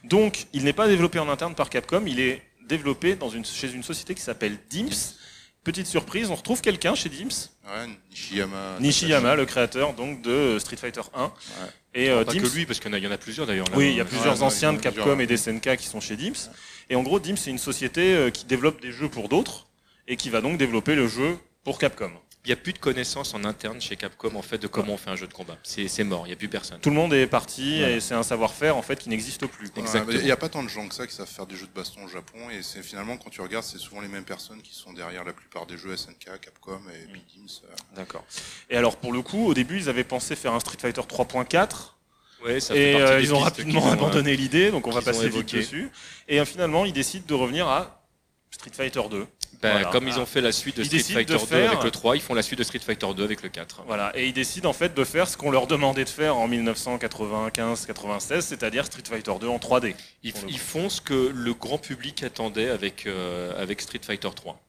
[0.05, 3.69] Donc, il n'est pas développé en interne par Capcom, il est développé dans une, chez
[3.69, 5.17] une société qui s'appelle Dimps.
[5.67, 8.77] Petite surprise, on retrouve quelqu'un chez Dimps, Ouais, Nishiyama.
[8.79, 11.29] Nishiyama, le créateur donc de Street Fighter 1.
[11.93, 13.17] Et euh, pas Dimps- que lui, parce qu'il y, en a- il y en a
[13.17, 13.65] plusieurs d'ailleurs.
[13.75, 15.19] Oui, il y a plusieurs ouais, anciens de Capcom plusieurs.
[15.19, 16.49] et d'SNK qui sont chez Dimps.
[16.89, 19.67] Et en gros, Dimps, c'est une société euh, qui développe des jeux pour d'autres
[20.07, 22.11] et qui va donc développer le jeu pour Capcom.
[22.47, 24.97] Il n'y a plus de connaissances en interne chez Capcom en fait de comment on
[24.97, 25.57] fait un jeu de combat.
[25.63, 26.79] C'est c'est mort, il n'y a plus personne.
[26.79, 29.67] Tout le monde est parti et c'est un savoir-faire en fait qui n'existe plus.
[29.75, 31.67] Ouais, Il n'y a pas tant de gens que ça qui savent faire des jeux
[31.67, 34.61] de baston au Japon et c'est finalement quand tu regardes c'est souvent les mêmes personnes
[34.61, 37.11] qui sont derrière la plupart des jeux SNK, Capcom et Mm.
[37.11, 37.49] Big Games.
[37.65, 37.75] euh.
[37.97, 38.23] D'accord.
[38.69, 41.95] Et alors pour le coup, au début, ils avaient pensé faire un Street Fighter 3.4
[42.45, 45.27] Ouais, ça fait et euh, ils ont rapidement ont, abandonné l'idée, donc on va passer
[45.27, 45.91] vite dessus.
[46.29, 48.05] Et euh, finalement, ils décident de revenir à
[48.51, 49.27] Street Fighter 2.
[49.61, 49.89] Ben, Voilà.
[49.89, 51.89] Comme ils ont fait la suite de Ils Street Fighter de 2 faire- avec le
[51.91, 53.83] 3, ils font la suite de Street Fighter 2 avec le 4.
[53.87, 56.47] Voilà, et ils décident en fait de faire ce qu'on leur demandait de faire en
[56.47, 59.95] 1995-96, c'est-à-dire Street Fighter 2 en 3D.
[60.23, 64.59] Ils, font ce que le grand public attendait avec, euh, avec Street Fighter 3.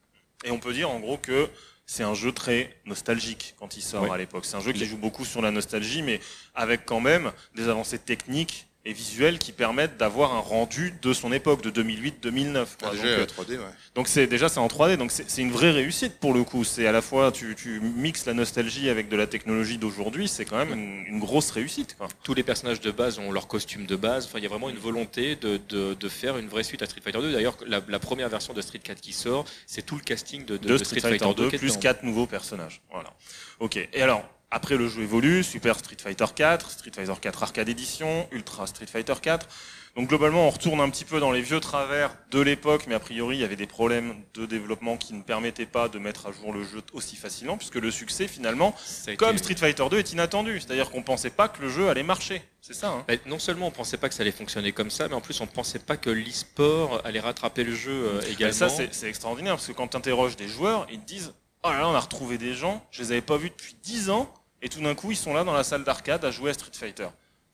[0.45, 1.49] Et on peut dire en gros que
[1.85, 4.45] c'est un jeu très nostalgique quand il sort à l'époque.
[4.45, 6.19] C'est un jeu qui joue beaucoup sur la nostalgie, mais
[6.55, 11.31] avec quand même des avancées techniques et visuelles qui permettent d'avoir un rendu de son
[11.33, 12.53] époque, de 2008-2009.
[12.53, 12.65] quoi.
[12.81, 13.65] Ah, Donc, déjà euh, euh, 3D, ouais.
[13.95, 16.63] Donc c'est déjà c'est en 3D, donc c'est c'est une vraie réussite pour le coup.
[16.63, 20.45] C'est à la fois tu, tu mixes la nostalgie avec de la technologie d'aujourd'hui, c'est
[20.45, 21.95] quand même une, une grosse réussite.
[21.97, 22.07] Quoi.
[22.23, 24.25] Tous les personnages de base ont leur costume de base.
[24.25, 26.85] Enfin, il y a vraiment une volonté de, de, de faire une vraie suite à
[26.85, 27.33] Street Fighter 2.
[27.33, 30.55] D'ailleurs, la, la première version de Street 4 qui sort, c'est tout le casting de,
[30.57, 31.79] de- de de Street Fighter 2 qui est plus dedans.
[31.81, 32.81] quatre nouveaux personnages.
[32.91, 33.13] Voilà.
[33.59, 33.75] Ok.
[33.91, 38.27] Et alors après le jeu évolue, Super Street Fighter 4, Street Fighter 4 Arcade Edition,
[38.31, 39.47] Ultra Street Fighter 4.
[39.95, 42.99] Donc globalement, on retourne un petit peu dans les vieux travers de l'époque, mais a
[42.99, 46.31] priori, il y avait des problèmes de développement qui ne permettaient pas de mettre à
[46.31, 50.13] jour le jeu aussi facilement, puisque le succès finalement, Ça comme Street Fighter 2, est
[50.13, 50.59] inattendu.
[50.59, 52.41] C'est-à-dire qu'on pensait pas que le jeu allait marcher.
[52.61, 52.89] C'est ça.
[52.89, 55.21] Hein Bah, non seulement on pensait pas que ça allait fonctionner comme ça, mais en
[55.21, 58.53] plus on pensait pas que l'e-sport allait rattraper le jeu euh, Et également.
[58.53, 61.33] ça, c'est c'est extraordinaire, parce que quand tu interroges des joueurs, ils te disent
[61.63, 64.11] Oh là là, on a retrouvé des gens, je les avais pas vus depuis 10
[64.11, 66.53] ans, et tout d'un coup, ils sont là dans la salle d'arcade à jouer à
[66.53, 67.07] Street Fighter.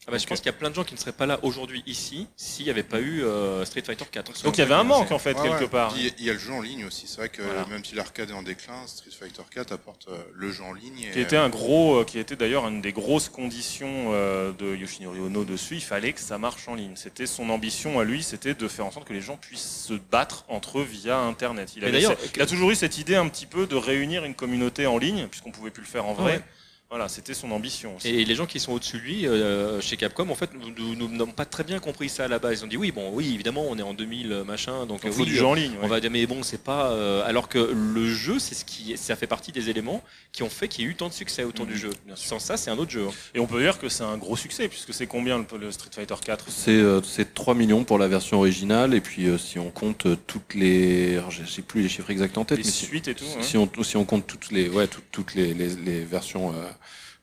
[0.08, 1.40] Ah bah, je pense qu'il y a plein de gens qui ne seraient pas là
[1.42, 4.44] aujourd'hui ici s'il n'y avait pas eu euh, Street Fighter 4.
[4.44, 5.68] Donc il y avait un manque, en fait, Ouais, quelque ouais.
[5.68, 5.94] part.
[5.96, 7.08] Puis, Il y a le jeu en ligne aussi.
[7.08, 7.66] C'est vrai que Voilà.
[7.66, 11.00] même si l'arcade est en déclin, Street Fighter 4 apporte euh, le jeu en ligne.
[11.00, 14.76] Et, Qui était un gros, euh, qui était d'ailleurs une des grosses conditions euh, de
[14.76, 15.74] Yoshinori Ono dessus.
[15.74, 16.96] Il fallait que ça marche en ligne.
[16.96, 19.94] C'était son ambition à lui, c'était de faire en sorte que les gens puissent se
[19.94, 21.74] battre entre eux via Internet.
[21.78, 22.04] Il, avait
[22.36, 25.26] il a toujours eu cette idée un petit peu de réunir une communauté en ligne,
[25.30, 26.34] puisqu'on pouvait plus le faire en vrai.
[26.36, 26.44] Ouais.
[26.92, 27.96] Voilà, c'était son ambition.
[27.98, 28.08] aussi.
[28.10, 31.26] Et les gens qui sont au-dessus de lui, euh, chez Capcom, en fait, nous- n'ont
[31.28, 32.60] pas très bien compris ça à la base.
[32.60, 35.10] Ils ont dit oui, bon, oui, évidemment, on est en 2000 euh, machin, donc Il
[35.10, 35.74] euh, faut oui, du jeu en ligne.
[35.80, 35.90] On ouais.
[35.90, 39.16] va dire mais bon c'est pas euh, alors que le jeu c'est ce qui ça
[39.16, 41.66] fait partie des éléments qui ont fait qu'il y ait eu tant de succès autour
[41.66, 41.90] du jeu.
[42.06, 42.30] bien sûr.
[42.30, 43.08] Sans ça c'est un autre jeu.
[43.10, 43.14] hein.
[43.34, 45.90] Et on peut dire que c'est un gros succès, puisque c'est combien le, le Street
[45.92, 49.58] Fighter 4 C'est euh, c'est 3 millions pour la version originale, et puis euh, si
[49.58, 51.18] on compte toutes les.
[51.18, 53.26] alors, Je sais plus les chiffres exacts en tête, Les mais si, suites et tout.
[53.38, 53.42] hein.
[53.42, 56.54] si on, si on compte toutes les, ouais, toutes, toutes les, les, les versions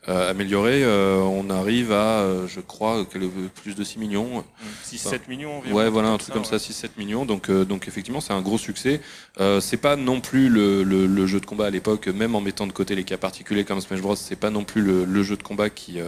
[0.09, 3.07] euh, améliorées, euh, on arrive à, euh, je crois,
[3.55, 4.45] plus de 6 millions.
[4.85, 5.77] 6-7 millions environ.
[5.77, 6.59] Ouais, voilà, un truc comme ça, ouais.
[6.59, 7.25] 6-7 millions.
[7.25, 9.01] Donc, euh, donc effectivement, c'est un gros succès.
[9.41, 12.41] Euh, c'est pas non plus le, le, le jeu de combat à l'époque, même en
[12.41, 14.17] mettant de côté les cas particuliers comme Smash Bros.
[14.17, 16.01] C'est pas non plus le, le jeu de combat qui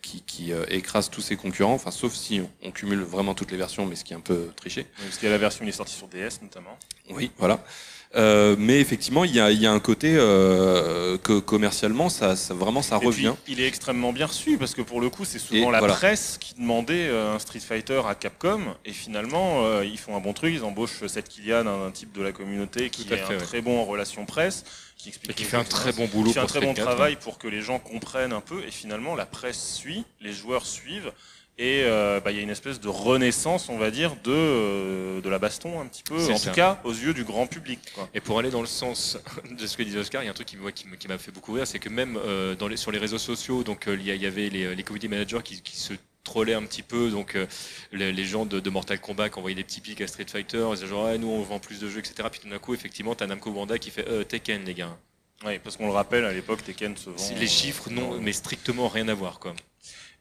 [0.00, 1.74] qui, qui euh, écrase tous ses concurrents.
[1.74, 4.20] Enfin, sauf si on, on cumule vraiment toutes les versions, mais ce qui est un
[4.20, 4.86] peu triché.
[5.04, 6.78] Parce qu'il y a la version qui est sortie sur DS notamment.
[7.10, 7.62] Oui, voilà.
[8.14, 12.36] Euh, mais effectivement, il y a, il y a un côté euh, que commercialement, ça,
[12.36, 13.34] ça vraiment, ça Et puis, revient.
[13.46, 15.94] il est extrêmement bien reçu parce que pour le coup, c'est souvent Et la voilà.
[15.94, 20.20] presse qui demandait euh, un Street Fighter à Capcom et finalement, euh, ils font un
[20.20, 20.52] bon truc.
[20.54, 23.36] Ils embauchent Seth Killian, un, un type de la communauté qui est fait, un ouais.
[23.38, 24.64] très bon en relations presse,
[24.98, 26.84] qui explique Et qui fait un très bon qui boulot fait un très bon 4,
[26.84, 30.66] travail pour que les gens comprennent un peu et finalement la presse suit, les joueurs
[30.66, 31.12] suivent.
[31.58, 35.20] Et euh, bah, il y a une espèce de renaissance, on va dire, de, euh,
[35.20, 36.48] de la baston un petit peu, en ça.
[36.50, 37.78] tout cas aux yeux du grand public.
[37.94, 38.08] Quoi.
[38.14, 39.18] Et pour aller dans le sens
[39.58, 41.08] de ce que disait Oscar, il y a un truc qui, moi, qui me- qui
[41.08, 43.84] m'a fait beaucoup rire, c'est que même euh, dans les, sur les réseaux sociaux, donc
[43.86, 45.92] il y, avait les, les community managers qui, qui se
[46.24, 47.46] trollaient un petit peu, donc euh,
[47.92, 50.66] les, les gens de, de Mortal Kombat qui envoyaient des petits pics à Street Fighter,
[50.70, 52.28] ils disaient genre ah, nous on vend plus de jeux, etc.
[52.30, 54.96] Puis tout d'un coup, effectivement, t'as Namco Bandai qui fait euh, Tekken les gars.
[55.44, 57.16] Ouais, parce qu'on le rappelle, à l'époque, Tekken se vend.
[57.38, 59.52] Les euh, chiffres non, dans- mais strictement rien à voir quoi.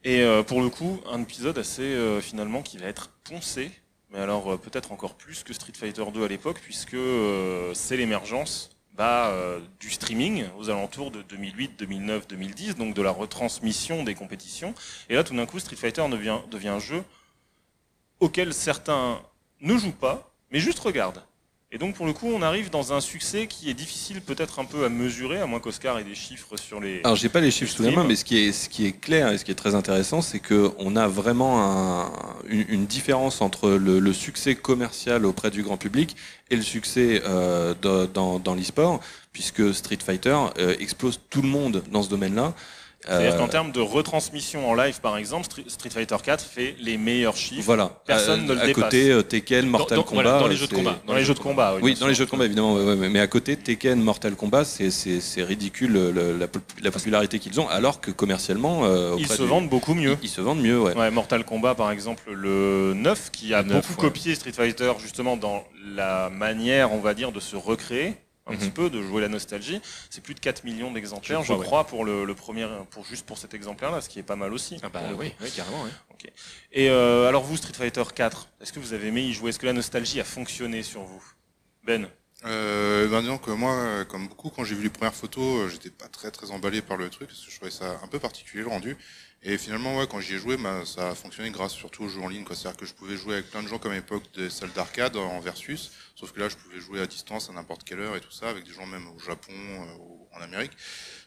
[0.03, 3.71] Et euh, pour le coup, un épisode assez euh, finalement qui va être poncé,
[4.11, 6.97] mais alors euh, peut-être encore plus que Street Fighter 2 à l'époque, puisque
[7.73, 9.33] c'est l'émergence bah,
[9.79, 14.73] du streaming aux alentours de 2008, 2009, 2010, donc de la retransmission des compétitions.
[15.09, 17.03] Et là, tout d'un coup, Street Fighter devient, devient un jeu
[18.19, 19.21] auquel certains
[19.61, 21.23] ne jouent pas, mais juste regarde.
[21.73, 24.65] Et donc pour le coup, on arrive dans un succès qui est difficile peut-être un
[24.65, 26.99] peu à mesurer, à moins qu'Oscar ait des chiffres sur les.
[27.05, 28.91] Alors j'ai pas les chiffres sous la main, mais ce qui est ce qui est
[28.91, 32.11] clair et ce qui est très intéressant, c'est que on a vraiment un,
[32.49, 36.17] une, une, différence entre le, le, succès commercial auprès du grand public
[36.49, 38.99] et le succès euh, dans, dans l'e-sport,
[39.31, 42.53] puisque Street Fighter euh, explose tout le monde dans ce domaine-là.
[43.05, 47.35] C'est-à-dire qu'en termes de retransmission en live, par exemple, Street Fighter 4 fait les meilleurs
[47.35, 47.63] chiffres.
[47.65, 47.89] Voilà.
[48.05, 48.83] Personne ne le à dépasse.
[48.83, 50.21] côté, euh, Tekken, Mortal dans, Kombat.
[50.21, 50.99] Voilà, dans les jeux de combat.
[51.07, 51.75] Dans les jeux de combat.
[51.81, 52.75] Oui, dans les jeux de combat, évidemment.
[52.75, 56.47] Ouais, ouais, mais à côté, Tekken, Mortal Kombat, c'est ridicule le, la,
[56.81, 59.47] la, popularité qu'ils ont, alors que commercialement, euh, ils se du...
[59.47, 60.17] vendent beaucoup mieux.
[60.21, 60.95] Ils, ils, se vendent mieux, ouais.
[60.95, 61.11] ouais.
[61.11, 65.63] Mortal Kombat, par exemple, le 9, qui a 9, beaucoup copié Street Fighter justement dans
[65.95, 68.15] la manière, on va dire, de se recréer
[68.51, 68.59] un mmh.
[68.59, 69.81] petit peu, de jouer la nostalgie.
[70.09, 71.87] C'est plus de 4 millions d'exemplaires, je, je, crois, ouais.
[71.87, 74.77] pour le, le, premier, pour juste pour cet exemplaire-là, ce qui est pas mal aussi.
[74.83, 75.83] Ah bah oui, oui, carrément.
[75.83, 75.89] Oui.
[76.13, 76.33] Okay.
[76.71, 79.49] Et euh, alors vous, Street Fighter 4, est-ce que vous avez aimé y jouer?
[79.49, 81.23] Est-ce que la nostalgie a fonctionné sur vous?
[81.83, 82.07] Ben
[82.43, 86.07] euh, ben disons que moi, comme beaucoup, quand j'ai vu les premières photos, j'étais pas
[86.07, 88.69] très très emballé par le truc, parce que je trouvais ça un peu particulier le
[88.69, 88.97] rendu.
[89.43, 92.21] Et finalement, ouais, quand j'y ai joué, bah, ça a fonctionné grâce surtout aux jeux
[92.21, 92.45] en ligne.
[92.47, 95.17] C'est-à-dire que je pouvais jouer avec plein de gens comme à l'époque des salles d'arcade
[95.17, 98.21] en versus, sauf que là, je pouvais jouer à distance à n'importe quelle heure et
[98.21, 100.71] tout ça, avec des gens même au Japon, euh, en Amérique.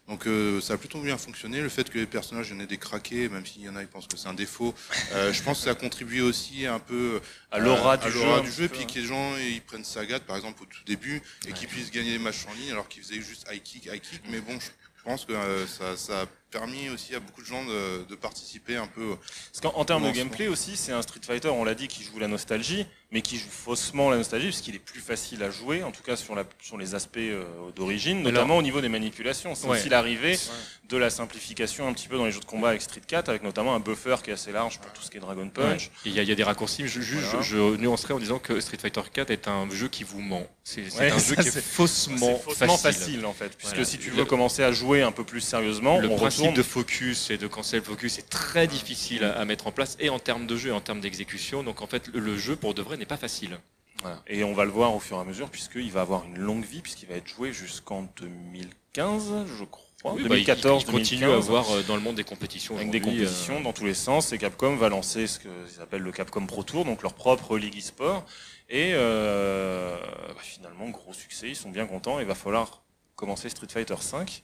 [0.06, 1.60] Donc euh, ça a plutôt bien fonctionné.
[1.60, 3.90] Le fait que les personnages en aient des craqués, même s'il y en a qui
[3.90, 4.74] pensent que c'est un défaut,
[5.12, 8.68] euh, je pense que ça a contribué aussi un peu à l'aura du, du jeu.
[8.68, 11.52] Puis que les gens ils prennent Sagat par exemple au tout début et ouais.
[11.54, 14.20] qu'ils puissent gagner des matchs en ligne alors qu'ils faisaient juste high kick, high kick.
[14.28, 17.64] Mais bon, je pense que euh, ça, ça a permis aussi à beaucoup de gens
[17.64, 19.16] de, de participer un peu.
[19.52, 22.20] Parce qu'en termes de gameplay aussi, c'est un Street Fighter, on l'a dit, qui joue
[22.20, 25.92] la nostalgie, mais qui joue faussement la nostalgie, puisqu'il est plus facile à jouer, en
[25.92, 27.44] tout cas sur, la, sur les aspects euh,
[27.76, 29.54] d'origine, notamment au niveau des manipulations.
[29.54, 29.78] C'est ouais.
[29.78, 30.88] aussi l'arrivée ouais.
[30.88, 33.44] de la simplification un petit peu dans les jeux de combat avec Street 4, avec
[33.44, 35.92] notamment un buffer qui est assez large pour tout ce qui est Dragon Punch.
[36.04, 36.24] Il ouais.
[36.24, 37.40] y, y, a des raccourcis, je, je, voilà.
[37.40, 40.48] je, je, nuancerai en disant que Street Fighter 4 est un jeu qui vous ment.
[40.64, 43.00] C'est un jeu qui est faussement, faussement facile.
[43.00, 43.26] facile.
[43.26, 43.84] en fait, puisque voilà.
[43.84, 46.56] si tu veux commencer à jouer un peu plus sérieusement, le on principe retourne...
[46.56, 50.08] de focus et de cancel focus est très difficile à, à, mettre en place et
[50.08, 51.62] en termes de jeu et en termes d'exécution.
[51.62, 53.58] Donc en fait, le, le jeu pour de vrai n'est pas facile.
[54.02, 54.22] Voilà.
[54.26, 56.64] Et on va le voir au fur et à mesure puisqu'il va avoir une longue
[56.64, 59.84] vie puisqu'il va être joué jusqu'en 2015, je crois.
[60.04, 62.76] Oui, 2014, bah, il, il continue 2015, à avoir euh, dans le monde des compétitions.
[62.76, 63.62] Avec des compétitions euh...
[63.62, 64.32] dans tous les sens.
[64.32, 67.78] Et Capcom va lancer ce qu'ils appellent le Capcom Pro Tour, donc leur propre ligue
[67.78, 68.26] e-sport.
[68.68, 69.96] Et euh,
[70.28, 72.20] bah, finalement, gros succès, ils sont bien contents.
[72.20, 72.82] Il va falloir
[73.16, 74.42] commencer Street Fighter 5.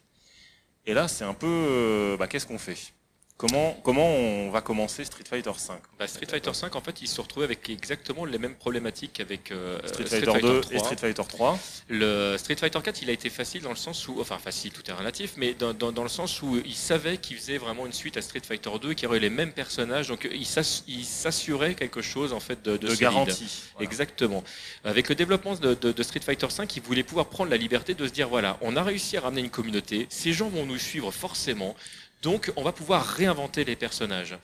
[0.86, 2.78] Et là, c'est un peu, bah, qu'est-ce qu'on fait?
[3.40, 7.08] Comment, comment on va commencer Street Fighter 5 bah, Street Fighter 5, en fait, il
[7.08, 10.74] se retrouve avec exactement les mêmes problématiques avec euh, Street, Street, Fighter 2 3.
[10.74, 11.58] et Street Fighter 3.
[11.88, 14.82] Le Street Fighter 4, il a été facile dans le sens où, enfin facile, tout
[14.90, 17.94] est relatif, mais dans, dans, dans le sens où il savait qu'il faisait vraiment une
[17.94, 22.34] suite à Street Fighter 2 qui aurait les mêmes personnages, donc il s'assurait quelque chose
[22.34, 23.62] en fait de, de, de garantie.
[23.72, 23.86] Voilà.
[23.86, 24.44] Exactement.
[24.84, 28.06] Avec le développement de, de, Street Fighter 5, il voulait pouvoir prendre la liberté de
[28.06, 31.10] se dire voilà, on a réussi à ramener une communauté, ces gens vont nous suivre
[31.10, 31.74] forcément.
[32.22, 34.36] Donc, on va pouvoir réinventer les personnages.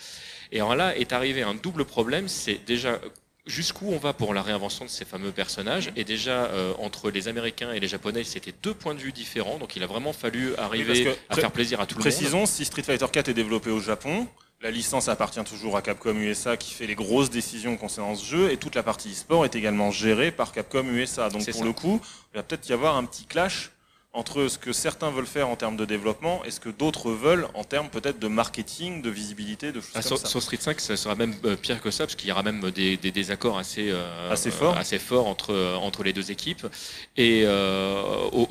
[0.53, 3.01] Et alors là est arrivé un double problème, c'est déjà
[3.47, 5.93] jusqu'où on va pour la réinvention de ces fameux personnages.
[5.97, 9.59] Et déjà, euh, entre les Américains et les Japonais, c'était deux points de vue différents.
[9.59, 12.12] Donc, il a vraiment fallu arriver oui, à faire plaisir à tout le monde.
[12.12, 14.27] Précisons, si Street Fighter 4 est développé au Japon,
[14.62, 18.51] la licence appartient toujours à Capcom USA qui fait les grosses décisions concernant ce jeu
[18.51, 21.29] et toute la partie e-sport est également gérée par Capcom USA.
[21.29, 21.64] Donc, pour ça.
[21.64, 22.01] le coup,
[22.33, 23.70] il va peut-être y avoir un petit clash
[24.17, 27.47] entre ce que certains veulent faire en termes de développement et ce que d'autres veulent
[27.53, 30.27] en termes peut-être de marketing, de visibilité, de choses ah, comme sur, ça.
[30.27, 32.71] Sur Street 5, ça sera même euh, pire que ça, parce qu'il y aura même
[32.71, 36.67] des, des désaccords assez, euh, assez forts assez fort entre, euh, entre les deux équipes.
[37.19, 38.03] Et euh,
[38.33, 38.47] au,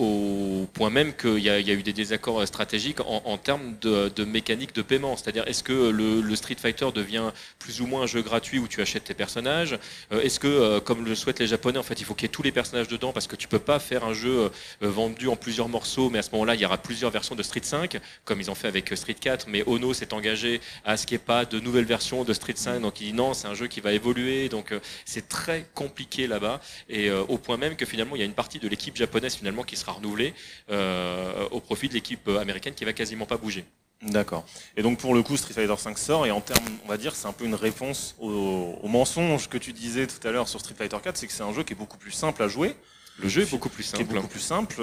[0.64, 4.10] au, point même qu'il y, y, a eu des désaccords stratégiques en, en termes de,
[4.10, 5.18] de, mécanique de paiement.
[5.18, 8.68] C'est-à-dire, est-ce que le, le, Street Fighter devient plus ou moins un jeu gratuit où
[8.68, 9.80] tu achètes tes personnages?
[10.12, 12.44] Est-ce que, comme le souhaitent les Japonais, en fait, il faut qu'il y ait tous
[12.44, 14.52] les personnages dedans parce que tu peux pas faire un jeu
[14.82, 18.00] vendu en morceaux, mais à ce moment-là, il y aura plusieurs versions de Street 5,
[18.24, 21.22] comme ils ont fait avec Street 4, mais Ono s'est engagé à ce qu'il n'y
[21.24, 23.68] ait pas de nouvelles versions de Street 5, donc il dit non, c'est un jeu
[23.68, 27.86] qui va évoluer, donc euh, c'est très compliqué là-bas, et euh, au point même que
[27.86, 30.34] finalement, il y a une partie de l'équipe japonaise finalement qui sera renouvelée
[30.70, 33.66] euh, au profit de l'équipe américaine qui va quasiment pas bouger.
[34.02, 34.46] D'accord.
[34.76, 37.16] Et donc pour le coup, Street Fighter 5 sort et en termes, on va dire,
[37.16, 40.76] c'est un peu une réponse au mensonge que tu disais tout à l'heure sur Street
[40.78, 42.76] Fighter 4, c'est que c'est un jeu qui est beaucoup plus simple à jouer.
[43.20, 44.02] Le jeu est beaucoup plus simple.
[44.02, 44.82] Est beaucoup plus simple.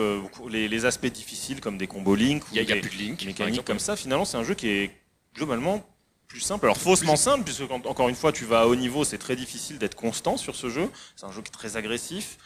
[0.48, 3.24] Les, les, aspects difficiles comme des combos Link, il n'y a, a, plus de Link,
[3.24, 3.96] mécaniques comme ça.
[3.96, 4.90] Finalement, c'est un jeu qui est
[5.34, 5.86] globalement
[6.28, 6.64] plus simple.
[6.64, 9.36] Alors faussement simple, puisque quand, encore une fois, tu vas à haut niveau, c'est très
[9.36, 10.88] difficile d'être constant sur ce jeu.
[11.14, 12.38] C'est un jeu qui est très agressif,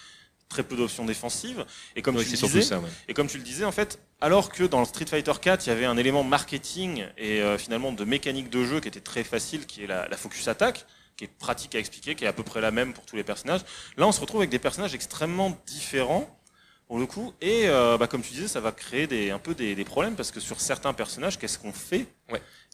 [0.48, 1.64] très peu d'options défensives.
[1.94, 2.88] Et comme, oui, tu le disais, ça, ouais.
[3.08, 5.72] et comme tu le disais, en fait, alors que dans Street Fighter 4, il y
[5.72, 9.66] avait un élément marketing et euh, finalement de mécanique de jeu qui était très facile,
[9.66, 10.84] qui est la, la focus attaque
[11.16, 13.24] qui est pratique à expliquer, qui est à peu près la même pour tous les
[13.24, 13.62] personnages.
[13.96, 16.28] Là, on se retrouve avec des personnages extrêmement différents
[16.86, 17.32] pour le coup.
[17.40, 20.40] Et euh, bah, comme tu disais, ça va créer un peu des, problèmes parce que
[20.40, 22.06] sur certains personnages, qu'est-ce qu'on fait?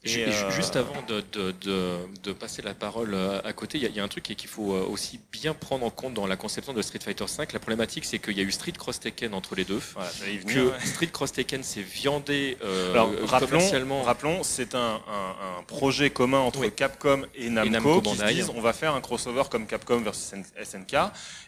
[0.05, 3.87] Et, euh, Juste avant de, de, de, de passer la parole euh, à côté, il
[3.89, 6.35] y, y a un truc qu'il faut euh, aussi bien prendre en compte dans la
[6.35, 7.45] conception de Street Fighter V.
[7.53, 9.79] La problématique, c'est qu'il y a eu Street Cross Tekken entre les deux.
[9.93, 10.09] Voilà,
[10.45, 10.85] Que ouais.
[10.85, 16.39] Street Cross Tekken s'est viandé euh, Alors, rappelons, rappelons, c'est un, un- un projet commun
[16.39, 16.71] entre Oui.
[16.75, 20.33] Capcom et Namco, Namco qui se disent on va faire un crossover comme Capcom versus
[20.61, 20.97] SNK.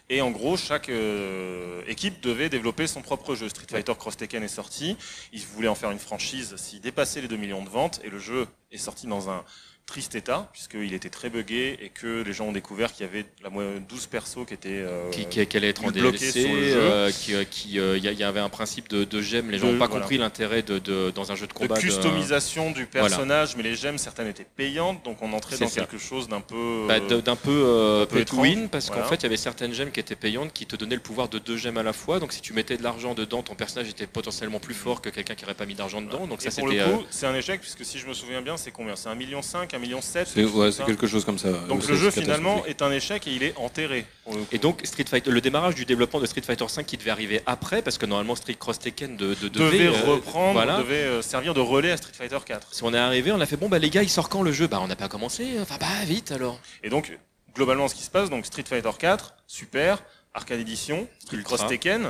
[0.08, 3.48] Et en gros, chaque euh, équipe devait développer son propre jeu.
[3.48, 4.96] Street Fighter Cross Tekken est sorti.
[5.32, 8.00] Ils voulaient en faire une franchise s'il dépassait les 2 millions de ventes.
[8.04, 9.44] Et le jeu est sorti dans un
[9.86, 13.24] triste état, puisqu'il était très buggé et que les gens ont découvert qu'il y avait
[13.42, 17.10] la mo- 12 persos qui étaient euh, qui, qui, qui allait être en DLC, euh,
[17.12, 17.44] qui, euh,
[17.76, 19.50] euh, il y, avait un principe de, de gemmes.
[19.50, 20.00] Les gens n'ont pas voilà.
[20.02, 21.76] compris l'intérêt de, de- dans un jeu de combat.
[21.76, 25.80] de- customisation du personnage, mais les gemmes, certaines étaient payantes, donc on entrait dans ça.
[25.82, 26.86] quelque chose d'un peu...
[26.88, 29.02] Bah, d'un peu, un to win parce Voilà.
[29.02, 31.28] qu'en fait il y avait certaines gemmes qui étaient payantes qui te donnaient le pouvoir
[31.28, 33.88] de deux gemmes à la fois donc si tu mettais de l'argent dedans ton personnage
[33.88, 36.50] était potentiellement plus fort que quelqu'un qui n'aurait pas mis d'argent dedans donc Et ça
[36.50, 38.96] c'était c'est un échec, puisque si je me souviens bien, c'est combien?
[38.96, 39.40] C'est 1,5 million,
[39.76, 41.50] 1,7 million C'est ouais, quelque chose comme ça.
[41.68, 44.06] Donc le jeu finalement est un échec et il est enterré.
[44.52, 47.40] et donc Street Fighter le démarrage du développement de Street Fighter 5 qui devait arriver
[47.46, 50.78] après parce que normalement Street Cross Tekken de, de- devait, devait, euh, reprendre, voilà.
[50.78, 52.68] devait euh, servir de relais à Street Fighter 4.
[52.74, 54.52] si on est arrivé on a fait bon bah les gars il sort quand le
[54.52, 54.66] jeu?
[54.66, 57.16] Bah on n'a pas commencé enfin bah vite alors Et donc
[57.54, 60.02] globalement, ce qui se passe, donc Street Fighter 4, super,
[60.34, 61.56] Arcade Edition, Street Ultra.
[61.56, 62.08] Cross Tekken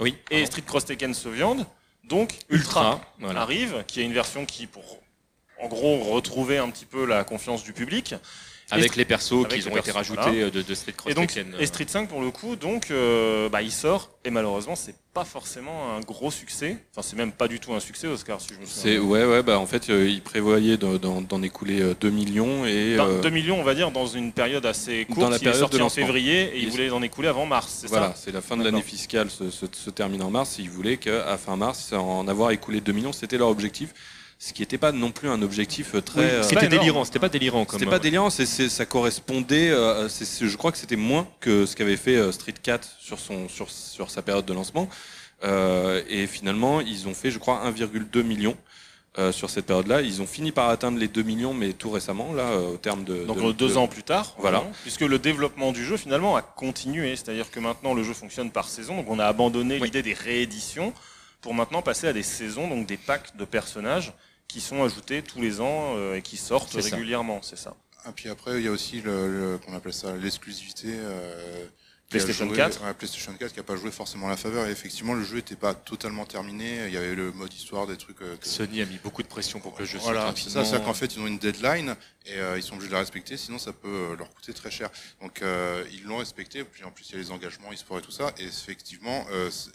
[0.00, 0.46] oui et.
[0.46, 1.66] Street Cross Tekken se viande,
[2.04, 5.00] donc Ultra, voilà arrive, qui est une version qui pour
[5.62, 8.14] en gros retrouver un petit peu la confiance du public.
[8.70, 10.38] avec les persos avec qui les ont été rajoutés voilà.
[10.46, 12.90] euh, de, de Street Cross Et donc, Tekken et Street 5 pour le coup, donc,
[12.90, 16.76] euh, bah, il sort et malheureusement, c'est pas forcément un gros succès.
[16.92, 19.00] Enfin, c'est même pas du tout un succès, Oscar, si je me souviens.
[19.00, 23.08] Ouais ouais bah en fait euh, ils prévoyaient d'en- écouler euh, 2 millions et Dans-
[23.08, 25.20] euh, 2 millions, on va dire, dans une période assez courte.
[25.20, 27.28] Dans la il est période sorti de en février et il Il- voulait en écouler
[27.28, 30.22] avant mars, c'est voilà ça c'est la fin de l'année fiscale se, se, se termine
[30.22, 33.94] en mars ils voulaient qu'à fin mars en avoir écoulé 2 millions c'était leur objectif
[34.40, 37.04] ce qui n'était pas non plus un objectif euh, très Oui, euh, c'était pas délirant
[37.04, 39.70] c'était pas délirant comme C'était pas délirant, c'est, c'est- ça correspondait.
[39.70, 43.18] euh, c'est- je crois que c'était moins que ce qu'avait fait euh, Street 4 sur
[43.18, 44.88] son sur sur sa période de lancement.
[45.44, 48.56] Euh, et finalement, ils ont fait, je crois, 1,2 million
[49.18, 50.02] euh, sur cette période-là.
[50.02, 53.02] Ils ont fini par atteindre les 2 millions, mais tout récemment, là, euh, au terme
[53.04, 54.58] de Donc de- euh, deux de- ans plus tard, Voilà.
[54.58, 58.50] vraiment, puisque le développement du jeu finalement a continué, c'est-à-dire que maintenant le jeu fonctionne
[58.52, 59.86] par saison, donc on a abandonné Oui.
[59.86, 60.92] l'idée des rééditions
[61.40, 64.12] pour maintenant passer à des saisons, donc des packs de personnages
[64.48, 67.76] qui sont ajoutés tous les ans euh, et qui sortent C'est régulièrement, c'est ça.
[68.08, 70.88] Et puis après, il y a aussi le, le- qu'on appelle ça l'exclusivité.
[70.90, 71.66] euh,
[72.08, 72.82] PlayStation joué- 4.
[72.86, 74.66] ouais, PlayStation 4 qui a pas joué forcément à la faveur.
[74.66, 76.86] Et effectivement, le jeu n'était pas totalement terminé.
[76.86, 78.22] Il y avait le mode histoire, des trucs.
[78.22, 80.44] euh, que- Sony a mis beaucoup de pression pour que le jeu Voilà, sorte c'est
[80.44, 80.64] rapidement.
[80.64, 81.94] ça, c'est qu'en fait ils ont une deadline
[82.24, 84.70] et euh, ils sont obligés de la respecter, sinon ça peut euh, leur coûter très
[84.70, 84.88] cher.
[85.20, 88.02] Donc euh, ils l'ont respecté, puis en plus il y a les engagements e-sport et
[88.02, 89.70] tout ça, et effectivement, euh, c'est-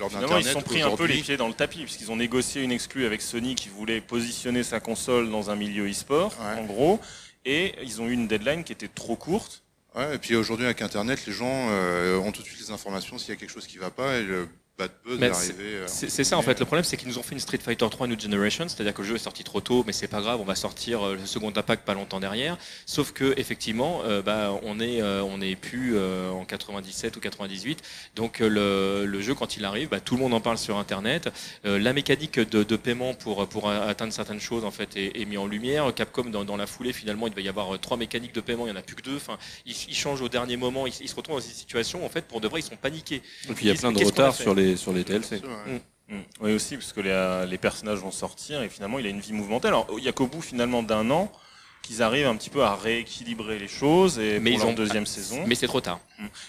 [0.00, 2.16] lors Finalement, ils se sont pris un peu les pieds dans le tapis, puisqu'ils ont
[2.16, 6.60] négocié une exclue avec Sony qui voulait positionner sa console dans un milieu e-sport, Ouais.
[6.60, 7.00] en gros,
[7.44, 9.62] et ils ont eu une deadline qui était trop courte.
[9.94, 13.16] Ouais, et puis aujourd'hui avec Internet, les gens euh, ont tout de suite les informations
[13.18, 15.50] s'il y a quelque chose qui va pas et le bad buzz Mais est c'est-
[15.52, 15.64] arrivé.
[15.76, 16.58] euh, C'est ça en fait.
[16.58, 19.02] Le problème, c'est qu'ils nous ont fait une Street Fighter 3 New Generation, c'est-à-dire que
[19.02, 21.26] le jeu est sorti trop tôt, mais c'est pas grave, on va sortir euh, le
[21.26, 22.56] second impact pas longtemps derrière.
[22.86, 27.20] Sauf que effectivement, euh, bah, on est euh, on est plus euh, en 97 ou
[27.20, 27.82] 98,
[28.16, 31.28] donc le, le jeu quand il arrive, bah, tout le monde en parle sur Internet.
[31.66, 35.24] Euh, la mécanique de, de paiement pour pour atteindre certaines choses en fait est, est
[35.24, 35.92] mis en lumière.
[35.94, 38.70] Capcom dans, dans la foulée, finalement, il devait y avoir trois mécaniques de paiement, il
[38.70, 39.16] y en a plus que deux.
[39.16, 42.08] Enfin, ils, ils changent au dernier moment, ils, ils se retrouvent dans une situation en
[42.08, 43.22] fait pour de vrai, ils sont paniqués.
[43.48, 45.36] Et puis il y a plein de retard sur les sur les DLC.
[45.36, 45.80] ouais.
[46.08, 46.18] Mm.
[46.40, 49.32] Oui aussi, parce que les, les personnages vont sortir et finalement il a une vie
[49.32, 49.68] mouvementée.
[49.68, 51.32] Alors il y a qu'au bout finalement d'un an
[51.80, 54.74] qu'ils arrivent un petit peu à rééquilibrer les choses et Mais pour ils leur ont-
[54.74, 55.42] deuxième saison.
[55.46, 56.00] Mais c'est trop tard.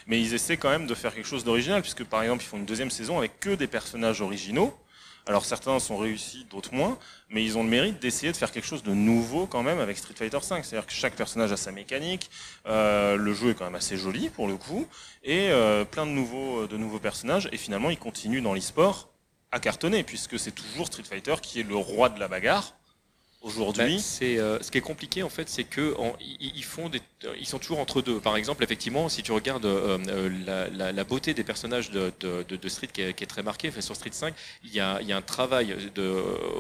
[0.08, 2.58] Mais ils essaient quand même de faire quelque chose d'original puisque par exemple ils font
[2.58, 4.74] une deuxième saison avec que des personnages originaux.
[5.28, 7.00] Alors certains sont réussis, d'autres moins,
[7.30, 9.98] mais ils ont le mérite d'essayer de faire quelque chose de nouveau quand même avec
[9.98, 10.62] Street Fighter V.
[10.62, 12.30] C'est-à-dire que chaque personnage a sa mécanique,
[12.68, 14.88] euh, le jeu est quand même assez joli pour le coup,
[15.24, 17.50] et euh, plein de nouveaux, de nouveaux personnages.
[17.52, 19.10] Et finalement, ils continuent dans l'e-sport
[19.52, 22.74] à cartonner puisque c'est toujours Street Fighter qui est le roi de la bagarre
[23.46, 23.96] aujourd'hui.
[23.98, 26.90] Bah, c'est euh, ce qui est compliqué en fait, c'est que en- ils ils font
[26.90, 27.02] des,
[27.40, 28.20] ils sont toujours entre deux.
[28.20, 32.12] Par exemple, effectivement, si tu regardes euh, euh, la, la- la beauté des personnages de,
[32.20, 35.02] de, de- Street qui est, qui est très marquée, sur Street 5, il y a,
[35.04, 36.08] y a un travail de,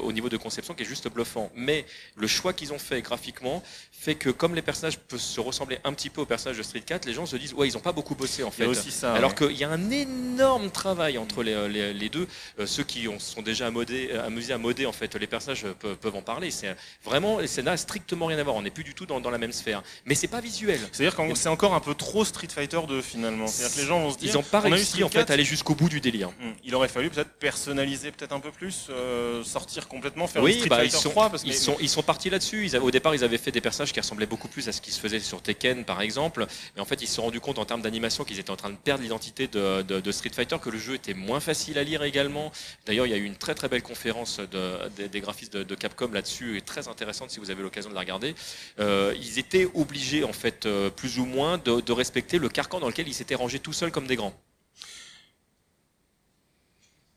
[0.03, 1.51] au niveau de conception qui est juste bluffant.
[1.55, 1.85] Mais
[2.15, 3.63] le choix qu'ils ont fait graphiquement
[4.05, 6.81] fait que comme les personnages peuvent se ressembler un petit peu aux personnages de Street
[6.81, 8.65] 4, les gens se disent ouais ils ont pas beaucoup bossé en Il y fait.
[8.65, 9.13] a aussi ça.
[9.13, 9.47] Alors ouais.
[9.47, 12.27] qu'il y a un énorme travail entre les, les, les deux.
[12.59, 15.73] Euh, ceux qui ont, sont déjà euh, amusés à moder, en fait, les personnages euh,
[15.73, 16.51] peuvent, peuvent en parler.
[16.51, 18.55] C'est vraiment, ça n'a strictement rien à voir.
[18.55, 19.81] On n'est plus du tout dans, dans la même sphère.
[20.05, 20.79] Mais c'est pas visuel.
[20.91, 23.47] C'est-à-dire que c'est encore un peu trop Street Fighter 2 finalement.
[23.47, 24.29] C'est-à-dire que les gens vont se dire.
[24.29, 26.29] Ils n'ont pas réussi en fait 4, à aller jusqu'au bout du délire.
[26.39, 26.51] Hmm.
[26.63, 30.69] Il aurait fallu peut-être personnaliser peut-être un peu plus, euh, sortir complètement, faire Oui, Street
[30.69, 32.69] bah, ils, sont, 3 parce que ils, sont, ils sont partis là-dessus.
[32.77, 34.99] Au départ, ils avaient fait des personnages qui ressemblaient beaucoup plus à ce qui se
[34.99, 36.45] faisait sur Tekken, par exemple.
[36.75, 38.69] Et en fait, ils se sont rendus compte en termes d'animation qu'ils étaient en train
[38.69, 42.51] de perdre l'identité de, Street Fighter, que le jeu était moins facile à lire également.
[42.85, 45.75] D'ailleurs, il y a eu une très très belle conférence de- des- graphistes de, de
[45.75, 48.35] Capcom là-dessus, et très intéressante si vous avez l'occasion de la regarder.
[48.81, 52.81] Euh, ils étaient obligés, en fait, euh, plus ou moins, de, de respecter le carcan
[52.81, 54.33] dans lequel ils s'étaient rangés tout seuls comme des grands.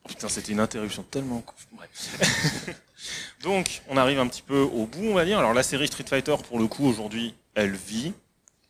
[0.09, 1.45] Putain, c'était une interruption tellement.
[1.73, 2.75] Bref.
[3.43, 5.39] Donc, on arrive un petit peu au bout, on va dire.
[5.39, 8.13] Alors, la série Street Fighter, pour le coup, aujourd'hui, elle vit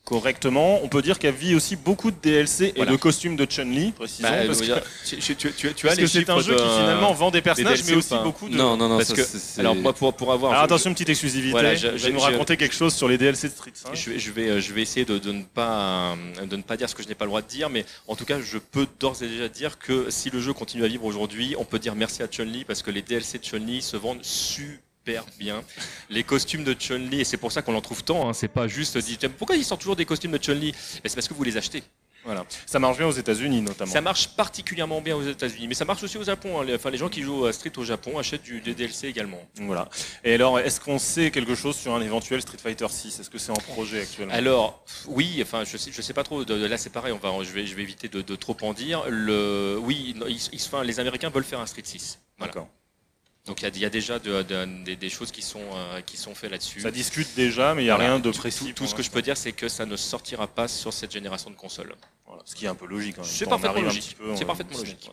[0.08, 0.80] correctement.
[0.82, 2.92] On peut dire qu'elle vit aussi beaucoup de DLC et Voilà.
[2.92, 4.22] de costumes de Chun-Li, précisons.
[4.28, 4.66] Bah, parce que,
[5.20, 7.42] tu, tu- tu- tu as parce les que c'est un jeu qui finalement vend des
[7.42, 8.56] personnages, mais aussi beaucoup de.
[8.56, 10.52] Non, non, non, Parce ça, que- Alors, moi, pour, pour avoir.
[10.52, 11.50] Alors attention, petite exclusivité.
[11.52, 13.94] Voilà, je, je- vais nous je- raconter quelque chose sur les DLC de Street 5.
[13.94, 16.62] Je vais, je vais, euh, je vais essayer de, de ne pas, euh, de ne
[16.62, 18.38] pas dire ce que je n'ai pas le droit de dire, mais en tout cas,
[18.40, 21.64] je peux d'ores et déjà dire que si le jeu continue à vivre aujourd'hui, on
[21.64, 24.78] peut dire merci à Chun-Li parce que les DLC de Chun-Li se vendent super
[25.38, 25.62] bien.
[26.10, 28.68] Les costumes de Chun-Li, et c'est pour ça qu'on en trouve tant, hein, c'est pas
[28.68, 30.72] juste dit pourquoi ils sortent toujours des costumes de Chun-Li?
[31.02, 31.82] Mais C'est parce que vous les achetez.
[32.24, 32.44] Voilà.
[32.66, 33.90] Ça marche bien aux États-Unis notamment.
[33.90, 36.60] Ça marche particulièrement bien aux États-Unis, mais ça marche aussi au Japon.
[36.60, 36.66] hein.
[36.74, 39.40] Enfin, les gens qui jouent à Street au Japon achètent du, DLC également.
[39.60, 39.88] Voilà.
[40.24, 43.38] Et alors, est-ce qu'on sait quelque chose sur un éventuel Street Fighter 6 Est-ce que
[43.38, 44.34] c'est en projet actuellement?
[44.34, 46.44] Alors, oui, enfin, je sais, je sais pas trop.
[46.44, 47.12] De, de là, c'est pareil.
[47.14, 49.04] On va, je vais, je vais éviter de, de trop en dire.
[49.08, 52.18] Le, oui, ils, ils- enfin, les Américains veulent faire un Street 6.
[52.36, 52.52] Voilà.
[52.52, 52.68] D'accord.
[53.48, 55.60] Donc il y a- il y, a déjà de- de- des, des choses qui sont,
[55.74, 56.80] euh, qui sont faites là-dessus.
[56.82, 58.10] Ça discute déjà, mais il n'y a Voilà.
[58.10, 58.66] rien de précis.
[58.74, 61.10] Tout, tout ce que je peux dire, c'est que ça ne sortira pas sur cette
[61.10, 61.94] génération de consoles.
[62.26, 63.16] Voilà, ce qui est un peu logique.
[63.24, 64.16] C'est parfaitement logique.
[64.36, 65.10] C'est parfaitement logique.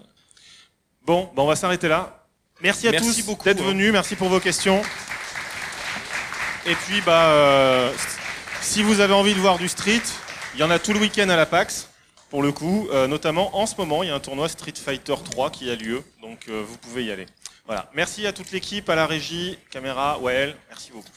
[1.03, 2.25] Bon, ben on va s'arrêter là.
[2.61, 3.67] Merci à Merci tous beaucoup, d'être hein.
[3.67, 3.91] venus.
[3.91, 4.81] Merci pour vos questions.
[6.65, 7.93] Et puis, bah, euh,
[8.61, 10.01] si vous avez envie de voir du street,
[10.55, 11.89] il y en a tout le week-end à la PAX.
[12.31, 15.13] Pour le coup, euh, notamment en ce moment, il y a un tournoi Street Fighter
[15.31, 17.27] 3 qui a lieu, donc euh, vous pouvez y aller.
[17.65, 17.89] Voilà.
[17.93, 20.55] Merci à toute l'équipe, à la régie, caméra, Wael.
[20.69, 21.09] Merci beaucoup.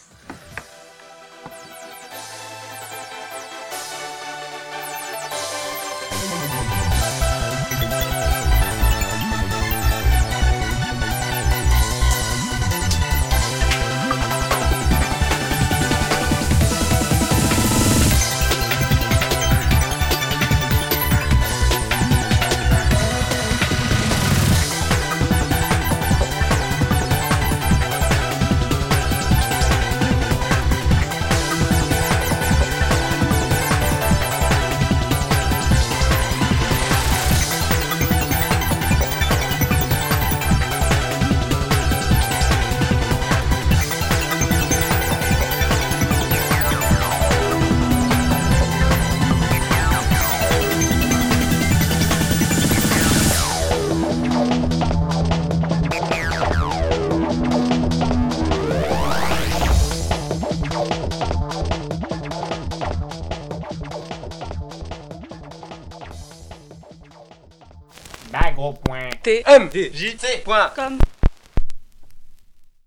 [69.29, 69.69] T M.
[69.71, 70.17] J.
[70.17, 70.39] C.
[70.43, 70.71] Point.
[70.75, 70.99] comme